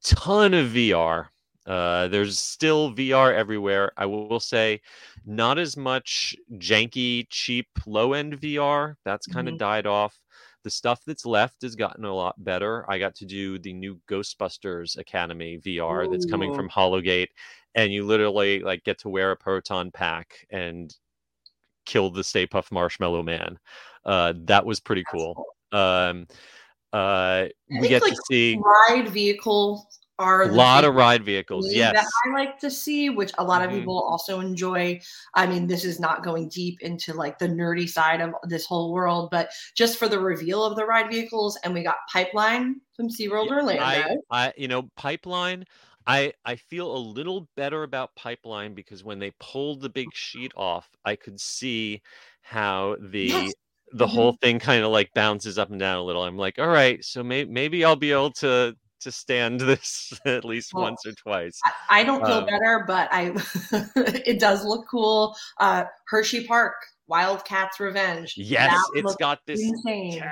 ton 0.03 0.53
of 0.53 0.67
VR. 0.67 1.27
Uh, 1.65 2.07
there's 2.07 2.39
still 2.39 2.93
VR 2.93 3.33
everywhere. 3.33 3.91
I 3.97 4.05
will 4.05 4.39
say, 4.39 4.81
not 5.25 5.59
as 5.59 5.77
much 5.77 6.35
janky, 6.53 7.27
cheap, 7.29 7.67
low 7.85 8.13
end 8.13 8.39
VR. 8.39 8.95
That's 9.05 9.27
kind 9.27 9.47
of 9.47 9.55
Mhm. 9.55 9.59
died 9.59 9.85
off. 9.85 10.19
The 10.63 10.71
stuff 10.71 11.01
that's 11.05 11.25
left 11.25 11.61
has 11.63 11.75
gotten 11.75 12.05
a 12.05 12.13
lot 12.13 12.43
better. 12.43 12.85
I 12.89 12.99
got 12.99 13.15
to 13.15 13.25
do 13.25 13.57
the 13.57 13.73
new 13.73 13.99
Ghostbusters 14.07 14.97
Academy 14.97 15.57
VR 15.57 16.07
that's 16.07 16.25
coming 16.25 16.53
from 16.53 16.69
Hologate, 16.69 17.31
and 17.75 17.91
you 17.91 18.05
literally 18.05 18.59
like 18.59 18.83
get 18.83 18.99
to 18.99 19.09
wear 19.09 19.31
a 19.31 19.35
proton 19.35 19.91
pack 19.91 20.47
and 20.51 20.95
kill 21.85 22.11
the 22.11 22.23
Stay 22.23 22.45
Puft 22.45 22.71
Marshmallow 22.71 23.23
Man. 23.23 23.57
Uh, 24.05 24.33
that 24.45 24.65
was 24.65 24.79
pretty 24.79 25.03
That's 25.03 25.11
cool. 25.11 25.45
Um, 25.71 26.27
uh, 26.93 27.47
we 27.69 27.87
get 27.87 28.01
like, 28.03 28.13
to 28.13 28.21
see 28.29 28.59
Ride 28.89 29.09
vehicles 29.09 30.00
are 30.21 30.43
a 30.43 30.47
lot 30.47 30.85
of 30.85 30.93
ride 30.95 31.23
vehicles. 31.23 31.67
Yes. 31.73 31.93
that 31.93 32.07
I 32.25 32.33
like 32.33 32.59
to 32.59 32.69
see, 32.69 33.09
which 33.09 33.31
a 33.37 33.43
lot 33.43 33.63
of 33.63 33.71
Mhm. 33.71 33.79
people 33.79 34.01
also 34.01 34.39
enjoy. 34.39 35.01
I 35.33 35.47
mean, 35.47 35.67
this 35.67 35.83
is 35.83 35.99
not 35.99 36.23
going 36.23 36.49
deep 36.49 36.81
into 36.81 37.13
like 37.13 37.39
the 37.39 37.47
nerdy 37.47 37.89
side 37.89 38.21
of 38.21 38.31
this 38.43 38.65
whole 38.65 38.93
world, 38.93 39.29
but 39.31 39.49
just 39.75 39.97
for 39.97 40.07
the 40.07 40.19
reveal 40.19 40.63
of 40.63 40.75
the 40.75 40.85
ride 40.85 41.09
vehicles, 41.09 41.57
and 41.63 41.73
we 41.73 41.83
got 41.83 41.97
Pipeline 42.11 42.81
from 42.95 43.09
SeaWorld 43.09 43.49
Orlando. 43.49 43.83
I, 43.83 44.15
I, 44.29 44.53
you 44.55 44.67
know, 44.67 44.83
Pipeline. 44.95 45.65
I, 46.07 46.33
I 46.45 46.55
feel 46.55 46.95
a 46.95 46.97
little 46.97 47.47
better 47.55 47.83
about 47.83 48.15
Pipeline 48.15 48.73
because 48.73 49.03
when 49.03 49.19
they 49.19 49.31
pulled 49.39 49.81
the 49.81 49.89
big 49.89 50.07
sheet 50.13 50.51
off, 50.55 50.89
I 51.05 51.15
could 51.15 51.39
see 51.39 52.01
how 52.41 52.97
the 52.99 53.25
Yes. 53.27 53.53
the 53.93 54.07
whole 54.07 54.33
thing 54.41 54.57
kind 54.57 54.83
of 54.83 54.91
like 54.91 55.13
bounces 55.13 55.57
up 55.59 55.69
and 55.69 55.79
down 55.79 55.97
a 55.97 56.03
little. 56.03 56.23
I'm 56.23 56.37
like, 56.37 56.57
all 56.57 56.69
right, 56.69 57.03
so 57.03 57.21
may, 57.23 57.43
maybe 57.45 57.83
I'll 57.85 57.95
be 57.97 58.11
able 58.13 58.31
to 58.33 58.75
to 59.01 59.11
stand 59.11 59.59
this 59.61 60.13
at 60.25 60.45
least 60.45 60.73
Well, 60.73 60.83
once 60.83 61.05
or 61.05 61.13
twice. 61.13 61.59
I, 61.65 62.01
I 62.01 62.03
don't 62.03 62.25
feel 62.25 62.37
Um, 62.39 62.45
better, 62.45 62.83
but 62.87 63.09
I 63.11 63.33
it 64.25 64.39
does 64.39 64.63
look 64.65 64.87
cool. 64.89 65.35
Uh, 65.59 65.85
Hershey 66.07 66.45
Park, 66.47 66.75
Wildcats 67.07 67.79
Revenge. 67.79 68.33
Yes, 68.37 68.77
it's 68.95 69.15
got 69.15 69.39
this 69.45 69.61
insane. 69.61 70.23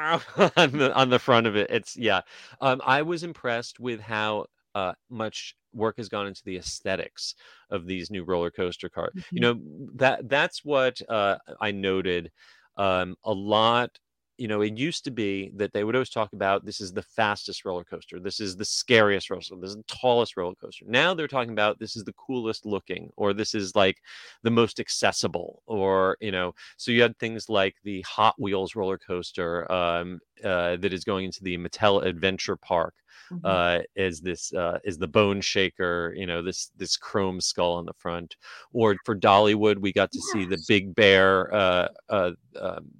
on 0.56 0.72
the 0.72 0.92
on 0.94 1.10
the 1.10 1.18
front 1.18 1.46
of 1.46 1.56
it. 1.56 1.70
It's 1.70 1.96
yeah. 1.96 2.22
Um, 2.60 2.80
I 2.84 3.02
was 3.02 3.22
impressed 3.22 3.78
with 3.80 4.00
how 4.00 4.46
uh, 4.74 4.92
much 5.08 5.54
work 5.72 5.96
has 5.98 6.08
gone 6.08 6.26
into 6.26 6.42
the 6.44 6.56
aesthetics 6.56 7.34
of 7.70 7.86
these 7.86 8.10
new 8.10 8.24
roller 8.24 8.50
coaster 8.50 8.88
cars. 8.88 9.12
Mhm. 9.16 9.24
You 9.32 9.40
know 9.40 9.60
that 9.96 10.28
that's 10.28 10.64
what 10.64 11.00
uh, 11.08 11.36
I 11.60 11.70
noted 11.70 12.30
um, 12.76 13.16
a 13.24 13.32
lot. 13.32 13.98
You 14.40 14.48
know, 14.48 14.62
it 14.62 14.78
used 14.78 15.04
to 15.04 15.10
be 15.10 15.50
that 15.56 15.72
they 15.72 15.84
would 15.84 15.94
always 15.94 16.10
talk 16.10 16.32
about 16.32 16.64
this 16.64 16.80
is 16.80 16.92
the 16.92 17.02
fastest 17.02 17.64
roller 17.64 17.84
coaster, 17.84 18.18
this 18.18 18.40
is 18.40 18.56
the 18.56 18.64
scariest 18.64 19.30
roller 19.30 19.40
coaster, 19.40 19.56
this 19.60 19.70
is 19.70 19.76
the 19.76 19.84
tallest 19.84 20.36
roller 20.36 20.54
coaster. 20.54 20.86
Now 20.88 21.14
they're 21.14 21.28
talking 21.28 21.52
about 21.52 21.78
this 21.78 21.96
is 21.96 22.04
the 22.04 22.14
coolest 22.14 22.66
looking, 22.66 23.10
or 23.16 23.34
this 23.34 23.54
is 23.54 23.76
like 23.76 23.98
the 24.42 24.50
most 24.50 24.80
accessible, 24.80 25.62
or 25.66 26.16
you 26.20 26.32
know. 26.32 26.54
So 26.78 26.90
you 26.92 27.02
had 27.02 27.18
things 27.18 27.48
like 27.48 27.76
the 27.84 28.00
Hot 28.02 28.34
Wheels 28.40 28.74
roller 28.74 28.98
coaster 28.98 29.70
um, 29.70 30.20
uh, 30.44 30.76
that 30.76 30.92
is 30.92 31.04
going 31.04 31.26
into 31.26 31.42
the 31.44 31.58
Mattel 31.58 32.04
Adventure 32.04 32.56
Park 32.56 32.94
Mhm. 33.30 33.40
uh, 33.44 33.82
is 33.96 34.20
this 34.20 34.52
uh, 34.54 34.78
is 34.84 34.98
the 34.98 35.06
bone 35.08 35.40
shaker 35.40 36.12
you 36.16 36.26
know 36.26 36.42
this 36.42 36.70
this 36.76 36.96
chrome 36.96 37.40
skull 37.40 37.74
on 37.74 37.84
the 37.86 37.92
front 37.94 38.36
or 38.72 38.96
for 39.04 39.16
dollywood 39.16 39.78
we 39.78 39.92
got 39.92 40.10
to 40.12 40.20
see 40.32 40.44
the 40.44 40.58
big 40.68 40.94
bear 40.94 41.52
uh, 41.54 41.88
uh, 42.08 42.32
um, 42.60 42.90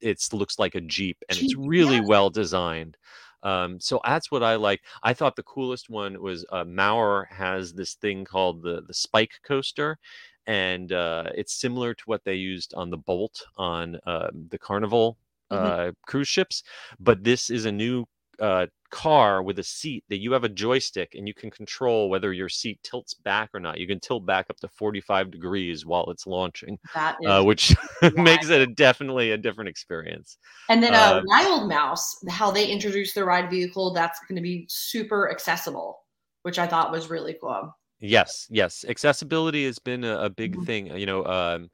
it 0.00 0.20
looks 0.32 0.58
like 0.58 0.74
a 0.74 0.80
jeep 0.80 1.18
and 1.28 1.38
it's 1.38 1.56
really 1.56 2.00
yes. 2.00 2.06
well 2.06 2.30
designed 2.30 2.96
um, 3.42 3.80
so 3.80 4.00
that's 4.04 4.30
what 4.30 4.42
I 4.42 4.56
like. 4.56 4.82
I 5.02 5.14
thought 5.14 5.36
the 5.36 5.42
coolest 5.44 5.88
one 5.88 6.20
was 6.20 6.44
uh, 6.52 6.64
Maurer 6.64 7.26
has 7.30 7.72
this 7.72 7.94
thing 7.94 8.24
called 8.24 8.62
the 8.62 8.82
the 8.86 8.92
Spike 8.94 9.32
coaster, 9.44 9.98
and 10.46 10.92
uh, 10.92 11.24
it's 11.34 11.54
similar 11.60 11.94
to 11.94 12.02
what 12.06 12.22
they 12.24 12.34
used 12.34 12.74
on 12.74 12.90
the 12.90 12.98
Bolt 12.98 13.42
on 13.56 13.96
uh, 14.06 14.28
the 14.50 14.58
Carnival 14.58 15.16
Mhm. 15.50 15.74
uh, 15.88 15.92
cruise 16.06 16.28
ships, 16.28 16.62
but 16.98 17.24
this 17.24 17.50
is 17.50 17.64
a 17.64 17.72
new 17.72 18.04
uh, 18.40 18.66
car 18.90 19.42
with 19.42 19.58
a 19.58 19.62
seat 19.62 20.04
that 20.08 20.18
you 20.18 20.32
have 20.32 20.44
a 20.44 20.48
joystick 20.48 21.14
and 21.14 21.28
you 21.28 21.34
can 21.34 21.50
control 21.50 22.08
whether 22.10 22.32
your 22.32 22.48
seat 22.48 22.78
tilts 22.82 23.14
back 23.14 23.50
or 23.54 23.60
not. 23.60 23.78
You 23.78 23.86
can 23.86 24.00
tilt 24.00 24.26
back 24.26 24.46
up 24.50 24.56
to 24.60 24.68
45 24.68 25.30
degrees 25.30 25.86
while 25.86 26.10
it's 26.10 26.26
launching, 26.26 26.78
That 26.94 27.16
is 27.22 27.30
uh, 27.30 27.42
which 27.42 27.76
makes 28.16 28.48
it 28.48 28.60
a, 28.62 28.66
definitely 28.66 29.30
a 29.32 29.36
different 29.36 29.68
experience. 29.68 30.38
And 30.68 30.82
then 30.82 30.94
uh, 30.94 30.96
Uh, 30.96 31.22
Wild 31.26 31.68
Mouse, 31.68 32.24
how 32.28 32.50
they 32.50 32.66
introduced 32.66 33.14
the 33.14 33.24
ride 33.24 33.50
vehicle, 33.50 33.92
that's 33.92 34.18
going 34.28 34.36
to 34.36 34.42
be 34.42 34.66
super 34.68 35.30
accessible, 35.30 35.98
which 36.42 36.58
I 36.58 36.66
thought 36.66 36.90
was 36.90 37.10
really 37.10 37.36
cool. 37.40 37.74
Yes, 38.00 38.46
yes. 38.50 38.84
Accessibility 38.88 39.66
has 39.66 39.78
been 39.78 40.04
a, 40.04 40.22
a 40.22 40.30
big 40.30 40.56
Mhm. 40.56 40.66
thing. 40.66 40.86
You 40.96 41.06
know, 41.06 41.24
um, 41.26 41.70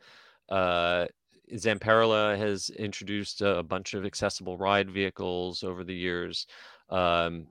uh, 0.48 1.06
Zamperla 1.54 2.36
has 2.38 2.70
introduced 2.70 3.40
a, 3.42 3.62
bunch 3.62 3.94
of 3.94 4.04
accessible 4.04 4.58
ride 4.58 4.90
vehicles 4.90 5.62
over 5.62 5.84
the 5.84 5.94
years. 5.94 6.46
Um, 6.90 7.46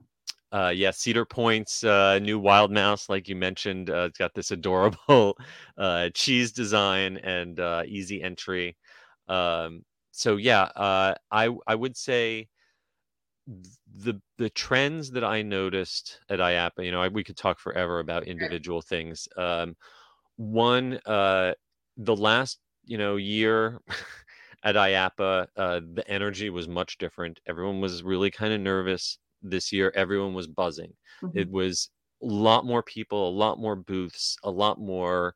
uh, 0.52 0.72
yeah, 0.74 0.90
Cedar 0.90 1.24
Point's 1.24 1.82
uh, 1.84 2.18
new 2.20 2.38
Wild 2.38 2.70
Mouse, 2.70 3.08
like 3.08 3.28
you 3.28 3.36
mentioned, 3.36 3.90
uh, 3.90 4.06
it's 4.08 4.18
got 4.18 4.34
this 4.34 4.50
adorable 4.52 5.36
uh, 5.76 6.10
cheese 6.14 6.52
design 6.52 7.18
and 7.18 7.58
uh, 7.60 7.82
easy 7.86 8.22
entry. 8.22 8.76
Um, 9.28 9.84
so 10.12 10.36
yeah, 10.36 10.62
uh, 10.62 11.14
I 11.30 11.50
I 11.66 11.74
would 11.74 11.96
say 11.96 12.48
the 13.46 14.14
the 14.38 14.50
trends 14.50 15.10
that 15.12 15.24
I 15.24 15.42
noticed 15.42 16.20
at 16.28 16.38
IAAPA, 16.40 16.84
you 16.84 16.90
know, 16.90 17.02
I, 17.02 17.08
we 17.08 17.24
could 17.24 17.36
talk 17.36 17.58
forever 17.58 18.00
about 18.00 18.24
individual 18.26 18.82
things. 18.82 19.28
Um, 19.36 19.76
one, 20.36 20.98
uh, 21.06 21.52
the 21.96 22.16
last 22.16 22.58
you 22.86 22.98
know 22.98 23.16
year 23.16 23.80
at 24.62 24.74
IAAPA, 24.74 25.46
uh, 25.56 25.80
the 25.94 26.04
energy 26.08 26.50
was 26.50 26.68
much 26.68 26.98
different. 26.98 27.40
Everyone 27.46 27.80
was 27.80 28.02
really 28.02 28.30
kind 28.30 28.52
of 28.52 28.60
nervous. 28.60 29.18
This 29.42 29.72
year, 29.72 29.92
everyone 29.94 30.34
was 30.34 30.46
buzzing. 30.46 30.92
It 31.34 31.50
was 31.50 31.90
a 32.22 32.26
lot 32.26 32.64
more 32.64 32.82
people, 32.82 33.28
a 33.28 33.30
lot 33.30 33.58
more 33.58 33.76
booths, 33.76 34.36
a 34.42 34.50
lot 34.50 34.80
more 34.80 35.34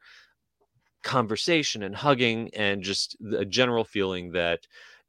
conversation 1.02 1.82
and 1.82 1.94
hugging, 1.94 2.50
and 2.54 2.82
just 2.82 3.16
a 3.36 3.44
general 3.44 3.84
feeling 3.84 4.32
that, 4.32 4.60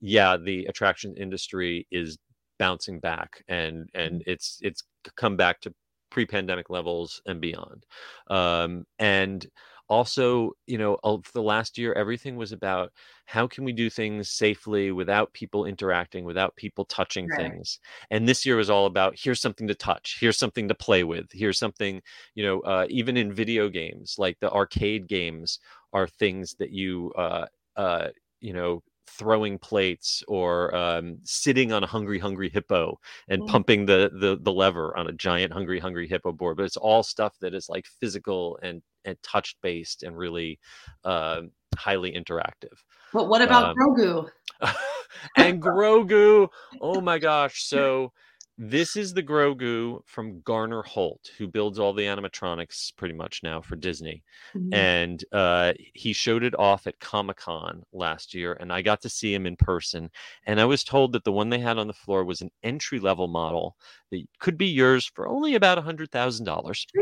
yeah, 0.02 0.38
the 0.38 0.66
attraction 0.66 1.16
industry 1.18 1.88
is 1.92 2.18
bouncing 2.60 3.00
back, 3.00 3.44
and 3.48 3.90
and 3.96 4.24
it's 4.28 4.60
it's 4.62 4.84
come 5.16 5.36
back 5.36 5.62
to 5.62 5.74
pre-pandemic 6.12 6.70
levels 6.70 7.22
and 7.26 7.42
beyond. 7.42 7.86
Um, 8.28 8.86
and 9.00 9.48
also, 9.92 10.54
you 10.68 10.78
know, 10.78 10.98
the 11.34 11.44
last 11.44 11.78
year, 11.78 11.94
everything 11.94 12.38
was 12.38 12.52
about 12.54 12.94
how 13.26 13.48
can 13.48 13.66
we 13.66 13.74
do 13.74 13.90
things 13.90 14.30
safely 14.32 14.92
without 14.92 15.34
people 15.34 15.66
interacting, 15.66 16.26
without 16.26 16.56
people 16.56 16.86
touching 16.86 17.30
Right. 17.30 17.52
things. 17.52 17.80
And 18.10 18.28
this 18.28 18.46
year 18.46 18.56
was 18.58 18.70
all 18.70 18.86
about 18.88 19.16
here's 19.20 19.42
something 19.42 19.68
to 19.68 19.76
touch, 19.76 20.18
here's 20.20 20.38
something 20.38 20.68
to 20.70 20.76
play 20.76 21.04
with, 21.04 21.28
here's 21.34 21.60
something, 21.60 22.02
you 22.36 22.44
know, 22.44 22.62
uh, 22.62 22.88
even 22.90 23.18
in 23.18 23.34
video 23.34 23.70
games, 23.70 24.16
like 24.18 24.40
the 24.40 24.52
arcade 24.52 25.08
games 25.08 25.60
are 25.94 26.08
things 26.08 26.56
that 26.60 26.72
you, 26.72 27.12
uh, 27.18 27.48
uh, 27.76 28.10
you 28.40 28.54
know, 28.54 28.84
throwing 29.18 29.58
plates 29.60 30.24
or 30.28 30.74
um, 30.76 31.18
sitting 31.24 31.72
on 31.72 31.84
a 31.84 31.88
hungry 31.88 32.20
hungry 32.20 32.50
hippo 32.50 33.00
and 33.28 33.42
Mm. 33.42 33.48
pumping 33.48 33.86
the, 33.86 34.12
the 34.20 34.38
the 34.42 34.52
lever 34.52 34.96
on 34.98 35.08
a 35.08 35.14
giant 35.14 35.54
hungry 35.54 35.80
hungry 35.80 36.08
hippo 36.08 36.32
board 36.32 36.58
but 36.58 36.66
it's 36.66 36.78
all 36.78 37.04
stuff 37.04 37.38
that 37.40 37.54
is 37.54 37.70
like 37.70 37.86
physical 38.00 38.58
and 38.64 38.82
and 39.06 39.18
touch 39.24 39.56
based 39.62 40.04
and 40.04 40.18
really 40.18 40.60
uh, 41.06 41.42
highly 41.78 42.12
interactive 42.12 42.78
But 43.14 43.28
what 43.28 43.42
about 43.42 43.72
Um, 43.72 43.76
Grogu? 43.76 44.30
and 45.38 45.62
Grogu. 45.62 46.48
Oh 46.82 47.02
my 47.02 47.20
gosh. 47.20 47.64
So 47.68 48.12
this 48.58 48.96
is 48.96 49.14
the 49.14 49.24
Grogu 49.24 50.02
from 50.06 50.42
Garner 50.42 50.84
Holt, 50.84 51.32
who 51.38 51.48
builds 51.48 51.80
all 51.80 51.94
the 51.94 52.04
animatronics 52.06 52.96
pretty 52.96 53.16
much 53.16 53.42
now 53.44 53.62
for 53.62 53.76
Disney. 53.76 54.24
Mhm. 54.54 54.74
And 54.74 55.26
uh, 55.32 55.74
he 55.94 56.14
showed 56.14 56.44
it 56.44 56.58
off 56.60 56.86
at 56.86 57.00
Comic 57.00 57.38
Con 57.38 57.84
last 57.92 58.34
year, 58.34 58.54
and 58.54 58.72
I 58.72 58.82
got 58.82 59.02
to 59.02 59.10
see 59.10 59.34
him 59.34 59.46
in 59.48 59.56
person. 59.56 60.12
And 60.46 60.60
I 60.60 60.66
was 60.66 60.84
told 60.84 61.14
that 61.14 61.24
the 61.24 61.32
one 61.32 61.50
they 61.50 61.60
had 61.60 61.78
on 61.78 61.88
the 61.88 61.94
floor 61.94 62.24
was 62.24 62.42
an 62.42 62.52
entry 62.64 63.00
level 63.00 63.28
model 63.28 63.78
that 64.12 64.26
could 64.40 64.58
be 64.58 64.68
yours 64.68 65.10
for 65.14 65.28
only 65.28 65.56
about 65.56 65.78
a 65.78 65.82
hundred 65.82 66.12
thousand 66.12 66.46
dollars. 66.46 66.86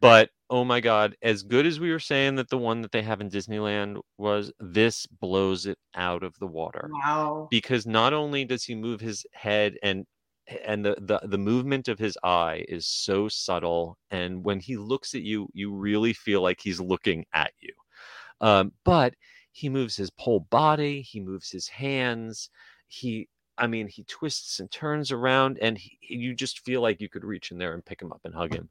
But 0.00 0.30
oh 0.48 0.64
my 0.64 0.80
god, 0.80 1.16
as 1.22 1.42
good 1.42 1.66
as 1.66 1.80
we 1.80 1.90
were 1.90 1.98
saying 1.98 2.36
that 2.36 2.50
the 2.50 2.58
one 2.58 2.82
that 2.82 2.92
they 2.92 3.02
have 3.02 3.20
in 3.20 3.30
Disneyland 3.30 4.00
was, 4.16 4.52
this 4.60 5.06
blows 5.06 5.66
it 5.66 5.78
out 5.94 6.22
of 6.22 6.38
the 6.38 6.46
water 6.46 6.88
wow. 6.92 7.48
because 7.50 7.86
not 7.86 8.12
only 8.12 8.44
does 8.44 8.64
he 8.64 8.74
move 8.74 9.00
his 9.00 9.26
head 9.32 9.76
and 9.82 10.06
and 10.64 10.84
the, 10.84 10.96
the 11.00 11.20
the 11.26 11.38
movement 11.38 11.88
of 11.88 11.98
his 11.98 12.16
eye 12.22 12.64
is 12.68 12.86
so 12.86 13.28
subtle 13.28 13.98
and 14.10 14.42
when 14.44 14.60
he 14.60 14.76
looks 14.76 15.14
at 15.14 15.22
you 15.22 15.48
you 15.52 15.74
really 15.74 16.14
feel 16.14 16.40
like 16.40 16.58
he's 16.60 16.80
looking 16.80 17.24
at 17.34 17.52
you 17.60 17.72
um, 18.40 18.72
but 18.84 19.14
he 19.52 19.68
moves 19.68 19.94
his 19.94 20.10
whole 20.16 20.40
body 20.40 21.02
he 21.02 21.20
moves 21.20 21.50
his 21.50 21.68
hands 21.68 22.48
he 22.86 23.28
i 23.58 23.66
mean 23.66 23.86
he 23.86 24.04
twists 24.04 24.60
and 24.60 24.70
turns 24.70 25.12
around 25.12 25.58
and 25.60 25.78
he, 25.78 25.98
you 26.00 26.34
just 26.34 26.64
feel 26.64 26.80
like 26.80 27.00
you 27.00 27.08
could 27.08 27.24
reach 27.24 27.50
in 27.50 27.58
there 27.58 27.74
and 27.74 27.84
pick 27.84 28.00
him 28.00 28.12
up 28.12 28.20
and 28.24 28.34
hug 28.34 28.54
him. 28.54 28.68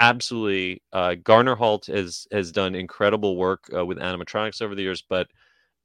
Absolutely 0.00 0.80
uh, 0.92 1.16
garner 1.24 1.56
holt 1.56 1.86
has 1.86 2.28
has 2.30 2.52
done 2.52 2.76
incredible 2.76 3.36
work 3.36 3.68
uh, 3.74 3.84
with 3.84 3.98
animatronics 3.98 4.62
over 4.62 4.76
the 4.76 4.82
years 4.82 5.02
but 5.08 5.26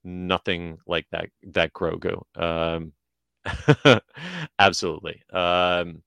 nothing 0.04 0.78
like 0.86 1.08
that 1.12 1.30
that 1.44 1.74
grogu 1.74 2.22
um 2.36 2.92
absolutely 4.60 5.22
um 5.32 6.04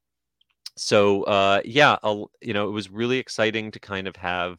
so 0.76 1.22
uh 1.24 1.60
yeah 1.64 1.96
I'll, 2.02 2.30
you 2.40 2.54
know 2.54 2.68
it 2.68 2.72
was 2.72 2.90
really 2.90 3.18
exciting 3.18 3.70
to 3.72 3.80
kind 3.80 4.06
of 4.06 4.14
have 4.16 4.58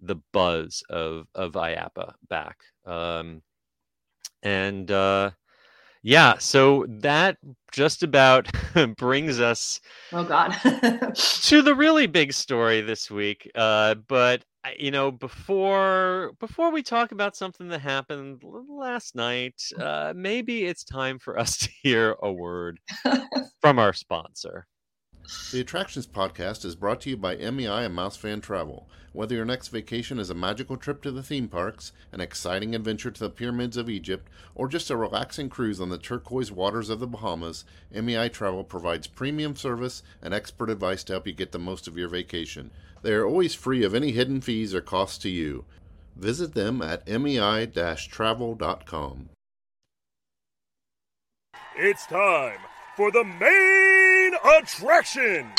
the 0.00 0.16
buzz 0.32 0.82
of 0.88 1.26
of 1.34 1.52
IAAPA 1.52 2.14
back 2.28 2.58
um 2.86 3.42
and 4.42 4.90
uh 4.90 5.30
yeah 6.04 6.36
so 6.38 6.84
that 6.88 7.38
just 7.72 8.02
about 8.02 8.46
brings 8.96 9.40
us 9.40 9.80
Oh 10.12 10.22
God. 10.22 10.52
to 11.14 11.62
the 11.62 11.74
really 11.74 12.06
big 12.06 12.32
story 12.32 12.82
this 12.82 13.10
week 13.10 13.50
uh 13.56 13.94
but 14.06 14.44
you 14.78 14.90
know 14.90 15.10
before 15.10 16.32
before 16.38 16.70
we 16.70 16.82
talk 16.82 17.10
about 17.12 17.34
something 17.34 17.68
that 17.68 17.80
happened 17.80 18.42
last 18.44 19.16
night 19.16 19.60
uh 19.80 20.12
maybe 20.14 20.66
it's 20.66 20.84
time 20.84 21.18
for 21.18 21.38
us 21.38 21.56
to 21.58 21.70
hear 21.82 22.16
a 22.22 22.30
word 22.30 22.78
from 23.60 23.78
our 23.78 23.94
sponsor 23.94 24.66
The 25.24 25.60
Attractions 25.60 26.06
Podcast 26.06 26.66
is 26.66 26.74
brought 26.74 27.00
to 27.02 27.10
you 27.10 27.16
by 27.16 27.36
MEI 27.36 27.86
and 27.86 27.94
Mouse 27.94 28.18
Fan 28.18 28.42
Travel. 28.42 28.86
Whether 29.14 29.34
your 29.36 29.46
next 29.46 29.68
vacation 29.68 30.18
is 30.18 30.28
a 30.28 30.34
magical 30.34 30.76
trip 30.76 31.00
to 31.02 31.10
the 31.10 31.22
theme 31.22 31.48
parks, 31.48 31.92
an 32.12 32.20
exciting 32.20 32.74
adventure 32.74 33.10
to 33.10 33.20
the 33.20 33.30
pyramids 33.30 33.78
of 33.78 33.88
Egypt, 33.88 34.28
or 34.54 34.68
just 34.68 34.90
a 34.90 34.98
relaxing 34.98 35.48
cruise 35.48 35.80
on 35.80 35.88
the 35.88 35.96
turquoise 35.96 36.52
waters 36.52 36.90
of 36.90 37.00
the 37.00 37.06
Bahamas, 37.06 37.64
MEI 37.90 38.28
Travel 38.28 38.64
provides 38.64 39.06
premium 39.06 39.56
service 39.56 40.02
and 40.20 40.34
expert 40.34 40.68
advice 40.68 41.02
to 41.04 41.14
help 41.14 41.26
you 41.26 41.32
get 41.32 41.52
the 41.52 41.58
most 41.58 41.88
of 41.88 41.96
your 41.96 42.08
vacation. 42.08 42.70
They 43.00 43.14
are 43.14 43.24
always 43.24 43.54
free 43.54 43.82
of 43.82 43.94
any 43.94 44.12
hidden 44.12 44.42
fees 44.42 44.74
or 44.74 44.82
costs 44.82 45.16
to 45.18 45.30
you. 45.30 45.64
Visit 46.16 46.52
them 46.52 46.82
at 46.82 47.08
mei-travel.com. 47.08 47.68
It's 51.76 52.06
time 52.06 52.58
for 52.94 53.10
the 53.10 53.24
main 53.24 54.13
attraction. 54.44 55.50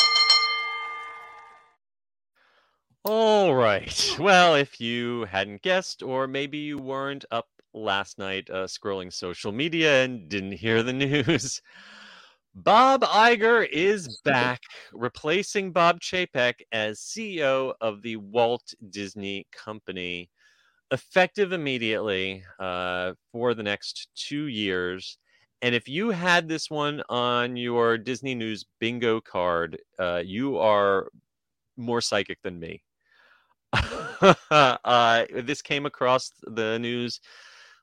All 3.03 3.53
right. 3.53 4.15
Well, 4.19 4.55
if 4.55 4.79
you 4.81 5.25
hadn't 5.25 5.61
guessed, 5.61 6.01
or 6.01 6.27
maybe 6.27 6.57
you 6.57 6.77
weren't 6.77 7.25
up 7.31 7.47
last 7.73 8.17
night 8.17 8.49
uh, 8.49 8.65
scrolling 8.65 9.11
social 9.11 9.51
media 9.51 10.03
and 10.03 10.29
didn't 10.29 10.53
hear 10.53 10.81
the 10.81 10.93
news, 10.93 11.61
Bob 12.55 13.01
Iger 13.01 13.67
is 13.69 14.21
back, 14.23 14.61
replacing 14.93 15.71
Bob 15.71 15.99
Chapek 15.99 16.53
as 16.71 16.99
CEO 16.99 17.73
of 17.81 18.01
the 18.01 18.15
Walt 18.15 18.73
Disney 18.89 19.45
Company, 19.51 20.29
effective 20.91 21.51
immediately 21.51 22.43
uh, 22.59 23.13
for 23.31 23.53
the 23.53 23.63
next 23.63 24.07
two 24.15 24.47
years. 24.47 25.17
And 25.61 25.73
if 25.73 25.87
you 25.87 26.11
had 26.11 26.47
this 26.47 26.69
one 26.69 27.01
on 27.09 27.55
your 27.55 27.97
Disney 27.97 28.35
News 28.35 28.65
bingo 28.79 29.21
card, 29.21 29.79
uh, 29.97 30.21
you 30.23 30.57
are 30.57 31.09
more 31.77 32.01
psychic 32.01 32.41
than 32.43 32.59
me. 32.59 32.83
uh, 34.51 35.25
this 35.33 35.61
came 35.61 35.85
across 35.85 36.31
the 36.43 36.79
news 36.79 37.19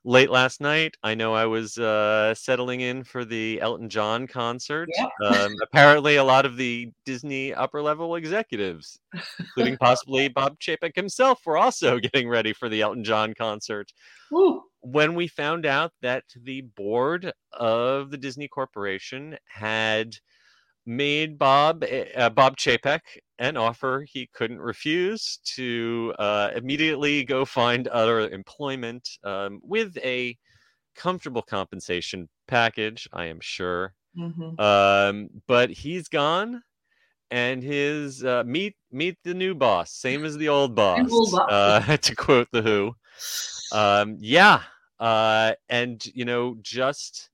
late 0.04 0.30
last 0.30 0.60
night. 0.60 0.96
I 1.02 1.14
know 1.14 1.34
I 1.34 1.46
was 1.46 1.78
uh, 1.78 2.34
settling 2.34 2.80
in 2.80 3.04
for 3.04 3.24
the 3.24 3.60
Elton 3.60 3.88
John 3.88 4.26
concert. 4.26 4.88
Yep. 4.96 5.10
Um, 5.24 5.54
apparently, 5.62 6.16
a 6.16 6.24
lot 6.24 6.46
of 6.46 6.56
the 6.56 6.90
Disney 7.04 7.54
upper 7.54 7.82
level 7.82 8.16
executives, 8.16 8.98
including 9.38 9.76
possibly 9.80 10.28
Bob 10.28 10.58
Chapek 10.58 10.94
himself, 10.94 11.40
were 11.46 11.58
also 11.58 11.98
getting 12.00 12.28
ready 12.28 12.52
for 12.52 12.68
the 12.68 12.82
Elton 12.82 13.04
John 13.04 13.34
concert. 13.34 13.92
Woo. 14.30 14.62
When 14.82 15.14
we 15.14 15.28
found 15.28 15.64
out 15.64 15.92
that 16.02 16.24
the 16.36 16.62
board 16.62 17.32
of 17.52 18.10
the 18.10 18.18
Disney 18.18 18.48
Corporation 18.48 19.38
had 19.46 20.16
made 20.86 21.38
Bob 21.38 21.84
uh, 22.16 22.30
Bob 22.30 22.56
Chapek 22.56 23.00
an 23.38 23.56
offer 23.56 24.04
he 24.08 24.28
couldn't 24.34 24.60
refuse 24.60 25.38
to 25.56 26.14
uh, 26.18 26.50
immediately 26.56 27.24
go 27.24 27.44
find 27.44 27.88
other 27.88 28.28
employment 28.30 29.08
um, 29.24 29.60
with 29.64 29.96
a 29.98 30.36
comfortable 30.96 31.42
compensation 31.42 32.28
package, 32.48 33.08
I 33.12 33.26
am 33.26 33.40
sure. 33.40 33.94
Mhm. 34.16 34.60
Um, 34.60 35.30
but 35.48 35.70
he's 35.70 36.08
gone, 36.08 36.62
and 37.32 37.62
his 37.62 38.22
uh, 38.22 38.44
meet 38.46 38.76
meet 38.92 39.16
the 39.24 39.32
new 39.32 39.54
boss, 39.54 39.90
same 39.90 40.24
as 40.24 40.36
the 40.36 40.50
old 40.50 40.74
boss. 40.76 41.34
Uh, 41.34 41.96
to 42.02 42.14
quote 42.14 42.48
the 42.52 42.62
Who. 42.62 42.94
Um, 43.72 44.18
yeah, 44.20 44.62
uh, 45.00 45.52
and 45.68 46.04
you 46.14 46.26
know, 46.26 46.56
just 46.60 47.30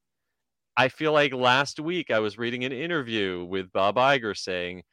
I 0.77 0.89
feel 0.89 1.13
like 1.13 1.35
last 1.35 1.81
week 1.81 2.11
I 2.13 2.21
was 2.21 2.39
reading 2.39 2.65
an 2.65 2.73
interview 2.73 3.45
with 3.45 3.73
Bob 3.73 3.97
Iger 3.97 4.37
saying, 4.37 4.85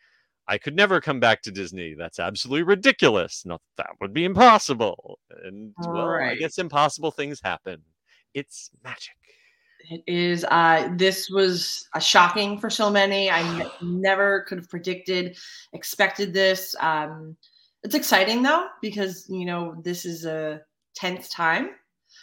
I 0.47 0.57
could 0.57 0.75
never 0.75 0.99
come 0.99 1.19
back 1.19 1.43
to 1.43 1.51
Disney. 1.51 1.93
That's 1.93 2.19
absolutely 2.19 2.63
ridiculous. 2.63 3.43
No, 3.45 3.59
that 3.77 3.91
would 4.01 4.13
be 4.13 4.25
impossible. 4.25 5.19
And 5.43 5.73
well, 5.77 6.09
I 6.09 6.35
guess 6.35 6.57
impossible 6.57 7.11
things 7.11 7.39
happen. 7.43 7.83
It's 8.33 8.71
magic. 8.83 9.15
It 9.89 10.03
is. 10.07 10.45
Uh, 10.45 10.89
this 10.95 11.29
was 11.29 11.87
uh, 11.93 11.99
shocking 11.99 12.57
for 12.57 12.69
so 12.69 12.89
many. 12.89 13.29
I 13.29 13.41
n- 13.41 13.69
never 13.81 14.41
could 14.41 14.57
have 14.57 14.69
predicted, 14.69 15.37
expected 15.73 16.33
this. 16.33 16.75
Um, 16.79 17.35
it's 17.83 17.95
exciting 17.95 18.41
though 18.41 18.67
because 18.81 19.27
you 19.29 19.45
know 19.45 19.75
this 19.83 20.05
is 20.05 20.25
a 20.25 20.61
tenth 20.95 21.29
time, 21.29 21.71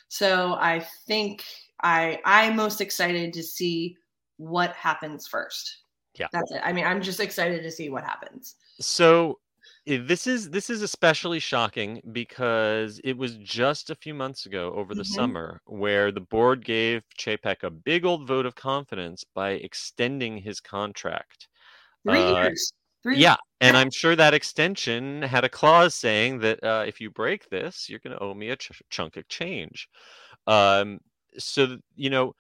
so 0.09 0.55
I 0.55 0.85
think 1.07 1.45
I 1.83 2.21
I'm 2.25 2.57
most 2.57 2.81
excited 2.81 3.33
to 3.35 3.43
see 3.43 3.97
what 4.39 4.73
happens 4.73 5.27
first. 5.27 5.79
Yeah. 6.19 6.27
that's 6.33 6.51
it. 6.51 6.61
I 6.63 6.73
mean, 6.73 6.85
I'm 6.85 7.01
just 7.01 7.21
excited 7.21 7.63
to 7.63 7.71
see 7.71 7.89
what 7.89 8.05
happens. 8.05 8.57
So 8.81 9.39
this 9.87 10.27
is 10.27 10.51
this 10.51 10.71
is 10.71 10.83
especially 10.83 11.41
shocking 11.41 12.01
because 12.13 13.01
it 13.05 13.15
was 13.15 13.37
just 13.39 13.91
a 13.91 13.95
few 13.97 14.15
months 14.15 14.47
ago 14.47 14.73
over 14.75 14.95
the 14.95 15.03
Mhm. 15.03 15.15
summer 15.15 15.61
where 15.67 16.13
the 16.13 16.21
board 16.21 16.65
gave 16.65 17.03
Chapek 17.19 17.63
a 17.65 17.71
big 17.71 18.05
old 18.05 18.27
vote 18.27 18.47
of 18.47 18.55
confidence 18.55 19.25
by 19.25 19.51
extending 19.53 20.37
his 20.39 20.61
contract. 20.61 21.49
Three 22.05 22.21
Uh, 22.21 22.35
years. 22.43 22.73
Three. 23.03 23.19
Yeah, 23.19 23.37
and 23.61 23.77
I'm 23.77 23.91
sure 23.93 24.17
that 24.17 24.35
extension 24.35 25.23
had 25.23 25.45
a 25.45 25.49
clause 25.49 25.95
saying 25.95 26.41
that 26.41 26.63
uh, 26.65 26.85
if 26.87 27.01
you 27.01 27.11
break 27.11 27.49
this, 27.51 27.89
you're 27.91 28.01
going 28.01 28.17
to 28.17 28.23
owe 28.23 28.35
me 28.35 28.51
a 28.51 28.57
ch- 28.57 28.83
chunk 28.91 29.17
of 29.17 29.29
change. 29.29 29.89
Um, 30.47 31.01
so 31.39 31.79
you 31.97 32.11
know, 32.11 32.35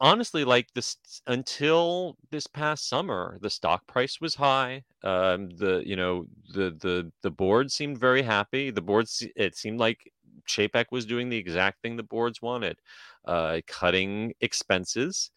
honestly, 0.00 0.44
like 0.44 0.68
this 0.74 0.96
until 1.26 2.16
this 2.30 2.46
past 2.46 2.88
summer, 2.88 3.38
the 3.40 3.50
stock 3.50 3.86
price 3.86 4.20
was 4.20 4.34
high. 4.34 4.84
Um, 5.04 5.50
the 5.50 5.82
you 5.86 5.96
know 5.96 6.26
the 6.54 6.70
the 6.80 7.12
the 7.22 7.30
board 7.30 7.70
seemed 7.72 7.98
very 7.98 8.22
happy. 8.22 8.70
The 8.70 8.82
board 8.82 9.06
it 9.36 9.56
seemed 9.56 9.78
like 9.80 10.12
Chapek 10.48 10.86
was 10.90 11.06
doing 11.06 11.28
the 11.28 11.36
exact 11.36 11.82
thing 11.82 11.96
the 11.96 12.02
boards 12.02 12.42
wanted, 12.42 12.78
uh, 13.26 13.60
cutting 13.66 14.34
expenses, 14.40 15.30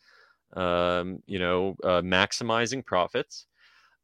um, 0.55 1.19
you 1.27 1.39
know, 1.39 1.75
uh, 1.83 2.01
maximizing 2.01 2.85
profits. 2.85 3.47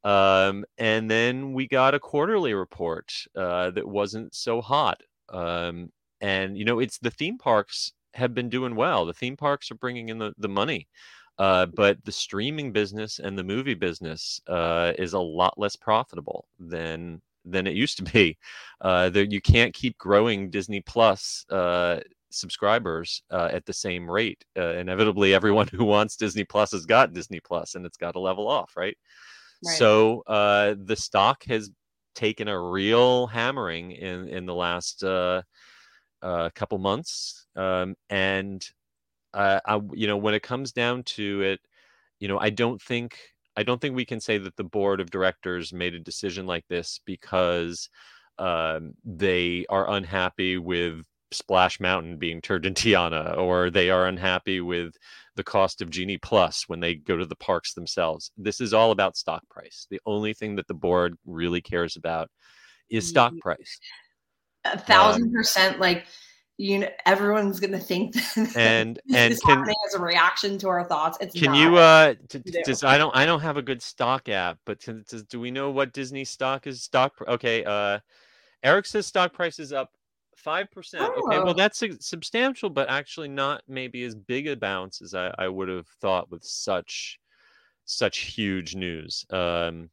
Um, 0.03 0.66
and 0.78 1.12
then 1.12 1.53
we 1.53 1.68
got 1.68 1.93
a 1.93 1.99
quarterly 1.99 2.53
report 2.53 3.14
uh, 3.36 3.72
that 3.72 3.88
wasn't 3.88 4.34
so 4.34 4.62
hot. 4.62 5.01
Um, 5.30 5.91
and 6.22 6.57
you 6.57 6.66
know, 6.66 6.80
it's 6.80 6.99
the 6.99 7.12
theme 7.12 7.38
parks 7.38 7.91
have 8.14 8.34
been 8.34 8.49
doing 8.49 8.76
well. 8.76 9.05
The 9.05 9.14
theme 9.14 9.38
parks 9.38 9.72
are 9.72 9.76
bringing 9.76 10.10
in 10.10 10.18
the, 10.18 10.34
the 10.38 10.49
money. 10.49 10.88
Uh, 11.38 11.66
but 11.68 12.03
the 12.03 12.12
streaming 12.12 12.74
business 12.74 13.20
and 13.20 13.38
the 13.38 13.43
movie 13.43 13.74
business 13.74 14.41
uh, 14.47 14.91
is 14.99 15.14
a 15.14 15.20
lot 15.20 15.57
less 15.57 15.76
profitable 15.76 16.45
than 16.60 17.22
than 17.45 17.66
it 17.66 17.74
used 17.74 17.97
to 17.97 18.03
be. 18.03 18.38
Uh, 18.82 19.10
there, 19.10 19.24
you 19.24 19.41
can't 19.41 19.74
keep 19.74 19.97
growing 19.97 20.49
Disney 20.49 20.82
Plus 20.82 21.45
uh, 21.49 22.01
subscribers 22.30 23.24
uh, 23.32 23.49
at 23.51 23.66
the 23.66 23.74
same 23.74 24.10
rate. 24.10 24.43
Uh, 24.57 24.74
inevitably, 24.74 25.34
everyone 25.34 25.68
who 25.72 25.86
wants 25.86 26.18
Disney 26.18 26.43
Plus 26.43 26.72
has 26.74 26.86
got 26.86 27.14
Disney 27.14 27.39
Plus, 27.39 27.76
and 27.76 27.86
it's 27.86 27.97
got 27.97 28.12
to 28.12 28.20
level 28.20 28.47
off, 28.47 28.74
right? 28.76 28.97
Right. 29.66 29.78
So 29.78 30.24
uh, 30.28 30.76
the 30.78 30.95
stock 30.95 31.43
has 31.45 31.72
taken 32.16 32.49
a 32.49 32.60
real 32.60 33.28
hammering 33.28 33.91
in 33.91 34.28
in 34.28 34.45
the 34.45 34.53
last 34.53 35.03
uh, 36.22 36.26
uh, 36.26 36.49
couple 36.55 36.78
months, 36.78 37.47
um, 37.55 37.95
and 38.09 38.65
uh, 39.34 39.59
I, 39.65 39.80
you 39.93 40.07
know 40.07 40.17
when 40.17 40.34
it 40.34 40.43
comes 40.43 40.72
down 40.72 41.03
to 41.03 41.41
it, 41.41 41.59
you 42.20 42.28
know 42.28 42.39
I 42.39 42.49
don't 42.49 42.82
think 42.82 43.17
I 43.55 43.63
don't 43.63 43.82
think 43.82 43.95
we 43.95 44.05
can 44.05 44.20
say 44.20 44.38
that 44.38 44.55
the 44.55 44.63
board 44.63 44.99
of 44.99 45.11
directors 45.11 45.74
made 45.74 45.93
a 45.93 45.99
decision 45.99 46.45
like 46.45 46.65
this 46.70 46.99
because 47.05 47.89
um, 48.38 48.93
they 49.03 49.65
are 49.70 49.89
unhappy 49.89 50.57
with 50.57 51.03
Splash 51.32 51.80
Mountain 51.80 52.17
being 52.17 52.41
turned 52.41 52.65
into 52.65 52.89
Tiana, 52.89 53.38
or 53.38 53.70
they 53.70 53.89
are 53.89 54.07
unhappy 54.07 54.61
with 54.61 54.95
the 55.36 55.43
cost 55.43 55.82
of 55.82 55.89
Genie 55.89 56.17
Plus 56.17 56.63
when 56.67 56.80
they 56.80 56.95
go 56.95 57.17
to 57.17 57.26
the 57.26 57.36
parks 57.36 57.74
themselves. 57.74 58.32
This 58.38 58.61
is 58.61 58.74
all 58.74 58.91
about 58.91 59.17
stock 59.17 59.43
price. 59.49 59.88
The 59.89 60.01
only 60.05 60.34
thing 60.34 60.55
that 60.55 60.67
the 60.67 60.74
board 60.74 61.15
really 61.26 61.61
cares 61.61 61.95
about 61.95 62.30
is 62.89 63.07
stock 63.07 63.34
Ye- 63.34 63.41
price. 63.41 63.80
A 64.74 64.80
thousand 64.80 65.24
Um, 65.24 65.34
percent. 65.34 65.80
Like 65.80 66.05
you 66.57 66.80
know, 66.80 66.89
everyone's 67.05 67.59
gonna 67.59 67.80
think 67.80 68.13
that 68.36 68.57
And 68.57 68.99
this 69.05 69.15
and 69.15 69.34
is 69.34 69.39
can 69.39 69.59
happening 69.59 69.76
as 69.88 69.93
a 69.93 69.99
reaction 70.01 70.57
to 70.57 70.67
our 70.67 70.84
thoughts. 70.84 71.17
It's 71.22 71.34
can 71.39 71.53
you 71.53 71.78
uh 71.78 72.15
t- 72.28 72.39
t- 72.39 72.51
do. 72.51 72.61
does 72.65 72.84
I 72.84 72.97
don't 72.97 73.15
I 73.15 73.26
don't 73.26 73.39
have 73.39 73.55
a 73.57 73.61
good 73.61 73.82
stock 73.82 74.28
app, 74.28 74.57
but 74.65 74.80
t- 74.82 74.91
does, 75.09 75.24
do 75.24 75.39
we 75.39 75.51
know 75.51 75.70
what 75.72 75.93
Disney 75.93 76.26
stock 76.26 76.67
is 76.67 76.84
stock 76.84 77.13
okay, 77.28 77.63
uh 77.63 77.99
Eric 78.61 78.88
says 78.88 79.07
stock 79.07 79.32
price 79.32 79.57
is 79.57 79.72
up 79.72 79.91
5%. 80.45 80.67
Okay, 80.95 81.11
Oh. 81.38 81.45
well 81.45 81.53
that's 81.53 81.78
su- 81.80 81.97
substantial 82.01 82.70
but 82.70 82.89
actually 82.89 83.30
not 83.30 83.61
maybe 83.70 84.03
as 84.03 84.15
big 84.15 84.47
a 84.47 84.55
bounce 84.57 85.01
as 85.01 85.13
I, 85.13 85.34
I 85.38 85.47
would 85.47 85.70
have 85.70 85.88
thought 86.01 86.30
with 86.30 86.43
such 86.43 87.20
such 87.86 88.17
huge 88.20 88.76
news. 88.76 89.26
Um 89.30 89.89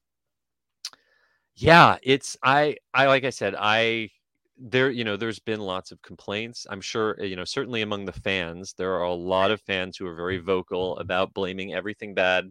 yeah, 1.55 1.97
it's 2.03 2.37
I 2.43 2.77
I 2.93 3.07
like 3.07 3.25
I 3.25 3.31
said 3.31 3.55
I 3.57 4.11
there 4.59 4.91
you 4.91 5.05
know 5.05 5.17
there's 5.17 5.39
been 5.39 5.61
lots 5.61 5.93
of 5.93 6.01
complaints 6.03 6.67
i'm 6.71 6.81
sure 6.81 7.17
uh, 7.21 7.25
you 7.25 7.37
know 7.37 7.45
certainly 7.45 7.83
among 7.83 8.05
the 8.05 8.13
fans 8.13 8.75
there 8.79 8.95
are 8.95 9.03
a 9.03 9.13
lot 9.13 9.51
of 9.51 9.61
fans 9.63 9.97
who 9.97 10.07
are 10.07 10.15
very 10.15 10.39
vocal 10.39 10.99
about 10.99 11.35
blaming 11.35 11.75
everything 11.75 12.15
bad 12.15 12.51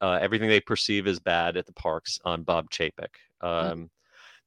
uh, 0.00 0.18
everything 0.20 0.48
they 0.48 0.60
perceive 0.60 1.06
as 1.06 1.20
bad 1.20 1.56
at 1.56 1.66
the 1.66 1.72
parks 1.72 2.18
on 2.24 2.42
bob 2.42 2.70
chapek 2.70 3.14
um, 3.40 3.90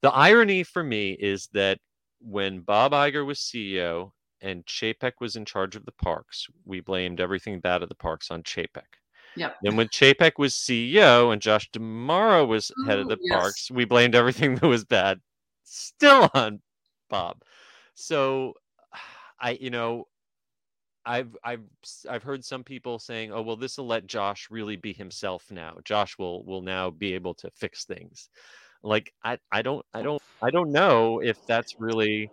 the 0.02 0.12
irony 0.12 0.64
for 0.64 0.84
me 0.84 1.12
is 1.20 1.50
that 1.54 1.80
when 2.22 2.62
bob 2.62 2.94
Iger 2.94 3.26
was 3.26 3.40
ceo 3.40 4.12
and 4.42 4.66
chapek 4.66 5.14
was 5.20 5.36
in 5.36 5.44
charge 5.44 5.76
of 5.76 5.86
the 5.86 5.94
parks 5.94 6.48
we 6.66 6.80
blamed 6.80 7.20
everything 7.20 7.60
bad 7.60 7.84
at 7.84 7.90
the 7.90 7.96
parks 7.96 8.32
on 8.32 8.42
chapek 8.44 9.00
Yep. 9.38 9.58
then 9.64 9.76
when 9.76 9.90
chapek 9.90 10.34
was 10.38 10.54
ceo 10.54 11.34
and 11.34 11.42
josh 11.42 11.70
d'amaro 11.72 12.48
was 12.48 12.72
head 12.88 13.00
of 13.00 13.10
the 13.10 13.18
yes. 13.22 13.38
parks 13.38 13.72
we 13.72 13.84
blamed 13.84 14.16
everything 14.16 14.56
that 14.62 14.68
was 14.68 14.86
bad 14.86 15.20
still 15.66 16.30
on 16.34 16.62
Bob. 17.10 17.44
So 17.94 18.54
I 19.40 19.52
you 19.52 19.70
know 19.70 20.08
I've 21.06 21.36
I've 21.44 21.64
I've 22.10 22.24
heard 22.24 22.44
some 22.44 22.64
people 22.64 23.00
saying, 23.00 23.32
"Oh, 23.32 23.42
well 23.42 23.56
this 23.56 23.78
will 23.78 23.88
let 23.88 24.08
Josh 24.08 24.48
really 24.50 24.76
be 24.76 24.94
himself 24.94 25.46
now. 25.52 25.78
Josh 25.84 26.18
will 26.18 26.44
will 26.46 26.62
now 26.62 26.90
be 26.90 27.14
able 27.14 27.36
to 27.36 27.52
fix 27.52 27.86
things." 27.86 28.30
Like 28.84 29.14
I 29.24 29.38
I 29.52 29.62
don't 29.62 29.86
I 29.94 30.02
don't 30.02 30.22
I 30.42 30.50
don't 30.50 30.72
know 30.72 31.20
if 31.20 31.46
that's 31.48 31.76
really. 31.80 32.30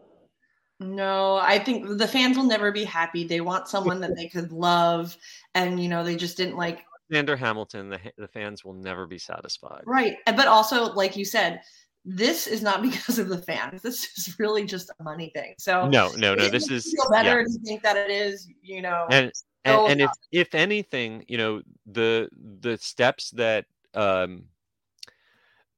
No, 0.81 1.37
I 1.37 1.59
think 1.61 1.99
the 1.99 2.09
fans 2.09 2.37
will 2.37 2.45
never 2.45 2.73
be 2.73 2.85
happy. 2.85 3.25
They 3.25 3.41
want 3.41 3.69
someone 3.69 4.01
that 4.01 4.17
they 4.17 4.29
could 4.29 4.53
love, 4.53 5.17
and 5.55 5.81
you 5.81 5.89
know 5.89 6.03
they 6.03 6.17
just 6.17 6.37
didn't 6.37 6.57
like 6.57 6.85
Alexander 7.11 7.37
Hamilton. 7.37 7.91
The 7.91 8.01
the 8.17 8.29
fans 8.29 8.65
will 8.65 8.75
never 8.75 9.07
be 9.07 9.19
satisfied. 9.19 9.83
right. 9.87 10.17
But 10.27 10.49
also, 10.49 10.93
like 10.95 11.17
you 11.17 11.25
said, 11.25 11.61
this 12.05 12.47
is 12.47 12.63
not 12.63 12.83
because 12.91 13.19
of 13.19 13.29
the 13.29 13.39
fans. 13.39 13.83
This 13.83 14.17
is 14.17 14.39
really 14.39 14.65
just 14.65 14.91
a 14.99 15.03
money 15.03 15.31
thing. 15.35 15.55
So 15.59 15.89
No, 15.89 16.11
no, 16.17 16.35
no. 16.35 16.49
This 16.49 16.71
is 16.71 16.93
feel 16.93 17.11
better 17.11 17.41
yeah. 17.41 17.45
to 17.45 17.59
think 17.65 17.83
that 17.83 17.97
it 17.97 18.11
is. 18.11 18.49
You 18.63 18.83
know, 18.83 19.07
and 19.11 19.33
and, 19.65 19.93
and 19.93 20.01
if 20.01 20.11
if 20.31 20.55
anything, 20.55 21.25
you 21.29 21.39
know 21.39 21.63
the 21.87 22.29
the 22.61 22.77
steps 22.79 23.31
that 23.31 23.67
um 23.95 24.45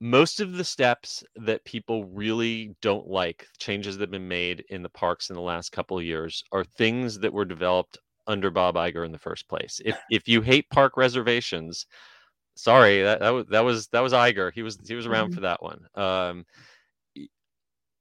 most 0.00 0.40
of 0.40 0.52
the 0.52 0.64
steps 0.64 1.24
that 1.36 1.64
people 1.64 2.04
really 2.06 2.74
don't 2.82 3.06
like 3.06 3.46
changes 3.58 3.96
that 3.96 4.02
have 4.02 4.10
been 4.10 4.28
made 4.28 4.64
in 4.68 4.82
the 4.82 4.88
parks 4.88 5.30
in 5.30 5.36
the 5.36 5.40
last 5.40 5.72
couple 5.72 5.96
of 5.96 6.04
years 6.04 6.44
are 6.52 6.64
things 6.64 7.18
that 7.20 7.32
were 7.32 7.44
developed 7.44 7.96
under 8.26 8.50
Bob 8.50 8.74
Iger 8.74 9.06
in 9.06 9.12
the 9.12 9.18
first 9.18 9.48
place. 9.48 9.80
If 9.84 9.98
if 10.10 10.28
you 10.28 10.40
hate 10.40 10.68
park 10.70 10.96
reservations, 10.96 11.86
sorry, 12.56 13.02
that 13.02 13.20
that 13.20 13.30
was 13.30 13.46
that 13.48 13.60
was 13.64 13.88
that 13.88 14.00
was 14.00 14.12
Iger. 14.12 14.52
He 14.52 14.62
was 14.62 14.78
he 14.86 14.94
was 14.94 15.06
around 15.06 15.30
Mhm. 15.30 15.34
for 15.34 15.40
that 15.42 15.62
one. 15.62 15.86
Um, 15.94 16.44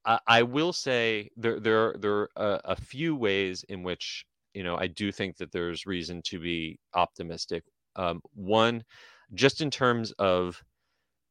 I, 0.06 0.20
I 0.28 0.44
will 0.44 0.74
say 0.74 1.30
there 1.38 1.60
there 1.60 1.90
are- 1.90 1.98
there 1.98 2.14
are 2.14 2.30
a, 2.36 2.62
a 2.72 2.76
few 2.76 3.16
ways 3.16 3.64
in 3.70 3.84
which 3.84 4.26
you 4.54 4.64
know 4.64 4.76
I 4.78 4.88
do 4.88 5.12
think 5.12 5.38
that 5.38 5.52
there's 5.52 5.86
reason 5.86 6.22
to 6.24 6.40
be 6.40 6.80
optimistic. 6.94 7.64
Um, 7.96 8.22
one, 8.34 8.84
just 9.34 9.62
in 9.62 9.72
terms 9.72 10.12
of 10.14 10.62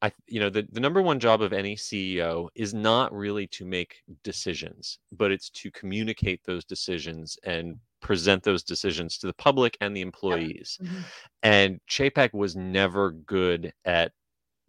I 0.03 0.13
you 0.27 0.41
know 0.41 0.51
the, 0.51 0.67
the 0.73 0.81
number 0.81 1.03
one 1.03 1.21
job 1.21 1.43
of 1.43 1.53
any 1.53 1.77
CEO 1.77 2.49
is 2.55 2.75
not 2.75 3.13
really 3.15 3.47
to 3.49 3.65
make 3.67 4.03
decisions, 4.25 4.99
but 5.13 5.31
it's 5.33 5.51
to 5.51 5.71
communicate 5.73 6.43
those 6.45 6.65
decisions 6.65 7.39
and 7.45 7.79
present 8.03 8.43
those 8.43 8.63
decisions 8.63 9.17
to 9.19 9.27
the 9.27 9.35
public 9.35 9.77
and 9.81 9.97
the 9.97 10.03
employees. 10.03 10.79
Mhm. 10.83 11.05
And 11.43 11.81
Chapek 11.89 12.35
was 12.35 12.57
never 12.57 13.13
good 13.13 13.73
at 13.85 14.13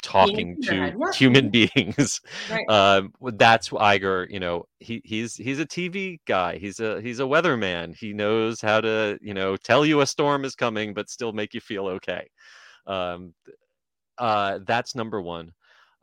talking 0.04 0.62
to 0.62 0.94
human 1.16 1.50
beings. 1.50 2.22
Right. 2.50 2.70
Um, 2.70 3.14
that's 3.38 3.70
Iger, 3.70 4.30
you 4.30 4.40
know, 4.40 4.66
he 4.80 5.02
he's 5.06 5.36
he's 5.36 5.60
a 5.60 5.66
TV 5.66 6.20
guy. 6.28 6.58
He's 6.58 6.80
a 6.80 7.02
he's 7.02 7.20
a 7.20 7.24
weatherman. 7.24 7.96
He 7.96 8.14
knows 8.14 8.62
how 8.62 8.82
to, 8.82 9.18
you 9.22 9.34
know, 9.34 9.56
tell 9.56 9.86
you 9.86 10.02
a 10.02 10.06
storm 10.06 10.46
is 10.46 10.56
coming, 10.56 10.94
but 10.94 11.10
still 11.10 11.32
make 11.32 11.54
you 11.54 11.62
feel 11.62 11.88
okay. 11.88 12.28
Um, 12.86 13.34
uh, 14.18 14.60
that's 14.68 14.94
number 14.94 15.22
one. 15.22 15.54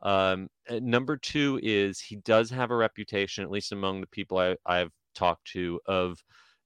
Um, 0.01 0.49
uh, 0.69 0.79
number 0.81 1.15
two 1.15 1.59
is 1.61 1.99
he 1.99 2.15
does 2.17 2.49
have 2.49 2.71
a 2.71 2.75
reputation, 2.75 3.43
at 3.43 3.51
least 3.51 3.71
among 3.71 4.01
the 4.01 4.07
people 4.07 4.37
I, 4.39 4.55
I've 4.65 4.91
talked 5.13 5.45
to, 5.51 5.79
of 5.85 6.17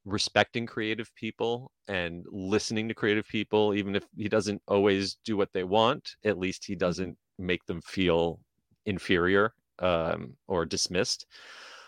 respecting 0.06 0.66
creative 0.66 1.14
people 1.16 1.72
and 1.88 2.26
listening 2.32 2.88
to 2.88 2.94
creative 2.94 3.28
people, 3.28 3.74
even 3.74 3.96
if 3.96 4.06
he 4.16 4.30
doesn't 4.30 4.62
always 4.68 5.18
do 5.26 5.36
what 5.36 5.52
they 5.54 5.64
want. 5.64 6.16
At 6.24 6.38
least 6.38 6.66
he 6.66 6.76
doesn't 6.76 7.18
make 7.38 7.66
them 7.66 7.82
feel 7.82 8.40
inferior 8.86 9.54
um, 9.80 10.36
or 10.48 10.66
dismissed. 10.66 11.26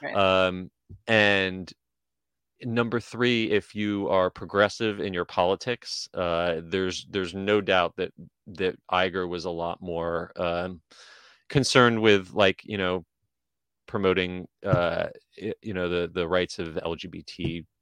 Right. 0.01 0.15
Um, 0.15 0.72
and 1.07 1.72
number 2.63 2.99
three 2.99 3.51
if 3.51 3.76
you 3.76 4.09
are 4.09 4.32
progressive 4.32 4.99
in 4.99 5.13
your 5.13 5.26
politics 5.26 6.09
uh 6.15 6.55
there's 6.63 7.05
there's 7.11 7.36
no 7.36 7.61
doubt 7.61 7.93
that 7.97 8.11
that 8.47 8.76
Iger 8.91 9.30
was 9.30 9.45
a 9.45 9.51
lot 9.51 9.80
more 9.80 10.32
um 10.38 10.82
concerned 11.49 12.01
with 12.01 12.32
like 12.34 12.61
you 12.63 12.78
know 12.78 13.05
promoting 13.86 14.47
uh 14.65 15.07
you 15.61 15.74
know 15.74 15.88
the 15.88 16.09
the 16.11 16.28
rights 16.28 16.57
of 16.57 16.80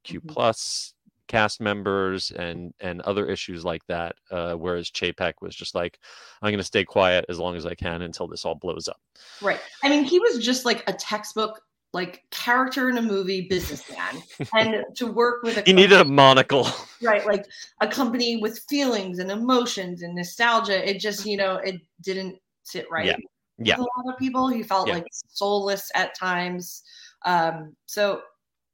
lgbtq 0.06 0.22
Mhm. 0.22 0.28
plus 0.28 0.94
cast 1.28 1.60
members 1.60 2.30
and 2.32 2.72
and 2.80 3.02
other 3.02 3.26
issues 3.28 3.66
like 3.66 3.84
that 3.88 4.16
uh 4.30 4.54
whereas 4.54 4.92
chapek 4.92 5.34
was 5.42 5.56
just 5.56 5.74
like 5.74 5.98
i'm 6.44 6.50
going 6.52 6.60
to 6.60 6.64
stay 6.64 6.84
quiet 6.86 7.26
as 7.30 7.40
long 7.40 7.56
as 7.56 7.66
i 7.66 7.74
can 7.74 8.04
until 8.04 8.28
this 8.28 8.46
all 8.46 8.54
blows 8.56 8.88
up 8.88 9.00
Right. 9.42 9.60
I 9.84 9.90
mean, 9.90 10.04
he 10.04 10.20
was 10.20 10.38
just 10.44 10.66
like 10.66 10.84
a 10.88 10.94
textbook, 10.94 11.62
like 11.94 12.24
character 12.32 12.90
in 12.90 12.98
a 12.98 13.02
movie 13.02 13.48
businessman, 13.50 14.22
and 14.54 14.84
to 14.96 15.08
work 15.12 15.42
with 15.44 15.58
a 15.58 15.62
he 15.66 15.74
needed 15.74 16.00
a 16.00 16.06
monocle 16.06 16.68
right, 17.02 17.26
like 17.26 17.46
a 17.82 17.88
company 17.88 18.38
with 18.38 18.60
feelings 18.70 19.20
and 19.20 19.32
emotions 19.32 20.04
and 20.04 20.14
nostalgia. 20.16 20.88
It 20.88 21.00
just, 21.00 21.26
you 21.26 21.38
know, 21.38 21.56
it 21.58 21.82
didn't 22.02 22.38
sit 22.64 22.86
right. 22.92 23.06
Yeah. 23.06 23.16
with 23.58 23.68
Yeah. 23.68 23.78
a 23.78 23.82
lot 23.82 24.14
of 24.14 24.18
people. 24.20 24.48
He 24.48 24.64
felt 24.64 24.88
Yeah. 24.88 24.96
like 24.96 25.08
soulless 25.30 25.90
at 25.96 26.14
times. 26.16 26.84
Um, 27.26 27.76
so 27.88 28.22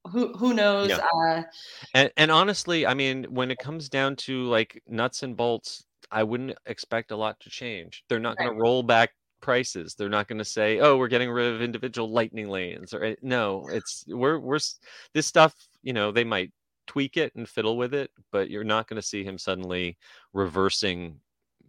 who 0.10 0.34
who 0.34 0.54
knows? 0.54 0.90
Yeah. 0.90 0.98
Uh, 0.98 1.44
And, 1.94 2.12
and 2.18 2.32
honestly, 2.32 2.86
I 2.86 2.94
mean, 2.94 3.26
when 3.26 3.52
it 3.52 3.60
comes 3.60 3.90
down 3.90 4.16
to 4.18 4.44
like 4.46 4.82
nuts 4.88 5.24
and 5.24 5.36
bolts, 5.36 5.86
I 6.12 6.24
wouldn't 6.24 6.58
expect 6.66 7.12
a 7.12 7.16
lot 7.16 7.40
to 7.42 7.50
change. 7.50 8.04
They're 8.10 8.20
not 8.20 8.38
going 8.38 8.52
to 8.52 8.60
roll 8.60 8.84
back 8.84 9.12
prices. 9.42 9.96
They're 9.96 10.10
not 10.10 10.28
going 10.28 10.40
to 10.40 10.46
say, 10.46 10.80
"Oh, 10.80 10.98
we're 10.98 11.08
getting 11.08 11.30
rid 11.30 11.54
of 11.54 11.62
individual 11.62 12.12
lightning 12.12 12.50
lanes." 12.50 12.94
Or 12.94 13.04
eh, 13.04 13.16
no, 13.22 13.68
it's 13.72 14.06
we're 14.08 14.40
we're 14.40 14.60
this 15.14 15.28
stuff. 15.28 15.56
You 15.84 15.94
know, 15.94 16.12
they 16.12 16.24
might 16.24 16.52
tweak 16.88 17.18
it 17.18 17.34
and 17.36 17.48
fiddle 17.48 17.78
with 17.78 17.94
it, 17.94 18.12
but 18.32 18.50
you're 18.50 18.64
not 18.64 18.88
going 18.88 19.02
to 19.02 19.08
see 19.08 19.24
him 19.24 19.38
suddenly 19.38 19.98
reversing 20.34 21.20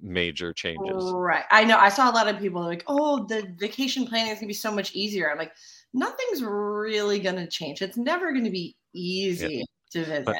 major 0.01 0.53
changes. 0.53 1.13
Right. 1.13 1.45
I 1.51 1.65
know. 1.65 1.79
I 1.79 1.89
saw 1.89 2.11
a 2.11 2.13
lot 2.13 2.29
of 2.29 2.39
people 2.39 2.63
like, 2.63 2.83
oh, 2.89 3.25
the 3.27 3.55
vacation 3.57 4.07
planning 4.07 4.33
is 4.33 4.39
going 4.39 4.47
to 4.47 4.49
be 4.49 4.55
so 4.55 4.73
much 4.73 4.93
easier. 4.95 5.31
I'm 5.31 5.39
like, 5.39 5.53
nothing's 5.95 6.43
really 6.43 7.19
going 7.19 7.37
to 7.37 7.47
change. 7.47 7.83
It's 7.83 7.97
never 7.97 8.33
going 8.33 8.45
to 8.45 8.51
be 8.51 8.77
easy 8.95 9.65
to 9.93 10.05
visit. 10.05 10.37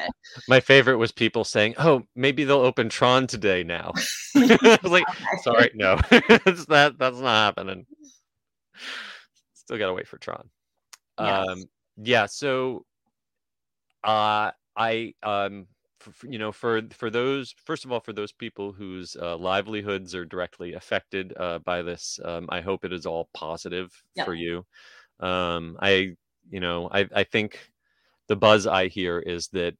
My 0.47 0.59
favorite 0.59 0.97
was 0.97 1.11
people 1.11 1.43
saying, 1.43 1.75
"Oh, 1.77 2.03
maybe 2.15 2.43
they'll 2.43 2.57
open 2.59 2.89
Tron 2.89 3.27
today 3.27 3.63
now." 3.63 3.93
I 4.35 4.79
was 4.81 4.91
like, 4.91 5.05
Sorry, 5.43 5.71
no, 5.73 5.99
it's 6.11 6.65
that 6.65 6.97
that's 6.97 7.19
not 7.19 7.55
happening. 7.55 7.85
Still 9.53 9.77
gotta 9.77 9.93
wait 9.93 10.07
for 10.07 10.17
Tron. 10.17 10.49
Yes. 11.19 11.47
Um, 11.47 11.63
yeah. 11.97 12.25
So, 12.25 12.85
uh, 14.03 14.51
I 14.75 15.13
um, 15.21 15.67
f 16.01 16.07
f- 16.07 16.25
you 16.27 16.39
know, 16.39 16.51
for 16.51 16.81
for 16.91 17.09
those 17.09 17.53
first 17.65 17.85
of 17.85 17.91
all, 17.91 17.99
for 17.99 18.13
those 18.13 18.31
people 18.31 18.73
whose 18.73 19.15
uh, 19.15 19.37
livelihoods 19.37 20.15
are 20.15 20.25
directly 20.25 20.73
affected 20.73 21.33
uh, 21.37 21.59
by 21.59 21.81
this, 21.81 22.19
um, 22.25 22.47
I 22.49 22.61
hope 22.61 22.83
it 22.83 22.93
is 22.93 23.05
all 23.05 23.29
positive 23.33 23.91
Yep. 24.15 24.25
for 24.25 24.33
you. 24.33 24.65
Um, 25.19 25.77
I 25.81 26.15
you 26.49 26.59
know, 26.59 26.89
I 26.91 27.07
I 27.13 27.23
think 27.23 27.71
the 28.27 28.35
buzz 28.35 28.67
I 28.67 28.87
hear 28.87 29.19
is 29.19 29.47
that 29.49 29.75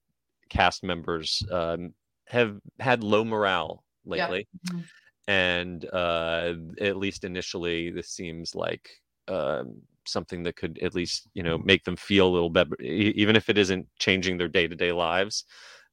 cast 0.50 0.84
members 0.84 1.44
um, 1.52 1.94
have 2.28 2.60
had 2.80 3.04
low 3.04 3.24
morale 3.26 3.84
lately 4.06 4.48
Mhm. 4.68 4.84
and 5.28 5.86
uh, 5.94 6.54
at 6.82 6.98
least 6.98 7.24
initially, 7.24 7.90
this 7.90 8.10
seems 8.10 8.54
like 8.56 8.90
um, 9.28 9.82
something 10.06 10.44
that 10.44 10.56
could 10.58 10.78
at 10.80 10.94
least 10.94 11.28
you 11.34 11.44
know 11.44 11.58
make 11.58 11.84
them 11.86 11.96
feel 11.96 12.28
a 12.28 12.36
little 12.36 12.50
better, 12.50 12.80
even 12.82 13.36
if 13.36 13.50
it 13.50 13.58
isn't 13.58 13.88
changing 14.00 14.38
their 14.38 14.50
day 14.50 14.68
to 14.68 14.76
day 14.76 14.92
lives. 14.92 15.46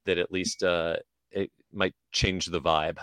That 0.05 0.17
at 0.17 0.31
least 0.31 0.63
uh, 0.63 0.97
it 1.31 1.51
might 1.71 1.93
change 2.11 2.47
the 2.47 2.59
vibe. 2.61 2.97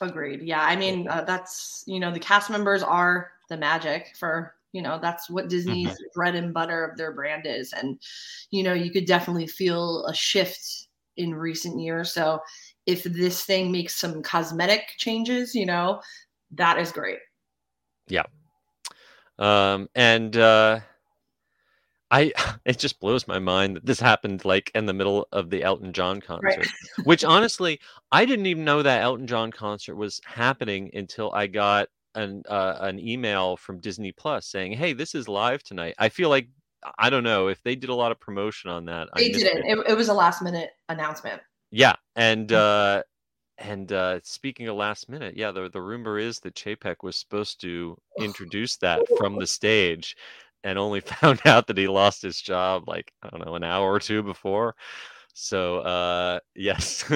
Agreed. 0.00 0.42
Yeah. 0.42 0.62
I 0.62 0.76
mean, 0.76 1.08
uh, 1.08 1.22
that's, 1.22 1.84
you 1.86 2.00
know, 2.00 2.10
the 2.12 2.18
cast 2.18 2.50
members 2.50 2.82
are 2.82 3.32
the 3.48 3.56
magic 3.56 4.14
for, 4.18 4.54
you 4.74 4.82
know, 4.82 4.98
that's 5.00 5.30
what 5.30 5.48
Disney's 5.48 5.96
bread 6.14 6.34
and 6.34 6.52
butter 6.52 6.84
of 6.84 6.98
their 6.98 7.12
brand 7.12 7.46
is. 7.46 7.72
And, 7.72 7.98
you 8.50 8.62
know, 8.62 8.74
you 8.74 8.90
could 8.90 9.06
definitely 9.06 9.46
feel 9.46 10.04
a 10.04 10.14
shift 10.14 10.88
in 11.16 11.34
recent 11.34 11.80
years. 11.80 12.12
So 12.12 12.40
if 12.84 13.04
this 13.04 13.44
thing 13.44 13.72
makes 13.72 13.94
some 13.94 14.22
cosmetic 14.22 14.82
changes, 14.98 15.54
you 15.54 15.64
know, 15.64 16.00
that 16.50 16.78
is 16.78 16.92
great. 16.92 17.18
Yeah 18.08 18.24
um, 19.38 19.88
and 19.94 20.36
uh, 20.36 20.80
I 22.10 22.32
it 22.64 22.78
just 22.78 23.00
blows 23.00 23.26
my 23.26 23.38
mind 23.38 23.76
that 23.76 23.86
this 23.86 24.00
happened 24.00 24.44
like 24.44 24.70
in 24.74 24.86
the 24.86 24.92
middle 24.92 25.28
of 25.32 25.50
the 25.50 25.62
Elton 25.62 25.92
John 25.92 26.20
concert. 26.20 26.66
Which 27.04 27.24
honestly, 27.24 27.80
I 28.12 28.24
didn't 28.24 28.46
even 28.46 28.64
know 28.64 28.82
that 28.82 29.02
Elton 29.02 29.26
John 29.26 29.50
concert 29.50 29.96
was 29.96 30.20
happening 30.24 30.90
until 30.94 31.32
I 31.32 31.46
got 31.46 31.88
an 32.14 32.42
uh, 32.48 32.76
an 32.80 32.98
email 32.98 33.56
from 33.56 33.80
Disney 33.80 34.12
Plus 34.12 34.46
saying, 34.46 34.72
"Hey, 34.72 34.92
this 34.92 35.14
is 35.14 35.28
live 35.28 35.62
tonight." 35.62 35.94
I 35.98 36.08
feel 36.08 36.28
like 36.28 36.48
I 36.98 37.10
don't 37.10 37.24
know 37.24 37.48
if 37.48 37.62
they 37.62 37.76
did 37.76 37.90
a 37.90 37.94
lot 37.94 38.12
of 38.12 38.20
promotion 38.20 38.70
on 38.70 38.84
that. 38.86 39.08
I 39.12 39.20
They 39.20 39.30
didn't. 39.30 39.64
it. 39.64 39.78
It, 39.78 39.90
it 39.90 39.96
was 39.96 40.08
a 40.08 40.14
last 40.14 40.42
minute 40.42 40.70
announcement. 40.88 41.40
Yeah, 41.70 41.96
and 42.16 42.52
uh, 42.52 43.02
and 43.58 43.90
uh, 43.92 44.20
speaking 44.22 44.68
of 44.68 44.76
last 44.76 45.08
minute, 45.08 45.36
yeah, 45.36 45.50
the 45.50 45.68
the 45.68 45.82
rumor 45.82 46.18
is 46.18 46.40
that 46.40 46.54
Chapek 46.54 46.96
was 47.02 47.16
supposed 47.16 47.60
to 47.62 47.96
introduce 48.18 48.76
that 48.78 49.02
from 49.16 49.38
the 49.38 49.46
stage, 49.46 50.16
and 50.62 50.78
only 50.78 51.00
found 51.20 51.40
out 51.44 51.66
that 51.66 51.78
he 51.78 51.88
lost 51.88 52.22
his 52.22 52.40
job 52.40 52.84
like 52.86 53.12
I 53.22 53.28
don't 53.30 53.44
know 53.44 53.54
an 53.54 53.64
hour 53.64 53.92
or 53.92 54.00
two 54.00 54.22
before. 54.22 54.74
So 55.34 55.78
uh, 55.80 56.38
yes, 56.54 57.04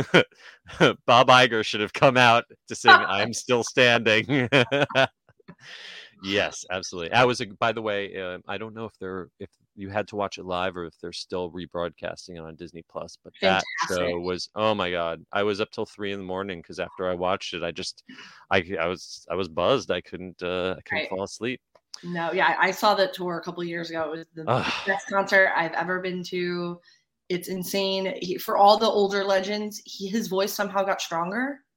Bob 1.07 1.29
Iger 1.29 1.65
should 1.65 1.81
have 1.81 1.93
come 1.93 2.17
out 2.17 2.45
to 2.67 2.75
sing 2.75 2.93
"I'm 3.09 3.33
Still 3.33 3.63
Standing." 3.63 4.49
yes, 6.23 6.65
absolutely. 6.71 7.13
I 7.13 7.25
was, 7.25 7.41
a, 7.41 7.47
by 7.47 7.71
the 7.71 7.81
way, 7.81 8.21
uh, 8.21 8.39
I 8.49 8.59
don't 8.59 8.75
know 8.75 8.87
if 8.87 8.99
they're 8.99 9.29
if 9.39 9.49
you 9.77 9.89
had 9.89 10.09
to 10.09 10.17
watch 10.17 10.39
it 10.39 10.45
live 10.45 10.77
or 10.77 10.85
if 10.85 10.95
they're 11.01 11.13
still 11.13 11.53
rebroadcasting 11.53 12.31
it 12.31 12.39
on 12.39 12.57
Disney 12.57 12.83
Plus, 12.91 13.17
but 13.23 13.33
that 13.41 13.63
Fantastic. 13.81 13.97
show 13.97 14.19
was 14.19 14.51
oh 14.57 14.75
my 14.75 14.91
god! 14.91 15.25
I 15.33 15.45
was 15.45 15.61
up 15.61 15.71
till 15.71 15.87
three 15.87 16.13
in 16.13 16.19
the 16.19 16.25
morning 16.25 16.61
because 16.61 16.81
after 16.81 17.09
I 17.09 17.15
watched 17.15 17.55
it, 17.55 17.63
I 17.63 17.71
just 17.71 18.03
I 18.51 18.65
I 18.81 18.87
was 18.87 19.27
I 19.31 19.37
was 19.37 19.49
buzzed. 19.49 19.93
I 19.93 20.01
couldn't 20.01 20.43
uh, 20.43 20.75
I 20.77 20.81
couldn't 20.83 21.03
Right. 21.03 21.09
fall 21.09 21.23
asleep. 21.23 21.61
No, 22.05 22.33
yeah, 22.33 22.57
I 22.59 22.71
saw 22.71 22.95
that 22.95 23.13
tour 23.13 23.39
a 23.39 23.43
couple 23.43 23.63
years 23.65 23.91
ago. 23.91 24.13
It 24.13 24.19
was 24.19 24.27
the 24.35 24.45
best 24.87 25.09
concert 25.09 25.51
I've 25.57 25.73
ever 25.73 26.01
been 26.01 26.23
to. 26.25 26.81
It's 27.29 27.49
insane. 27.49 28.15
He, 28.21 28.39
for 28.39 28.57
all 28.57 28.79
the 28.79 28.87
older 28.87 29.25
legends, 29.25 29.83
he, 29.85 30.09
his 30.09 30.29
voice 30.29 30.53
somehow 30.53 30.83
got 30.85 31.01
stronger. 31.01 31.61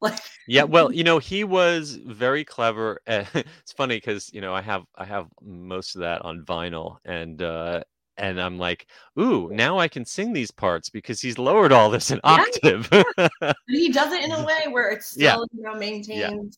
Like, 0.00 0.20
Yeah, 0.46 0.62
well, 0.62 0.92
you 0.98 1.02
know, 1.02 1.18
he 1.18 1.42
was 1.42 1.96
very 1.96 2.44
clever. 2.44 3.00
It's 3.08 3.72
funny 3.76 3.96
because 3.96 4.32
you 4.32 4.40
know 4.40 4.54
I 4.54 4.62
have 4.62 4.84
I 4.94 5.04
have 5.04 5.26
most 5.42 5.96
of 5.96 6.02
that 6.02 6.22
on 6.22 6.44
vinyl, 6.44 6.98
and 7.04 7.42
uh, 7.42 7.82
and 8.16 8.40
I'm 8.40 8.58
like, 8.58 8.86
ooh, 9.18 9.50
now 9.52 9.76
I 9.80 9.88
can 9.88 10.04
sing 10.04 10.32
these 10.32 10.52
parts 10.52 10.88
because 10.88 11.20
he's 11.20 11.36
lowered 11.36 11.72
all 11.72 11.90
this 11.90 12.12
an 12.12 12.20
Yeah. 12.24 12.36
octave. 12.36 12.88
but 12.90 13.56
he 13.66 13.90
does 13.90 14.12
it 14.12 14.22
in 14.22 14.30
a 14.30 14.44
way 14.44 14.68
where 14.70 14.90
it's 14.90 15.16
Yeah. 15.16 15.32
still, 15.32 15.46
you 15.52 15.62
know, 15.64 15.74
maintains. 15.74 16.56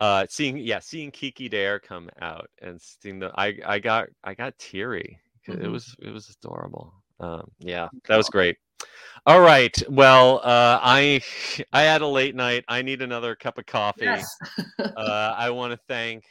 uh, 0.00 0.26
seeing 0.28 0.58
yeah, 0.58 0.78
seeing 0.80 1.10
Kiki 1.10 1.48
Dee 1.48 1.78
come 1.82 2.10
out 2.20 2.50
and 2.60 2.80
seeing 2.80 3.18
the 3.18 3.32
I 3.38 3.58
I 3.66 3.78
got 3.78 4.08
I 4.22 4.34
got 4.34 4.58
teary. 4.58 5.20
'Cause 5.46 5.56
It 5.60 5.68
was 5.68 5.94
it 6.00 6.10
was 6.10 6.28
adorable. 6.42 6.92
Um, 7.20 7.50
yeah, 7.58 7.88
that 8.08 8.16
was 8.16 8.28
great. 8.28 8.56
All 9.26 9.40
right. 9.40 9.74
Well, 9.88 10.38
uh, 10.44 10.78
I 10.82 11.20
I 11.72 11.82
had 11.82 12.02
a 12.02 12.06
late 12.06 12.34
night. 12.34 12.64
I 12.68 12.82
need 12.82 13.02
another 13.02 13.34
cup 13.36 13.58
of 13.58 13.66
coffee. 13.66 14.06
Yes. 14.06 14.36
uh, 14.96 15.34
I 15.38 15.50
want 15.50 15.72
to 15.72 15.78
thank 15.88 16.24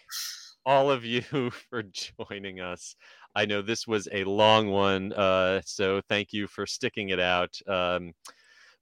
all 0.65 0.91
of 0.91 1.05
you 1.05 1.21
for 1.69 1.83
joining 1.83 2.59
us. 2.61 2.95
I 3.35 3.45
know 3.45 3.61
this 3.61 3.85
was 3.87 4.07
a 4.11 4.23
long 4.23 4.69
one, 4.71 5.13
uh, 5.13 5.61
so 5.65 6.01
thank 6.09 6.33
you 6.33 6.47
for 6.47 6.65
sticking 6.65 7.09
it 7.09 7.19
out. 7.19 7.53
Um, 7.67 8.13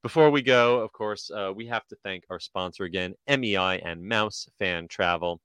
before 0.04 0.30
we 0.30 0.42
go, 0.42 0.80
of 0.82 0.92
course, 0.92 1.32
uh, 1.32 1.52
we 1.56 1.66
have 1.68 1.88
to 1.88 1.96
thank 2.04 2.24
our 2.30 2.40
sponsor 2.40 2.84
again, 2.84 3.16
MEI 3.28 3.80
and 3.80 4.04
Mouse 4.04 4.48
Fan 4.60 4.88
Travel. 4.88 5.40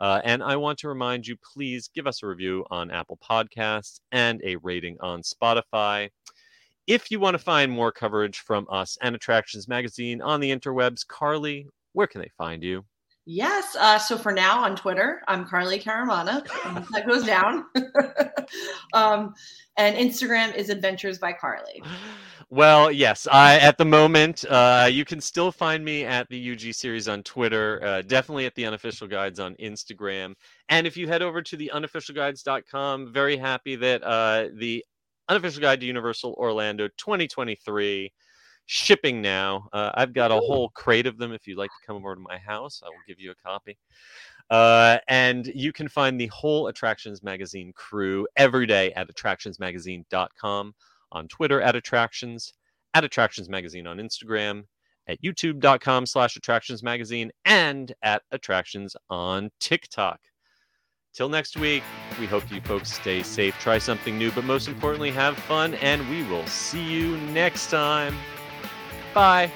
Uh, 0.00 0.20
and 0.24 0.42
I 0.42 0.56
want 0.56 0.78
to 0.78 0.88
remind 0.88 1.26
you, 1.26 1.36
please 1.36 1.90
give 1.94 2.06
us 2.06 2.22
a 2.22 2.26
review 2.26 2.64
on 2.70 2.90
Apple 2.90 3.18
Podcasts 3.18 4.00
and 4.12 4.40
a 4.44 4.56
rating 4.56 4.96
on 5.00 5.22
Spotify. 5.22 6.08
If 6.86 7.10
you 7.10 7.20
want 7.20 7.34
to 7.34 7.38
find 7.38 7.70
more 7.70 7.92
coverage 7.92 8.38
from 8.38 8.66
us 8.70 8.96
and 9.02 9.14
Attractions 9.14 9.68
Magazine 9.68 10.22
on 10.22 10.40
the 10.40 10.50
interwebs, 10.50 11.06
Carly, 11.06 11.66
where 11.92 12.06
can 12.06 12.20
they 12.20 12.30
find 12.38 12.62
you? 12.62 12.84
Yes. 13.26 13.76
Uh, 13.78 13.98
so 13.98 14.16
for 14.16 14.32
now 14.32 14.64
on 14.64 14.74
Twitter, 14.74 15.22
I'm 15.28 15.44
Carly 15.44 15.78
Caramanna. 15.78 16.44
Um, 16.64 16.86
that 16.92 17.06
goes 17.06 17.24
down. 17.24 17.66
um, 18.94 19.34
and 19.76 19.96
Instagram 19.96 20.54
is 20.56 20.70
Adventures 20.70 21.18
by 21.18 21.32
Carly. 21.32 21.82
Well, 22.52 22.90
yes. 22.90 23.28
I 23.30 23.58
at 23.58 23.78
the 23.78 23.84
moment, 23.84 24.44
uh, 24.50 24.88
you 24.90 25.04
can 25.04 25.20
still 25.20 25.52
find 25.52 25.84
me 25.84 26.04
at 26.04 26.28
the 26.30 26.52
UG 26.52 26.74
Seth 26.74 27.08
on 27.08 27.22
Twitter. 27.22 27.80
Uh, 27.84 28.02
definitely 28.02 28.44
at 28.44 28.56
the 28.56 28.66
unofficial 28.66 29.06
guides 29.06 29.38
on 29.38 29.54
Instagram. 29.56 30.34
And 30.68 30.84
if 30.84 30.96
you 30.96 31.06
head 31.06 31.22
over 31.22 31.42
to 31.42 31.56
the 31.56 31.70
unofficialguides.com, 31.72 33.12
very 33.12 33.36
happy 33.36 33.76
that 33.76 34.02
uh, 34.02 34.48
the 34.54 34.84
unofficial 35.28 35.62
guide 35.62 35.78
to 35.80 35.86
Universal 35.86 36.34
Orlando 36.34 36.88
2023 36.96 38.12
shipping 38.66 39.22
now. 39.22 39.68
Uh, 39.72 39.92
I've 39.94 40.12
got 40.12 40.32
a 40.32 40.36
whole 40.36 40.70
crate 40.70 41.06
of 41.06 41.18
them. 41.18 41.32
If 41.32 41.46
you'd 41.46 41.58
like 41.58 41.70
to 41.70 41.86
come 41.86 41.96
over 41.96 42.16
to 42.16 42.20
my 42.20 42.38
house, 42.38 42.82
I 42.84 42.88
will 42.88 43.02
give 43.06 43.20
you 43.20 43.30
a 43.30 43.34
copy. 43.36 43.78
Uh, 44.50 44.98
and 45.08 45.46
you 45.46 45.72
can 45.72 45.88
find 45.88 46.20
the 46.20 46.26
whole 46.26 46.66
Attractions 46.66 47.22
Magazine 47.22 47.72
crew 47.74 48.26
every 48.36 48.66
day 48.66 48.92
at 48.94 49.08
attractionsmagazine.com, 49.08 50.74
on 51.12 51.28
Twitter 51.28 51.60
at 51.60 51.76
Attractions, 51.76 52.52
at 52.94 53.04
Attractions 53.04 53.48
Magazine 53.48 53.86
on 53.86 53.98
Instagram, 53.98 54.64
at 55.08 55.20
youtube.com 55.22 56.06
slash 56.06 56.36
Attractions 56.36 56.82
Magazine, 56.82 57.30
and 57.44 57.92
at 58.02 58.22
Attractions 58.30 58.96
on 59.08 59.50
TikTok. 59.60 60.20
Till 61.12 61.28
next 61.28 61.56
week, 61.56 61.82
we 62.20 62.26
hope 62.26 62.50
you 62.52 62.60
folks 62.60 62.92
stay 62.92 63.22
safe, 63.22 63.58
try 63.58 63.78
something 63.78 64.16
new, 64.16 64.30
but 64.30 64.44
most 64.44 64.68
importantly, 64.68 65.10
have 65.10 65.36
fun, 65.36 65.74
and 65.74 66.08
we 66.08 66.22
will 66.24 66.46
see 66.46 66.82
you 66.82 67.16
next 67.16 67.70
time. 67.70 68.16
Bye. 69.12 69.50